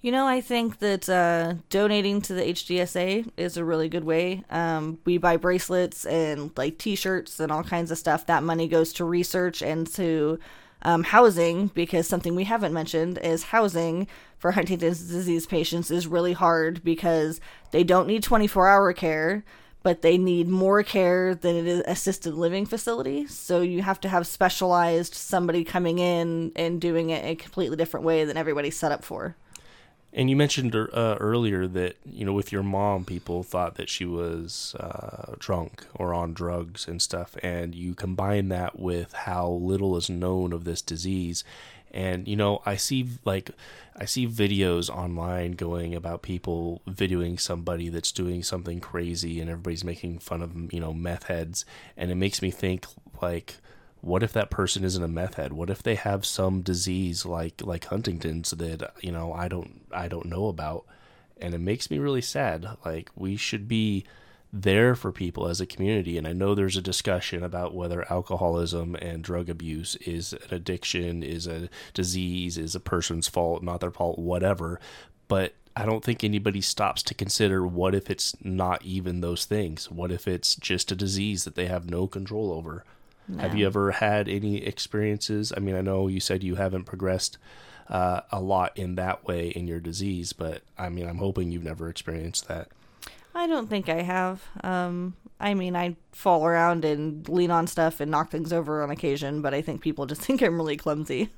You 0.02 0.14
know, 0.14 0.28
I 0.28 0.40
think 0.40 0.80
that 0.80 1.10
uh, 1.10 1.56
donating 1.70 2.22
to 2.22 2.34
the 2.34 2.42
HDSA 2.42 3.32
is 3.36 3.58
a 3.58 3.66
really 3.66 3.90
good 3.90 4.06
way. 4.06 4.44
Um, 4.50 5.00
we 5.04 5.18
buy 5.18 5.36
bracelets 5.36 6.06
and 6.06 6.52
like 6.58 6.78
T-shirts 6.78 7.40
and 7.40 7.52
all 7.52 7.64
kinds 7.64 7.92
of 7.92 7.98
stuff. 7.98 8.26
That 8.26 8.44
money 8.44 8.68
goes 8.70 8.94
to 8.94 9.04
research 9.04 9.62
and 9.62 9.86
to 9.96 10.40
um, 10.82 11.04
housing 11.04 11.68
because 11.68 12.08
something 12.08 12.36
we 12.36 12.46
haven't 12.46 12.74
mentioned 12.74 13.18
is 13.20 13.44
housing 13.44 14.08
for 14.38 14.52
Huntington's 14.52 15.02
disease 15.02 15.46
patients 15.46 15.92
is 15.92 16.08
really 16.08 16.34
hard 16.34 16.84
because 16.84 17.42
they 17.72 17.84
don't 17.84 18.08
need 18.08 18.24
24 18.24 18.68
hour 18.68 18.94
care, 18.94 19.44
but 19.84 20.02
they 20.02 20.18
need 20.18 20.48
more 20.48 20.84
care 20.84 21.36
than 21.36 21.68
is 21.68 21.84
assisted 21.86 22.34
living 22.34 22.66
facility. 22.66 23.28
So 23.28 23.62
you 23.62 23.82
have 23.82 24.00
to 24.02 24.10
have 24.10 24.26
specialized 24.28 25.14
somebody 25.14 25.64
coming 25.64 26.00
in 26.00 26.52
and 26.56 26.80
doing 26.80 27.10
it 27.10 27.26
a 27.26 27.36
completely 27.36 27.76
different 27.76 28.06
way 28.06 28.24
than 28.24 28.38
everybody's 28.38 28.78
set 28.78 28.92
up 28.92 29.04
for. 29.04 29.36
And 30.12 30.30
you 30.30 30.36
mentioned 30.36 30.76
uh, 30.76 31.18
earlier 31.20 31.68
that 31.68 31.98
you 32.06 32.26
know 32.26 32.34
with 32.34 32.52
your 32.52 32.64
mom, 32.64 33.06
people 33.06 33.44
thought 33.44 33.76
that 33.76 33.90
she 33.90 34.06
was 34.06 34.76
uh, 34.80 35.36
drunk 35.38 35.86
or 35.94 36.14
on 36.14 36.34
drugs 36.34 36.88
and 36.88 37.02
stuff, 37.02 37.38
and 37.44 37.76
you 37.76 37.94
combine 37.94 38.50
that 38.50 38.80
with 38.80 39.14
how 39.14 39.50
little 39.50 39.96
is 39.98 40.10
known 40.10 40.52
of 40.52 40.64
this 40.64 40.82
disease, 40.82 41.44
and 41.92 42.28
you 42.28 42.36
know 42.36 42.62
i 42.66 42.76
see 42.76 43.08
like 43.26 43.52
i 43.96 44.06
see 44.06 44.28
videos 44.28 44.90
online 44.90 45.54
going 45.54 45.96
about 45.96 46.22
people 46.22 46.82
videoing 46.88 47.40
somebody 47.40 47.90
that's 47.90 48.12
doing 48.12 48.44
something 48.44 48.80
crazy 48.80 49.40
and 49.40 49.50
everybody's 49.50 49.84
making 49.84 50.20
fun 50.20 50.42
of 50.42 50.74
you 50.74 50.80
know 50.80 50.94
meth 50.94 51.24
heads. 51.24 51.66
And 51.98 52.12
it 52.12 52.16
makes 52.16 52.42
me 52.42 52.52
think 52.52 52.86
like 53.22 53.56
what 54.02 54.24
if 54.24 54.34
that 54.34 54.50
person 54.50 54.84
isn't 54.84 55.04
a 55.04 55.08
meth 55.08 55.36
head 55.36 55.54
what 55.54 55.70
if 55.70 55.84
they 55.84 55.96
have 55.96 56.26
some 56.26 56.62
disease 56.62 57.26
like 57.26 57.62
like 57.64 57.86
huntington's 57.86 58.52
that 58.52 58.94
you 59.02 59.12
know 59.12 59.34
i 59.34 59.48
don't 59.48 59.82
i 59.92 60.08
don't 60.08 60.26
know 60.26 60.48
about 60.48 60.86
and 61.42 61.54
it 61.54 61.60
makes 61.60 61.90
me 61.90 62.00
really 62.00 62.22
sad 62.22 62.68
like 62.86 63.10
we 63.16 63.36
should 63.36 63.68
be 63.68 64.06
there 64.52 64.96
for 64.96 65.12
people 65.12 65.48
as 65.48 65.62
a 65.62 65.66
community. 65.66 66.18
And 66.18 66.28
I 66.28 66.34
know 66.34 66.56
there's 66.56 66.78
a 66.78 66.82
discussion 66.82 67.44
about 67.44 67.76
whether 67.76 68.12
alcoholism 68.12 68.96
and 68.96 69.24
drug 69.24 69.50
abuse 69.50 69.96
is 69.98 70.34
an 70.34 70.40
addiction, 70.52 71.24
is 71.24 71.46
a 71.48 71.70
disease, 71.94 72.58
is 72.58 72.76
a 72.76 72.80
person's 72.80 73.28
fault, 73.28 73.62
not 73.64 73.80
their 73.80 73.92
fault, 73.92 74.18
whatever. 74.18 74.80
But 75.28 75.54
I 75.76 75.86
don't 75.86 76.04
think 76.04 76.24
anybody 76.24 76.62
stops 76.62 77.04
to 77.04 77.14
consider 77.14 77.66
what 77.66 77.94
if 77.94 78.10
it's 78.10 78.36
not 78.44 78.84
even 78.84 79.22
those 79.22 79.46
things? 79.46 79.92
What 79.92 80.12
if 80.12 80.28
it's 80.28 80.56
just 80.56 80.92
a 80.92 80.96
disease 80.96 81.44
that 81.44 81.56
they 81.56 81.68
have 81.68 81.90
no 81.90 82.08
control 82.08 82.52
over? 82.52 82.84
Have 83.38 83.56
you 83.56 83.66
ever 83.68 83.92
had 83.92 84.28
any 84.28 84.66
experiences? 84.66 85.54
I 85.56 85.60
mean, 85.60 85.76
I 85.76 85.82
know 85.82 86.08
you 86.08 86.20
said 86.20 86.44
you 86.44 86.56
haven't 86.56 86.86
progressed 86.86 87.38
uh, 87.88 88.22
a 88.32 88.40
lot 88.40 88.78
in 88.78 88.96
that 88.96 89.26
way 89.26 89.50
in 89.50 89.68
your 89.68 89.80
disease, 89.80 90.34
but 90.34 90.64
I 90.78 90.90
mean, 90.90 91.08
I'm 91.08 91.18
hoping 91.18 91.52
you've 91.52 91.64
never 91.64 91.90
experienced 91.90 92.48
that. 92.48 92.70
I 93.36 93.48
don't 93.48 93.68
think 93.68 93.90
I 93.90 94.02
have. 94.02 94.44
Um, 94.64 95.16
I 95.40 95.54
mean, 95.54 95.76
I 95.76 95.96
fall 96.12 96.46
around 96.46 96.84
and 96.84 97.28
lean 97.30 97.52
on 97.52 97.68
stuff 97.68 98.00
and 98.00 98.12
knock 98.12 98.32
things 98.32 98.52
over 98.52 98.82
on 98.82 98.90
occasion, 98.90 99.42
but 99.42 99.54
I 99.54 99.62
think 99.62 99.82
people 99.82 100.06
just 100.06 100.22
think 100.26 100.42
I'm 100.42 100.56
really 100.56 100.78
clumsy. 100.78 101.30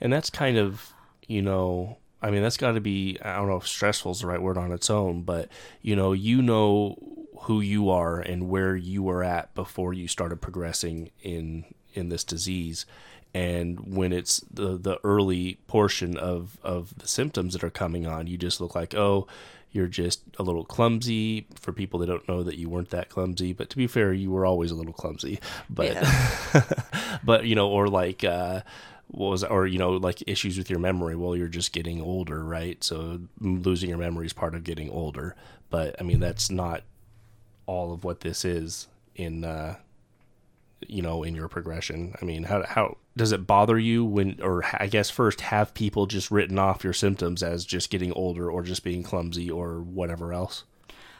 And 0.00 0.12
that's 0.12 0.30
kind 0.30 0.56
of, 0.56 0.92
you 1.28 1.42
know, 1.42 1.98
I 2.20 2.30
mean, 2.30 2.42
that's 2.42 2.56
got 2.56 2.72
to 2.72 2.80
be, 2.80 3.18
I 3.22 3.36
don't 3.36 3.48
know 3.48 3.56
if 3.56 3.66
stressful 3.66 4.12
is 4.12 4.20
the 4.20 4.26
right 4.26 4.42
word 4.42 4.58
on 4.58 4.72
its 4.72 4.90
own, 4.90 5.22
but, 5.22 5.48
you 5.80 5.94
know, 5.94 6.12
you 6.12 6.42
know 6.42 6.96
who 7.42 7.60
you 7.60 7.90
are 7.90 8.20
and 8.20 8.48
where 8.48 8.76
you 8.76 9.02
were 9.02 9.24
at 9.24 9.54
before 9.54 9.92
you 9.92 10.06
started 10.06 10.40
progressing 10.40 11.10
in 11.22 11.64
in 11.92 12.08
this 12.08 12.24
disease. 12.24 12.86
And 13.34 13.96
when 13.96 14.12
it's 14.12 14.40
the 14.50 14.76
the 14.76 14.98
early 15.02 15.58
portion 15.66 16.16
of 16.16 16.58
of 16.62 16.96
the 16.98 17.08
symptoms 17.08 17.54
that 17.54 17.64
are 17.64 17.70
coming 17.70 18.06
on 18.06 18.26
you 18.26 18.36
just 18.36 18.60
look 18.60 18.74
like 18.74 18.94
oh 18.94 19.26
you're 19.72 19.86
just 19.86 20.22
a 20.38 20.42
little 20.42 20.66
clumsy. 20.66 21.46
For 21.58 21.72
people 21.72 21.98
that 22.00 22.06
don't 22.06 22.28
know 22.28 22.42
that 22.42 22.58
you 22.58 22.68
weren't 22.68 22.90
that 22.90 23.08
clumsy 23.08 23.52
but 23.52 23.70
to 23.70 23.76
be 23.76 23.86
fair 23.86 24.12
you 24.12 24.30
were 24.30 24.46
always 24.46 24.70
a 24.70 24.76
little 24.76 24.92
clumsy. 24.92 25.40
But 25.68 25.96
but 27.24 27.44
you 27.44 27.56
know 27.56 27.68
or 27.68 27.88
like 27.88 28.22
uh 28.22 28.60
what 29.08 29.30
was 29.30 29.42
or 29.44 29.66
you 29.66 29.78
know 29.78 29.92
like 29.92 30.22
issues 30.28 30.56
with 30.58 30.70
your 30.70 30.78
memory. 30.78 31.16
Well 31.16 31.34
you're 31.34 31.48
just 31.48 31.72
getting 31.72 32.00
older 32.00 32.44
right? 32.44 32.84
So 32.84 33.20
losing 33.40 33.88
your 33.88 33.98
memory 33.98 34.26
is 34.26 34.32
part 34.32 34.54
of 34.54 34.62
getting 34.62 34.90
older. 34.90 35.34
But 35.70 35.96
i 35.98 36.04
mean 36.04 36.20
that's 36.20 36.50
not 36.50 36.82
all 37.72 37.92
of 37.92 38.04
what 38.04 38.20
this 38.20 38.44
is 38.44 38.88
in 39.16 39.44
uh 39.44 39.74
you 40.88 41.02
know 41.02 41.22
in 41.22 41.34
your 41.34 41.48
progression 41.48 42.14
i 42.20 42.24
mean 42.24 42.44
how 42.44 42.64
how 42.66 42.96
does 43.16 43.32
it 43.32 43.46
bother 43.46 43.78
you 43.78 44.04
when 44.04 44.38
or 44.42 44.64
i 44.78 44.86
guess 44.86 45.10
first 45.10 45.40
have 45.40 45.74
people 45.74 46.06
just 46.06 46.30
written 46.30 46.58
off 46.58 46.84
your 46.84 46.92
symptoms 46.92 47.42
as 47.42 47.64
just 47.64 47.90
getting 47.90 48.12
older 48.12 48.50
or 48.50 48.62
just 48.62 48.82
being 48.84 49.02
clumsy 49.02 49.50
or 49.50 49.80
whatever 49.80 50.32
else 50.32 50.64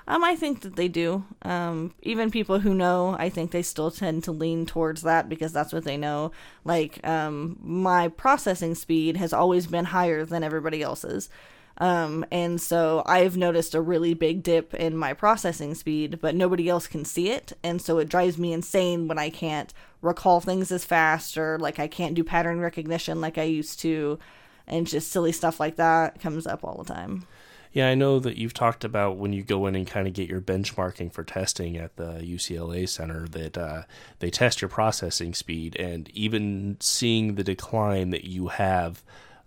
Um, 0.08 0.24
I 0.24 0.34
think 0.34 0.62
that 0.62 0.74
they 0.74 0.88
do. 0.88 1.24
Um, 1.42 1.94
even 2.02 2.30
people 2.32 2.58
who 2.58 2.74
know, 2.74 3.14
I 3.18 3.28
think 3.30 3.50
they 3.52 3.62
still 3.62 3.92
tend 3.92 4.24
to 4.24 4.32
lean 4.32 4.66
towards 4.66 5.02
that 5.02 5.28
because 5.28 5.52
that's 5.52 5.72
what 5.72 5.84
they 5.84 5.96
know. 5.96 6.32
Like, 6.64 7.06
um, 7.06 7.56
my 7.62 8.08
processing 8.08 8.74
speed 8.74 9.16
has 9.16 9.32
always 9.32 9.68
been 9.68 9.84
higher 9.86 10.24
than 10.24 10.42
everybody 10.42 10.82
else's. 10.82 11.30
Um, 11.78 12.24
and 12.30 12.60
so 12.60 13.02
I've 13.06 13.36
noticed 13.36 13.74
a 13.74 13.80
really 13.80 14.14
big 14.14 14.42
dip 14.42 14.74
in 14.74 14.96
my 14.96 15.14
processing 15.14 15.74
speed, 15.74 16.20
but 16.20 16.34
nobody 16.34 16.68
else 16.68 16.86
can 16.86 17.04
see 17.04 17.30
it. 17.30 17.52
And 17.62 17.80
so 17.80 17.98
it 17.98 18.08
drives 18.08 18.38
me 18.38 18.52
insane 18.52 19.08
when 19.08 19.18
I 19.18 19.30
can't 19.30 19.72
recall 20.00 20.40
things 20.40 20.70
as 20.70 20.84
fast 20.84 21.38
or 21.38 21.58
like 21.58 21.78
I 21.78 21.88
can't 21.88 22.14
do 22.14 22.24
pattern 22.24 22.60
recognition 22.60 23.20
like 23.20 23.38
I 23.38 23.44
used 23.44 23.80
to. 23.80 24.18
And 24.66 24.86
just 24.86 25.10
silly 25.10 25.32
stuff 25.32 25.58
like 25.58 25.76
that 25.76 26.20
comes 26.20 26.46
up 26.46 26.62
all 26.62 26.82
the 26.82 26.92
time. 26.92 27.26
Yeah, 27.72 27.88
I 27.88 27.94
know 27.94 28.18
that 28.20 28.36
you've 28.36 28.52
talked 28.52 28.84
about 28.84 29.16
when 29.16 29.32
you 29.32 29.42
go 29.42 29.66
in 29.66 29.74
and 29.74 29.86
kind 29.86 30.06
of 30.06 30.12
get 30.12 30.28
your 30.28 30.42
benchmarking 30.42 31.10
for 31.10 31.24
testing 31.24 31.78
at 31.78 31.96
the 31.96 32.20
UCLA 32.20 32.86
Center 32.86 33.26
that 33.28 33.56
uh, 33.56 33.82
they 34.18 34.30
test 34.30 34.60
your 34.60 34.68
processing 34.68 35.32
speed, 35.32 35.74
and 35.76 36.10
even 36.10 36.76
seeing 36.80 37.34
the 37.34 37.44
decline 37.44 38.10
that 38.10 38.24
you 38.24 38.48
have, 38.48 39.02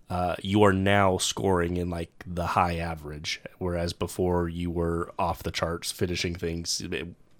uh, 0.08 0.36
you 0.42 0.62
are 0.62 0.72
now 0.72 1.18
scoring 1.18 1.76
in 1.76 1.90
like 1.90 2.10
the 2.26 2.46
high 2.46 2.76
average, 2.76 3.40
whereas 3.58 3.92
before 3.92 4.48
you 4.48 4.70
were 4.70 5.12
off 5.18 5.42
the 5.42 5.50
charts, 5.50 5.90
finishing 5.90 6.34
things 6.34 6.82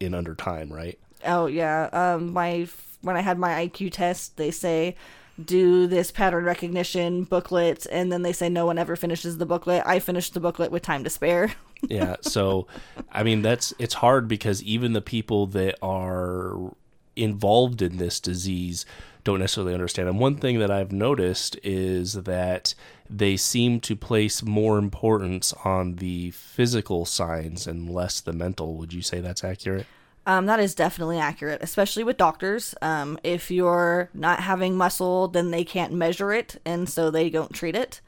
in 0.00 0.14
under 0.14 0.34
time, 0.34 0.72
right? 0.72 0.98
Oh 1.24 1.46
yeah. 1.46 1.88
Um, 1.92 2.32
my 2.32 2.68
when 3.02 3.16
I 3.16 3.20
had 3.20 3.38
my 3.38 3.66
IQ 3.66 3.92
test, 3.92 4.36
they 4.36 4.50
say 4.50 4.96
do 5.44 5.86
this 5.86 6.10
pattern 6.10 6.44
recognition 6.44 7.24
booklet, 7.24 7.86
and 7.90 8.10
then 8.10 8.22
they 8.22 8.32
say 8.32 8.48
no 8.48 8.66
one 8.66 8.78
ever 8.78 8.96
finishes 8.96 9.38
the 9.38 9.46
booklet. 9.46 9.82
I 9.86 9.98
finished 9.98 10.34
the 10.34 10.40
booklet 10.40 10.70
with 10.70 10.82
time 10.82 11.04
to 11.04 11.10
spare. 11.10 11.52
yeah 11.88 12.16
so 12.20 12.66
i 13.12 13.22
mean 13.22 13.42
that's 13.42 13.74
it's 13.78 13.94
hard 13.94 14.28
because 14.28 14.62
even 14.62 14.92
the 14.92 15.02
people 15.02 15.46
that 15.46 15.76
are 15.82 16.72
involved 17.16 17.82
in 17.82 17.96
this 17.96 18.20
disease 18.20 18.86
don't 19.26 19.40
necessarily 19.40 19.74
understand 19.74 20.08
and 20.08 20.18
one 20.18 20.36
thing 20.36 20.58
that 20.58 20.70
i've 20.70 20.92
noticed 20.92 21.58
is 21.62 22.14
that 22.22 22.74
they 23.10 23.36
seem 23.36 23.78
to 23.80 23.94
place 23.94 24.42
more 24.42 24.78
importance 24.78 25.52
on 25.64 25.96
the 25.96 26.30
physical 26.30 27.04
signs 27.04 27.66
and 27.66 27.90
less 27.90 28.20
the 28.20 28.32
mental 28.32 28.76
would 28.76 28.92
you 28.92 29.02
say 29.02 29.20
that's 29.20 29.44
accurate 29.44 29.86
Um, 30.28 30.46
that 30.46 30.58
is 30.58 30.74
definitely 30.74 31.20
accurate, 31.20 31.60
especially 31.62 32.02
with 32.02 32.16
doctors. 32.16 32.74
Um, 32.82 33.16
if 33.22 33.48
you're 33.48 34.10
not 34.12 34.40
having 34.40 34.76
muscle, 34.76 35.28
then 35.28 35.52
they 35.52 35.62
can't 35.62 35.92
measure 35.92 36.32
it, 36.40 36.60
and 36.64 36.88
so 36.88 37.12
they 37.12 37.30
don't 37.30 37.52
treat 37.54 37.76
it. 37.76 38.00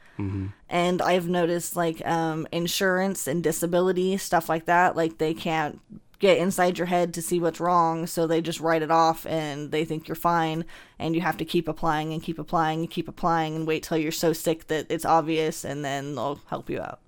And 0.68 1.00
I've 1.00 1.28
noticed 1.28 1.76
like 1.76 2.04
um, 2.04 2.48
insurance 2.50 3.28
and 3.30 3.40
disability 3.40 4.16
stuff 4.16 4.48
like 4.48 4.64
that, 4.66 4.96
like 4.96 5.18
they 5.18 5.32
can't 5.32 5.78
get 6.18 6.38
inside 6.38 6.78
your 6.78 6.86
head 6.86 7.14
to 7.14 7.22
see 7.22 7.38
what's 7.40 7.60
wrong, 7.60 8.06
so 8.06 8.26
they 8.26 8.40
just 8.40 8.60
write 8.60 8.82
it 8.82 8.90
off 8.90 9.24
and 9.26 9.70
they 9.70 9.84
think 9.84 10.08
you're 10.08 10.14
fine, 10.14 10.64
and 10.98 11.14
you 11.14 11.20
have 11.20 11.36
to 11.36 11.44
keep 11.44 11.68
applying 11.68 12.12
and 12.12 12.22
keep 12.22 12.38
applying 12.38 12.80
and 12.80 12.90
keep 12.90 13.08
applying 13.08 13.54
and 13.56 13.66
wait 13.66 13.82
till 13.82 13.98
you're 13.98 14.10
so 14.12 14.32
sick 14.32 14.66
that 14.68 14.86
it's 14.88 15.04
obvious, 15.04 15.64
and 15.64 15.84
then 15.84 16.14
they'll 16.14 16.40
help 16.48 16.68
you 16.68 16.80
out. 16.80 17.00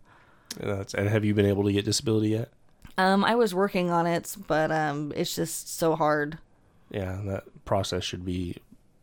that's, 0.59 0.95
and 0.95 1.09
have 1.09 1.25
you 1.25 1.35
been 1.35 1.47
able 1.47 1.65
to 1.65 1.73
get 1.73 1.85
disability 1.85 2.29
yet 2.31 2.51
Um, 2.99 3.25
I 3.25 3.35
was 3.35 3.55
working 3.55 3.91
on 3.91 4.07
it, 4.07 4.37
but 4.47 4.71
um, 4.71 5.13
it's 5.17 5.35
just 5.35 5.77
so 5.79 5.97
hard. 5.97 6.39
yeah 6.91 7.21
that 7.25 7.45
process 7.65 8.05
should 8.05 8.25
be 8.25 8.57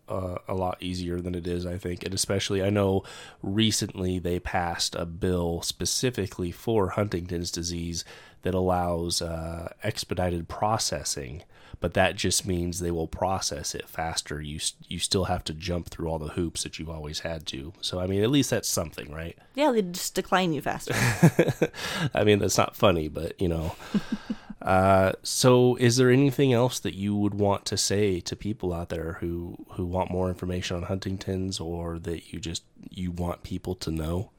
uh, 0.09 0.37
a 0.47 0.53
lot 0.53 0.77
easier 0.81 1.19
than 1.19 1.35
it 1.35 1.47
is 1.47 1.65
i 1.65 1.77
think 1.77 2.03
and 2.03 2.13
especially 2.13 2.63
i 2.63 2.69
know 2.69 3.03
recently 3.41 4.19
they 4.19 4.39
passed 4.39 4.95
a 4.95 5.05
bill 5.05 5.61
specifically 5.61 6.51
for 6.51 6.89
huntington's 6.89 7.51
disease 7.51 8.03
that 8.43 8.53
allows 8.53 9.21
uh, 9.21 9.73
expedited 9.83 10.47
processing 10.47 11.43
but 11.79 11.93
that 11.93 12.15
just 12.15 12.47
means 12.47 12.79
they 12.79 12.91
will 12.91 13.07
process 13.07 13.75
it 13.75 13.87
faster 13.87 14.41
you 14.41 14.59
you 14.87 14.99
still 14.99 15.25
have 15.25 15.43
to 15.43 15.53
jump 15.53 15.89
through 15.89 16.07
all 16.07 16.19
the 16.19 16.29
hoops 16.29 16.63
that 16.63 16.79
you've 16.79 16.89
always 16.89 17.19
had 17.19 17.45
to 17.45 17.73
so 17.81 17.99
i 17.99 18.07
mean 18.07 18.23
at 18.23 18.29
least 18.29 18.49
that's 18.49 18.69
something 18.69 19.11
right 19.11 19.37
Yeah, 19.55 19.71
they 19.71 19.81
just 19.81 20.13
decline 20.15 20.53
you 20.53 20.61
faster. 20.61 20.93
I 22.13 22.23
mean, 22.23 22.37
that's 22.39 22.57
not 22.59 22.75
funny, 22.75 23.07
but 23.07 23.39
you 23.41 23.47
know. 23.47 23.75
uh, 24.67 25.13
so, 25.23 25.77
is 25.77 25.95
there 25.95 26.11
anything 26.11 26.51
else 26.51 26.77
that 26.79 26.93
you 26.93 27.15
would 27.15 27.33
want 27.33 27.63
to 27.63 27.77
say 27.77 28.19
to 28.19 28.35
people 28.35 28.73
out 28.73 28.89
there 28.89 29.13
who 29.21 29.55
who 29.69 29.85
want 29.85 30.11
more 30.11 30.27
information 30.27 30.75
on 30.75 30.83
Huntington's, 30.83 31.57
or 31.57 31.97
that 31.99 32.33
you 32.33 32.39
just 32.41 32.63
you 32.89 33.09
want 33.09 33.43
people 33.43 33.75
to 33.75 33.91
know? 33.91 34.29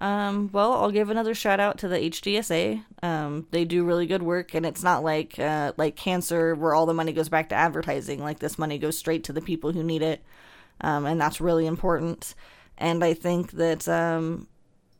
Um, 0.00 0.50
well, 0.52 0.74
I'll 0.74 0.92
give 0.92 1.10
another 1.10 1.34
shout 1.34 1.58
out 1.58 1.78
to 1.78 1.88
the 1.88 1.96
HDSA. 1.96 2.84
Um, 3.02 3.48
they 3.50 3.64
do 3.64 3.82
really 3.84 4.06
good 4.06 4.22
work, 4.22 4.54
and 4.54 4.64
it's 4.64 4.84
not 4.84 5.02
like 5.02 5.36
uh, 5.36 5.72
like 5.76 5.96
cancer 5.96 6.54
where 6.54 6.72
all 6.72 6.86
the 6.86 6.94
money 6.94 7.12
goes 7.12 7.28
back 7.28 7.48
to 7.48 7.56
advertising. 7.56 8.22
Like 8.22 8.38
this 8.38 8.56
money 8.56 8.78
goes 8.78 8.96
straight 8.96 9.24
to 9.24 9.32
the 9.32 9.40
people 9.40 9.72
who 9.72 9.82
need 9.82 10.02
it, 10.02 10.22
um, 10.80 11.06
and 11.06 11.20
that's 11.20 11.40
really 11.40 11.66
important. 11.66 12.36
And 12.78 13.02
I 13.02 13.14
think 13.14 13.50
that 13.54 13.88
um, 13.88 14.46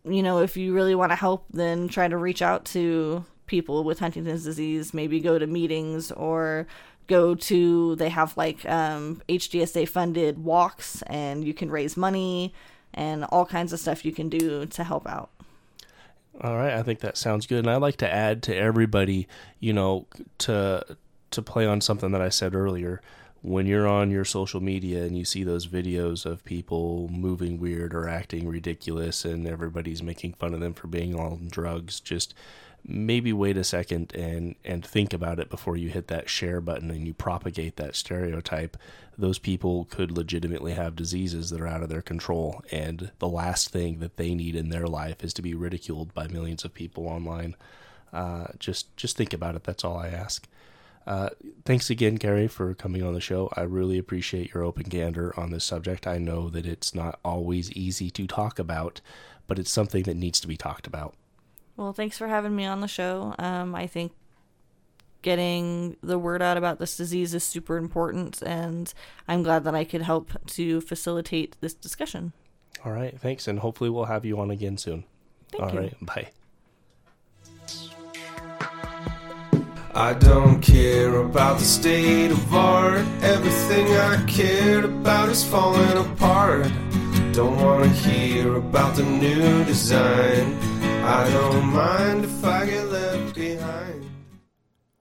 you 0.04 0.24
know 0.24 0.40
if 0.40 0.56
you 0.56 0.74
really 0.74 0.96
want 0.96 1.12
to 1.12 1.16
help, 1.16 1.46
then 1.52 1.86
try 1.86 2.08
to 2.08 2.16
reach 2.16 2.42
out 2.42 2.64
to 2.64 3.24
people 3.50 3.84
with 3.84 3.98
Huntington's 3.98 4.44
disease. 4.44 4.94
Maybe 4.94 5.20
go 5.20 5.38
to 5.38 5.46
meetings 5.46 6.10
or 6.12 6.66
go 7.10 7.34
to 7.34 7.96
they 7.96 8.08
have 8.08 8.34
like 8.36 8.64
um, 8.66 9.20
HDSA 9.28 9.86
funded 9.88 10.42
walks, 10.42 11.02
and 11.02 11.44
you 11.44 11.52
can 11.52 11.70
raise 11.70 11.96
money 11.96 12.54
and 12.94 13.24
all 13.24 13.44
kinds 13.44 13.72
of 13.72 13.80
stuff 13.80 14.04
you 14.04 14.12
can 14.12 14.28
do 14.30 14.64
to 14.64 14.84
help 14.84 15.06
out. 15.06 15.28
All 16.40 16.56
right, 16.56 16.72
I 16.72 16.82
think 16.82 17.00
that 17.00 17.18
sounds 17.18 17.46
good, 17.46 17.58
and 17.58 17.70
I'd 17.70 17.82
like 17.82 17.96
to 17.96 18.10
add 18.10 18.42
to 18.44 18.56
everybody, 18.56 19.28
you 19.58 19.74
know, 19.74 20.06
to 20.38 20.96
to 21.32 21.42
play 21.42 21.66
on 21.66 21.80
something 21.80 22.12
that 22.12 22.22
I 22.22 22.30
said 22.30 22.54
earlier. 22.54 23.02
When 23.42 23.66
you're 23.66 23.88
on 23.88 24.10
your 24.10 24.26
social 24.26 24.60
media 24.60 25.02
and 25.04 25.16
you 25.16 25.24
see 25.24 25.44
those 25.44 25.66
videos 25.66 26.26
of 26.26 26.44
people 26.44 27.08
moving 27.08 27.58
weird 27.58 27.94
or 27.94 28.06
acting 28.06 28.46
ridiculous, 28.48 29.24
and 29.24 29.46
everybody's 29.46 30.02
making 30.02 30.34
fun 30.34 30.54
of 30.54 30.60
them 30.60 30.74
for 30.74 30.86
being 30.86 31.14
on 31.14 31.48
drugs, 31.50 32.00
just 32.00 32.34
maybe 32.84 33.32
wait 33.32 33.56
a 33.56 33.64
second 33.64 34.14
and 34.14 34.54
and 34.64 34.84
think 34.84 35.12
about 35.12 35.38
it 35.38 35.50
before 35.50 35.76
you 35.76 35.88
hit 35.88 36.08
that 36.08 36.28
share 36.28 36.60
button 36.60 36.90
and 36.90 37.06
you 37.06 37.14
propagate 37.14 37.76
that 37.76 37.94
stereotype 37.94 38.76
those 39.18 39.38
people 39.38 39.84
could 39.86 40.10
legitimately 40.10 40.72
have 40.72 40.96
diseases 40.96 41.50
that 41.50 41.60
are 41.60 41.66
out 41.66 41.82
of 41.82 41.88
their 41.88 42.02
control 42.02 42.62
and 42.70 43.10
the 43.18 43.28
last 43.28 43.70
thing 43.70 43.98
that 43.98 44.16
they 44.16 44.34
need 44.34 44.56
in 44.56 44.70
their 44.70 44.86
life 44.86 45.22
is 45.22 45.34
to 45.34 45.42
be 45.42 45.54
ridiculed 45.54 46.12
by 46.14 46.26
millions 46.28 46.64
of 46.64 46.74
people 46.74 47.06
online 47.06 47.54
uh, 48.12 48.46
just 48.58 48.94
just 48.96 49.16
think 49.16 49.32
about 49.32 49.54
it 49.54 49.64
that's 49.64 49.84
all 49.84 49.96
i 49.96 50.08
ask 50.08 50.46
uh, 51.06 51.30
thanks 51.64 51.90
again, 51.90 52.18
Carrie, 52.18 52.46
for 52.46 52.74
coming 52.74 53.02
on 53.02 53.14
the 53.14 53.20
show. 53.20 53.50
I 53.56 53.62
really 53.62 53.98
appreciate 53.98 54.52
your 54.52 54.62
open 54.62 54.84
candor 54.84 55.32
on 55.36 55.50
this 55.50 55.64
subject. 55.64 56.06
I 56.06 56.18
know 56.18 56.48
that 56.50 56.66
it's 56.66 56.94
not 56.94 57.18
always 57.24 57.72
easy 57.72 58.10
to 58.12 58.26
talk 58.26 58.58
about, 58.58 59.00
but 59.46 59.58
it's 59.58 59.70
something 59.70 60.04
that 60.04 60.16
needs 60.16 60.40
to 60.40 60.46
be 60.46 60.56
talked 60.56 60.86
about. 60.86 61.14
Well, 61.80 61.94
thanks 61.94 62.18
for 62.18 62.28
having 62.28 62.54
me 62.54 62.66
on 62.66 62.82
the 62.82 62.88
show. 62.88 63.34
Um, 63.38 63.74
I 63.74 63.86
think 63.86 64.12
getting 65.22 65.96
the 66.02 66.18
word 66.18 66.42
out 66.42 66.58
about 66.58 66.78
this 66.78 66.94
disease 66.94 67.32
is 67.32 67.42
super 67.42 67.78
important, 67.78 68.42
and 68.42 68.92
I'm 69.26 69.42
glad 69.42 69.64
that 69.64 69.74
I 69.74 69.84
could 69.84 70.02
help 70.02 70.30
to 70.48 70.82
facilitate 70.82 71.56
this 71.62 71.72
discussion. 71.72 72.34
All 72.84 72.92
right, 72.92 73.18
thanks, 73.18 73.48
and 73.48 73.60
hopefully 73.60 73.88
we'll 73.88 74.04
have 74.04 74.26
you 74.26 74.38
on 74.40 74.50
again 74.50 74.76
soon. 74.76 75.04
Thank 75.52 75.64
All 75.64 75.72
you. 75.72 75.80
right, 75.80 75.96
bye. 76.02 76.28
I 79.94 80.12
don't 80.12 80.60
care 80.60 81.16
about 81.16 81.60
the 81.60 81.64
state 81.64 82.30
of 82.30 82.54
art. 82.54 83.06
Everything 83.22 83.86
I 83.96 84.22
cared 84.26 84.84
about 84.84 85.30
is 85.30 85.42
falling 85.42 85.96
apart. 85.96 86.70
Don't 87.32 87.56
wanna 87.56 87.88
hear 87.88 88.56
about 88.56 88.96
the 88.96 89.02
new 89.02 89.64
design. 89.64 90.69
I 91.02 91.30
don't 91.30 91.72
mind 91.72 92.24
if 92.24 92.44
I 92.44 92.66
get 92.66 92.84
left 92.86 93.34
behind. 93.34 94.10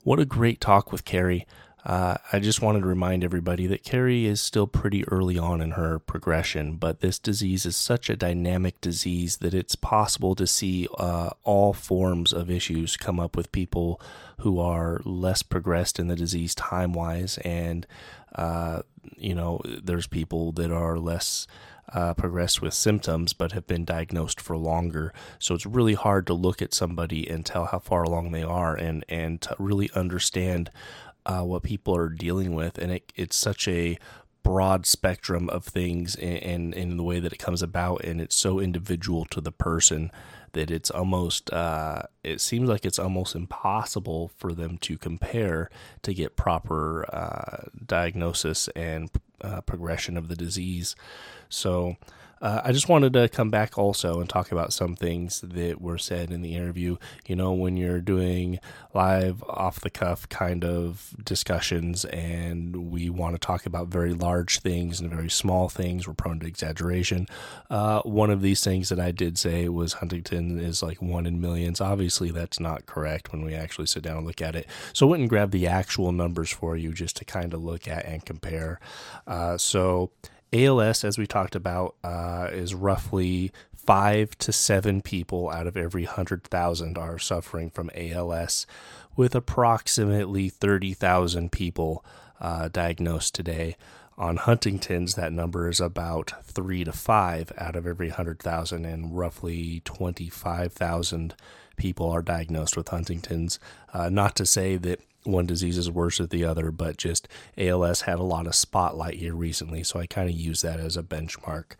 What 0.03 0.19
a 0.19 0.25
great 0.25 0.61
talk 0.61 0.91
with 0.91 1.05
Carrie. 1.05 1.45
Uh, 1.85 2.17
I 2.33 2.39
just 2.39 2.61
wanted 2.61 2.81
to 2.81 2.87
remind 2.87 3.23
everybody 3.23 3.65
that 3.67 3.83
Carrie 3.83 4.25
is 4.25 4.41
still 4.41 4.67
pretty 4.67 5.07
early 5.07 5.37
on 5.37 5.61
in 5.61 5.71
her 5.71 5.99
progression, 5.99 6.75
but 6.75 6.99
this 6.99 7.17
disease 7.19 7.65
is 7.65 7.77
such 7.77 8.09
a 8.09 8.15
dynamic 8.15 8.81
disease 8.81 9.37
that 9.37 9.53
it's 9.53 9.75
possible 9.75 10.35
to 10.35 10.45
see 10.45 10.87
uh, 10.97 11.29
all 11.43 11.73
forms 11.73 12.33
of 12.33 12.51
issues 12.51 12.97
come 12.97 13.19
up 13.19 13.37
with 13.37 13.51
people 13.51 14.01
who 14.39 14.59
are 14.59 15.01
less 15.05 15.41
progressed 15.41 15.99
in 15.99 16.07
the 16.07 16.15
disease 16.15 16.53
time 16.53 16.91
wise. 16.91 17.37
And, 17.39 17.87
uh, 18.35 18.81
you 19.15 19.33
know, 19.33 19.61
there's 19.65 20.07
people 20.07 20.51
that 20.53 20.71
are 20.71 20.97
less 20.99 21.47
uh, 21.93 22.13
progressed 22.13 22.61
with 22.61 22.73
symptoms 22.73 23.33
but 23.33 23.51
have 23.51 23.67
been 23.67 23.85
diagnosed 23.85 24.39
for 24.39 24.57
longer. 24.57 25.13
So 25.39 25.55
it's 25.55 25.65
really 25.65 25.95
hard 25.95 26.27
to 26.27 26.33
look 26.33 26.61
at 26.61 26.73
somebody 26.73 27.29
and 27.29 27.45
tell 27.45 27.65
how 27.65 27.79
far 27.79 28.03
along 28.03 28.31
they 28.31 28.43
are 28.43 28.75
and, 28.75 29.05
and 29.09 29.41
to 29.41 29.55
really 29.59 29.89
understand 29.95 30.71
uh, 31.25 31.41
what 31.41 31.63
people 31.63 31.95
are 31.95 32.09
dealing 32.09 32.53
with. 32.55 32.77
And 32.77 32.91
it, 32.91 33.13
it's 33.15 33.35
such 33.35 33.67
a 33.67 33.97
broad 34.41 34.85
spectrum 34.85 35.49
of 35.49 35.65
things 35.65 36.15
and 36.15 36.73
in 36.73 36.97
the 36.97 37.03
way 37.03 37.19
that 37.19 37.33
it 37.33 37.39
comes 37.39 37.61
about. 37.61 38.03
And 38.03 38.21
it's 38.21 38.35
so 38.35 38.59
individual 38.59 39.25
to 39.25 39.41
the 39.41 39.51
person 39.51 40.11
that 40.53 40.71
it's 40.71 40.89
almost, 40.89 41.51
uh, 41.53 42.03
it 42.23 42.41
seems 42.41 42.67
like 42.67 42.85
it's 42.85 42.99
almost 42.99 43.35
impossible 43.35 44.31
for 44.35 44.53
them 44.53 44.77
to 44.79 44.97
compare 44.97 45.69
to 46.01 46.13
get 46.13 46.35
proper 46.35 47.05
uh, 47.13 47.69
diagnosis 47.85 48.67
and 48.69 49.11
uh, 49.41 49.61
progression 49.61 50.17
of 50.17 50.27
the 50.27 50.35
disease. 50.35 50.95
So, 51.49 51.97
uh, 52.41 52.61
I 52.63 52.71
just 52.71 52.87
wanted 52.87 53.13
to 53.13 53.27
come 53.27 53.49
back 53.49 53.77
also 53.77 54.19
and 54.19 54.29
talk 54.29 54.51
about 54.51 54.71
some 54.71 54.95
things 54.95 55.41
that 55.41 55.81
were 55.81 55.97
said 55.97 56.31
in 56.31 56.41
the 56.41 56.55
interview. 56.55 56.97
You 57.27 57.35
know, 57.35 57.51
when 57.51 57.75
you're 57.75 57.99
doing 57.99 58.59
live, 58.93 59.43
off 59.43 59.81
the 59.81 59.89
cuff 59.89 60.27
kind 60.29 60.63
of 60.63 61.13
discussions, 61.23 62.05
and 62.05 62.91
we 62.91 63.09
want 63.09 63.35
to 63.35 63.39
talk 63.39 63.65
about 63.65 63.87
very 63.87 64.13
large 64.13 64.59
things 64.59 64.99
and 64.99 65.09
very 65.09 65.29
small 65.29 65.69
things, 65.69 66.07
we're 66.07 66.13
prone 66.13 66.39
to 66.39 66.47
exaggeration. 66.47 67.27
Uh, 67.69 68.01
one 68.01 68.29
of 68.29 68.41
these 68.41 68.63
things 68.63 68.89
that 68.89 68.99
I 68.99 69.11
did 69.11 69.37
say 69.37 69.67
was 69.67 69.93
Huntington 69.93 70.59
is 70.59 70.81
like 70.81 71.01
one 71.01 71.25
in 71.25 71.41
millions. 71.41 71.81
Obviously, 71.81 72.31
that's 72.31 72.59
not 72.59 72.85
correct 72.85 73.31
when 73.31 73.43
we 73.43 73.53
actually 73.53 73.87
sit 73.87 74.03
down 74.03 74.17
and 74.17 74.25
look 74.25 74.41
at 74.41 74.55
it. 74.55 74.67
So 74.93 75.07
I 75.07 75.09
went 75.11 75.21
and 75.21 75.29
grabbed 75.29 75.51
the 75.51 75.67
actual 75.67 76.11
numbers 76.11 76.49
for 76.49 76.77
you 76.77 76.93
just 76.93 77.17
to 77.17 77.25
kind 77.25 77.53
of 77.53 77.63
look 77.63 77.87
at 77.87 78.05
and 78.05 78.25
compare. 78.25 78.79
Uh, 79.27 79.57
so, 79.57 80.11
ALS, 80.51 81.03
as 81.03 81.17
we 81.17 81.27
talked 81.27 81.55
about, 81.55 81.95
uh, 82.03 82.49
is 82.51 82.73
roughly 82.73 83.51
five 83.75 84.37
to 84.39 84.51
seven 84.51 85.01
people 85.01 85.49
out 85.49 85.67
of 85.67 85.77
every 85.77 86.05
100,000 86.05 86.97
are 86.97 87.19
suffering 87.19 87.69
from 87.69 87.89
ALS, 87.95 88.65
with 89.15 89.35
approximately 89.35 90.49
30,000 90.49 91.51
people 91.51 92.03
uh, 92.39 92.67
diagnosed 92.69 93.35
today. 93.35 93.75
On 94.17 94.37
Huntington's, 94.37 95.15
that 95.15 95.31
number 95.31 95.69
is 95.69 95.79
about 95.79 96.33
three 96.43 96.83
to 96.83 96.91
five 96.91 97.51
out 97.57 97.75
of 97.75 97.87
every 97.87 98.09
100,000, 98.09 98.85
and 98.85 99.17
roughly 99.17 99.81
25,000 99.85 101.35
people 101.79 102.11
are 102.11 102.21
diagnosed 102.21 102.77
with 102.77 102.89
Huntington's. 102.89 103.59
Uh, 103.91 104.09
not 104.09 104.35
to 104.35 104.45
say 104.45 104.77
that 104.77 105.01
one 105.23 105.45
disease 105.45 105.77
is 105.77 105.89
worse 105.89 106.19
than 106.19 106.27
the 106.27 106.45
other, 106.45 106.71
but 106.71 106.97
just 106.97 107.27
ALS 107.57 108.01
had 108.01 108.19
a 108.19 108.23
lot 108.23 108.45
of 108.45 108.55
spotlight 108.55 109.15
here 109.15 109.33
recently, 109.33 109.83
so 109.83 109.99
I 109.99 110.05
kind 110.05 110.29
of 110.29 110.35
use 110.35 110.61
that 110.61 110.79
as 110.79 110.95
a 110.95 111.03
benchmark. 111.03 111.71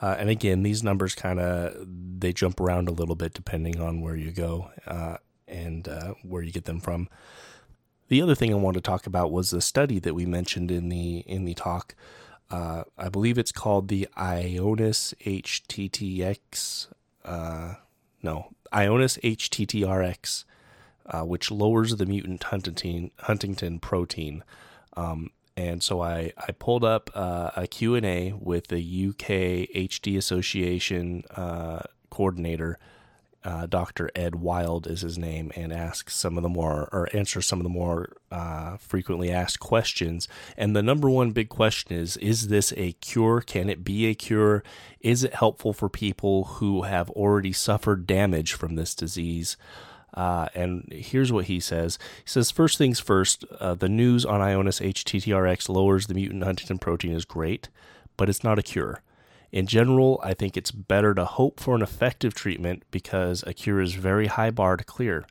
Uh, 0.00 0.16
and 0.18 0.30
again, 0.30 0.62
these 0.62 0.82
numbers 0.82 1.14
kind 1.14 1.40
of 1.40 1.86
they 2.20 2.32
jump 2.32 2.60
around 2.60 2.88
a 2.88 2.92
little 2.92 3.14
bit 3.14 3.34
depending 3.34 3.80
on 3.80 4.00
where 4.00 4.16
you 4.16 4.30
go 4.30 4.70
uh, 4.86 5.16
and 5.46 5.88
uh, 5.88 6.14
where 6.22 6.42
you 6.42 6.52
get 6.52 6.64
them 6.64 6.80
from. 6.80 7.08
The 8.08 8.22
other 8.22 8.34
thing 8.34 8.52
I 8.52 8.56
wanted 8.56 8.82
to 8.84 8.90
talk 8.90 9.06
about 9.06 9.30
was 9.30 9.50
the 9.50 9.60
study 9.60 9.98
that 10.00 10.14
we 10.14 10.24
mentioned 10.24 10.70
in 10.70 10.88
the 10.88 11.18
in 11.20 11.44
the 11.44 11.54
talk. 11.54 11.94
Uh, 12.50 12.84
I 12.96 13.08
believe 13.08 13.36
it's 13.36 13.52
called 13.52 13.88
the 13.88 14.08
Ionis 14.16 15.14
HTTX. 15.24 16.88
No, 18.22 18.50
Ionis 18.72 19.18
HTTRX 19.22 20.44
uh, 21.08 21.22
which 21.22 21.50
lowers 21.50 21.96
the 21.96 22.06
mutant 22.06 22.40
Huntingtin, 22.42 23.10
Huntingtin 23.22 23.80
protein. 23.80 24.44
Um, 24.96 25.30
and 25.56 25.82
so 25.82 26.00
I, 26.00 26.32
I 26.36 26.52
pulled 26.52 26.84
up 26.84 27.10
uh, 27.14 27.50
a 27.56 27.66
Q&A 27.66 28.32
with 28.32 28.68
the 28.68 29.08
UK 29.08 29.68
HD 29.74 30.16
Association 30.16 31.24
uh, 31.34 31.80
coordinator, 32.10 32.78
uh, 33.44 33.66
Dr. 33.66 34.10
Ed 34.14 34.36
Wild 34.36 34.86
is 34.86 35.02
his 35.02 35.16
name, 35.16 35.52
and 35.54 35.72
asked 35.72 36.10
some 36.12 36.36
of 36.36 36.42
the 36.42 36.48
more, 36.48 36.88
or 36.92 37.08
answer 37.12 37.40
some 37.40 37.60
of 37.60 37.62
the 37.62 37.70
more 37.70 38.16
uh, 38.30 38.76
frequently 38.78 39.30
asked 39.30 39.60
questions. 39.60 40.26
And 40.56 40.74
the 40.74 40.82
number 40.82 41.08
one 41.08 41.30
big 41.30 41.48
question 41.48 41.96
is 41.96 42.16
Is 42.16 42.48
this 42.48 42.72
a 42.76 42.92
cure? 42.94 43.40
Can 43.40 43.70
it 43.70 43.84
be 43.84 44.06
a 44.06 44.14
cure? 44.14 44.62
Is 45.00 45.22
it 45.22 45.34
helpful 45.34 45.72
for 45.72 45.88
people 45.88 46.44
who 46.44 46.82
have 46.82 47.10
already 47.10 47.52
suffered 47.52 48.06
damage 48.06 48.54
from 48.54 48.74
this 48.74 48.94
disease? 48.94 49.56
Uh, 50.14 50.48
and 50.54 50.88
here's 50.90 51.30
what 51.30 51.44
he 51.44 51.60
says. 51.60 51.98
He 52.24 52.28
says, 52.28 52.50
first 52.50 52.78
things 52.78 52.98
first, 52.98 53.44
uh, 53.60 53.74
the 53.74 53.88
news 53.88 54.24
on 54.24 54.40
Ionis 54.40 54.84
HTTRX 54.84 55.68
lowers 55.68 56.06
the 56.06 56.14
mutant 56.14 56.42
Huntingtin 56.42 56.80
protein 56.80 57.12
is 57.12 57.24
great, 57.24 57.68
but 58.16 58.28
it's 58.28 58.42
not 58.42 58.58
a 58.58 58.62
cure. 58.62 59.02
In 59.50 59.66
general, 59.66 60.20
I 60.22 60.34
think 60.34 60.56
it's 60.56 60.70
better 60.70 61.14
to 61.14 61.24
hope 61.24 61.58
for 61.58 61.74
an 61.74 61.82
effective 61.82 62.34
treatment 62.34 62.82
because 62.90 63.42
a 63.46 63.54
cure 63.54 63.80
is 63.80 63.94
very 63.94 64.26
high 64.26 64.50
bar 64.50 64.76
to 64.76 64.84
clear. 64.84 65.24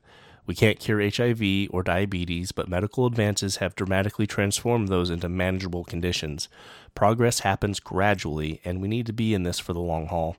We 0.48 0.56
can't 0.56 0.80
cure 0.80 1.02
HIV 1.02 1.68
or 1.72 1.84
diabetes, 1.84 2.52
but 2.54 2.70
medical 2.70 3.06
advances 3.06 3.58
have 3.58 3.76
dramatically 3.76 4.26
transformed 4.26 4.88
those 4.88 5.10
into 5.10 5.28
manageable 5.28 5.84
conditions. 5.84 6.48
Progress 6.96 7.40
happens 7.40 7.80
gradually, 7.80 8.62
and 8.64 8.82
we 8.82 8.88
need 8.88 9.06
to 9.08 9.14
be 9.14 9.34
in 9.34 9.44
this 9.44 9.60
for 9.60 9.74
the 9.74 9.82
long 9.82 10.08
haul. 10.08 10.38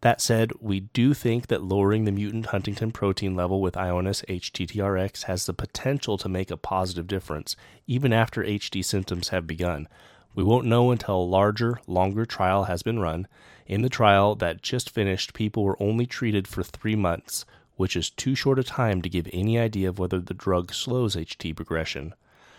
That 0.00 0.20
said, 0.20 0.52
we 0.60 0.80
do 0.80 1.14
think 1.14 1.46
that 1.46 1.62
lowering 1.62 2.04
the 2.04 2.12
mutant 2.12 2.46
Huntingtin 2.46 2.92
protein 2.92 3.34
level 3.34 3.60
with 3.60 3.74
Ionis 3.74 4.24
HTTRX 4.26 5.24
has 5.24 5.46
the 5.46 5.54
potential 5.54 6.18
to 6.18 6.28
make 6.28 6.50
a 6.50 6.56
positive 6.56 7.06
difference, 7.06 7.54
even 7.86 8.12
after 8.12 8.42
HD 8.42 8.84
symptoms 8.84 9.28
have 9.28 9.46
begun. 9.46 9.88
We 10.34 10.42
won't 10.42 10.66
know 10.66 10.90
until 10.90 11.16
a 11.16 11.22
larger, 11.22 11.80
longer 11.86 12.26
trial 12.26 12.64
has 12.64 12.82
been 12.82 12.98
run. 12.98 13.28
In 13.66 13.82
the 13.82 13.88
trial 13.88 14.34
that 14.36 14.62
just 14.62 14.90
finished, 14.90 15.32
people 15.32 15.64
were 15.64 15.80
only 15.80 16.06
treated 16.06 16.48
for 16.48 16.62
three 16.62 16.96
months, 16.96 17.44
which 17.76 17.96
is 17.96 18.10
too 18.10 18.34
short 18.34 18.58
a 18.58 18.64
time 18.64 19.00
to 19.02 19.08
give 19.08 19.28
any 19.32 19.58
idea 19.58 19.88
of 19.88 19.98
whether 19.98 20.18
the 20.18 20.34
drug 20.34 20.74
slows 20.74 21.16
HD 21.16 21.54
progression. 21.54 22.14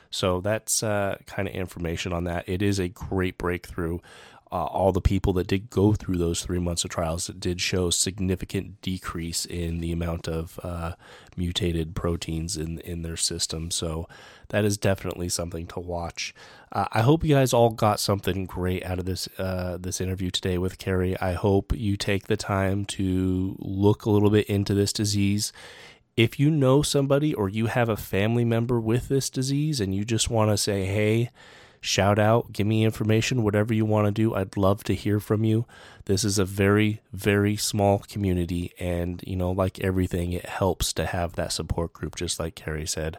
So 0.09 0.39
that's 0.39 0.81
uh, 0.81 1.17
kind 1.25 1.47
of 1.47 1.53
information 1.53 2.13
on 2.13 2.23
that. 2.23 2.47
It 2.47 2.61
is 2.61 2.79
a 2.79 2.87
great 2.87 3.37
breakthrough 3.37 3.99
uh, 4.55 4.67
all 4.67 4.93
the 4.93 5.01
people 5.01 5.33
that 5.33 5.47
did 5.47 5.69
go 5.69 5.91
through 5.91 6.17
those 6.17 6.41
three 6.41 6.59
months 6.59 6.85
of 6.85 6.89
trials 6.89 7.27
that 7.27 7.41
did 7.41 7.59
show 7.59 7.89
significant 7.89 8.81
decrease 8.81 9.43
in 9.43 9.81
the 9.81 9.91
amount 9.91 10.29
of 10.29 10.57
uh, 10.63 10.93
mutated 11.35 11.93
proteins 11.93 12.55
in 12.55 12.79
in 12.79 13.01
their 13.01 13.17
system. 13.17 13.69
So 13.69 14.07
that 14.49 14.63
is 14.63 14.77
definitely 14.77 15.27
something 15.27 15.67
to 15.67 15.81
watch. 15.81 16.33
Uh, 16.71 16.85
I 16.93 17.01
hope 17.01 17.25
you 17.25 17.35
guys 17.35 17.51
all 17.51 17.71
got 17.71 17.99
something 17.99 18.45
great 18.45 18.85
out 18.85 18.97
of 18.97 19.03
this 19.03 19.27
uh, 19.37 19.77
this 19.77 19.99
interview 19.99 20.31
today 20.31 20.57
with 20.57 20.77
Carrie. 20.77 21.19
I 21.19 21.33
hope 21.33 21.73
you 21.75 21.97
take 21.97 22.27
the 22.27 22.37
time 22.37 22.85
to 22.85 23.57
look 23.59 24.05
a 24.05 24.09
little 24.09 24.29
bit 24.29 24.47
into 24.47 24.73
this 24.73 24.93
disease. 24.93 25.51
If 26.15 26.39
you 26.39 26.49
know 26.49 26.81
somebody 26.81 27.33
or 27.33 27.49
you 27.49 27.65
have 27.65 27.89
a 27.89 27.97
family 27.97 28.45
member 28.45 28.79
with 28.79 29.09
this 29.09 29.29
disease 29.29 29.81
and 29.81 29.93
you 29.93 30.05
just 30.05 30.29
want 30.29 30.49
to 30.49 30.57
say, 30.57 30.85
hey, 30.85 31.29
shout 31.85 32.19
out, 32.19 32.51
give 32.51 32.67
me 32.67 32.83
information, 32.83 33.43
whatever 33.43 33.73
you 33.73 33.85
want 33.85 34.07
to 34.07 34.11
do. 34.11 34.33
I'd 34.33 34.57
love 34.57 34.83
to 34.85 34.95
hear 34.95 35.19
from 35.19 35.43
you. 35.43 35.65
This 36.05 36.23
is 36.23 36.37
a 36.37 36.45
very, 36.45 37.01
very 37.13 37.55
small 37.55 37.99
community, 37.99 38.73
and 38.79 39.23
you 39.25 39.35
know, 39.35 39.51
like 39.51 39.79
everything, 39.79 40.33
it 40.33 40.45
helps 40.45 40.91
to 40.93 41.05
have 41.05 41.33
that 41.33 41.51
support 41.51 41.93
group, 41.93 42.15
just 42.15 42.39
like 42.39 42.55
Carrie 42.55 42.87
said. 42.87 43.17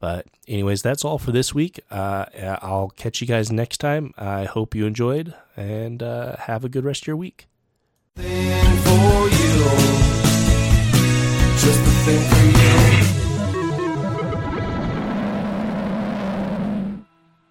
But, 0.00 0.26
anyways, 0.46 0.82
that's 0.82 1.04
all 1.04 1.18
for 1.18 1.32
this 1.32 1.54
week. 1.54 1.80
Uh, 1.90 2.26
I'll 2.60 2.90
catch 2.90 3.20
you 3.20 3.26
guys 3.26 3.50
next 3.50 3.78
time. 3.78 4.12
I 4.18 4.44
hope 4.44 4.74
you 4.74 4.84
enjoyed 4.86 5.34
and 5.56 6.02
uh, 6.02 6.36
have 6.36 6.64
a 6.64 6.68
good 6.68 6.84
rest 6.84 7.04
of 7.04 7.06
your 7.06 7.16
week. 7.16 7.46
Just 11.56 11.84
the 11.84 11.90
thing 12.04 12.20
for 12.28 13.18
you. 13.18 13.23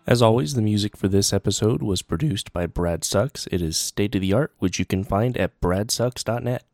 As 0.06 0.22
always, 0.22 0.54
the 0.54 0.62
music 0.62 0.98
for 0.98 1.08
this 1.08 1.32
episode 1.32 1.82
was 1.82 2.02
produced 2.02 2.52
by 2.52 2.66
Brad 2.66 3.06
Sucks. 3.06 3.48
It 3.48 3.62
is 3.62 3.78
state 3.78 4.14
of 4.16 4.22
the 4.22 4.34
art, 4.34 4.54
which 4.60 4.78
you 4.78 4.86
can 4.86 5.06
find 5.06 5.38
at 5.38 5.62
bradsucks.net. 5.62 6.66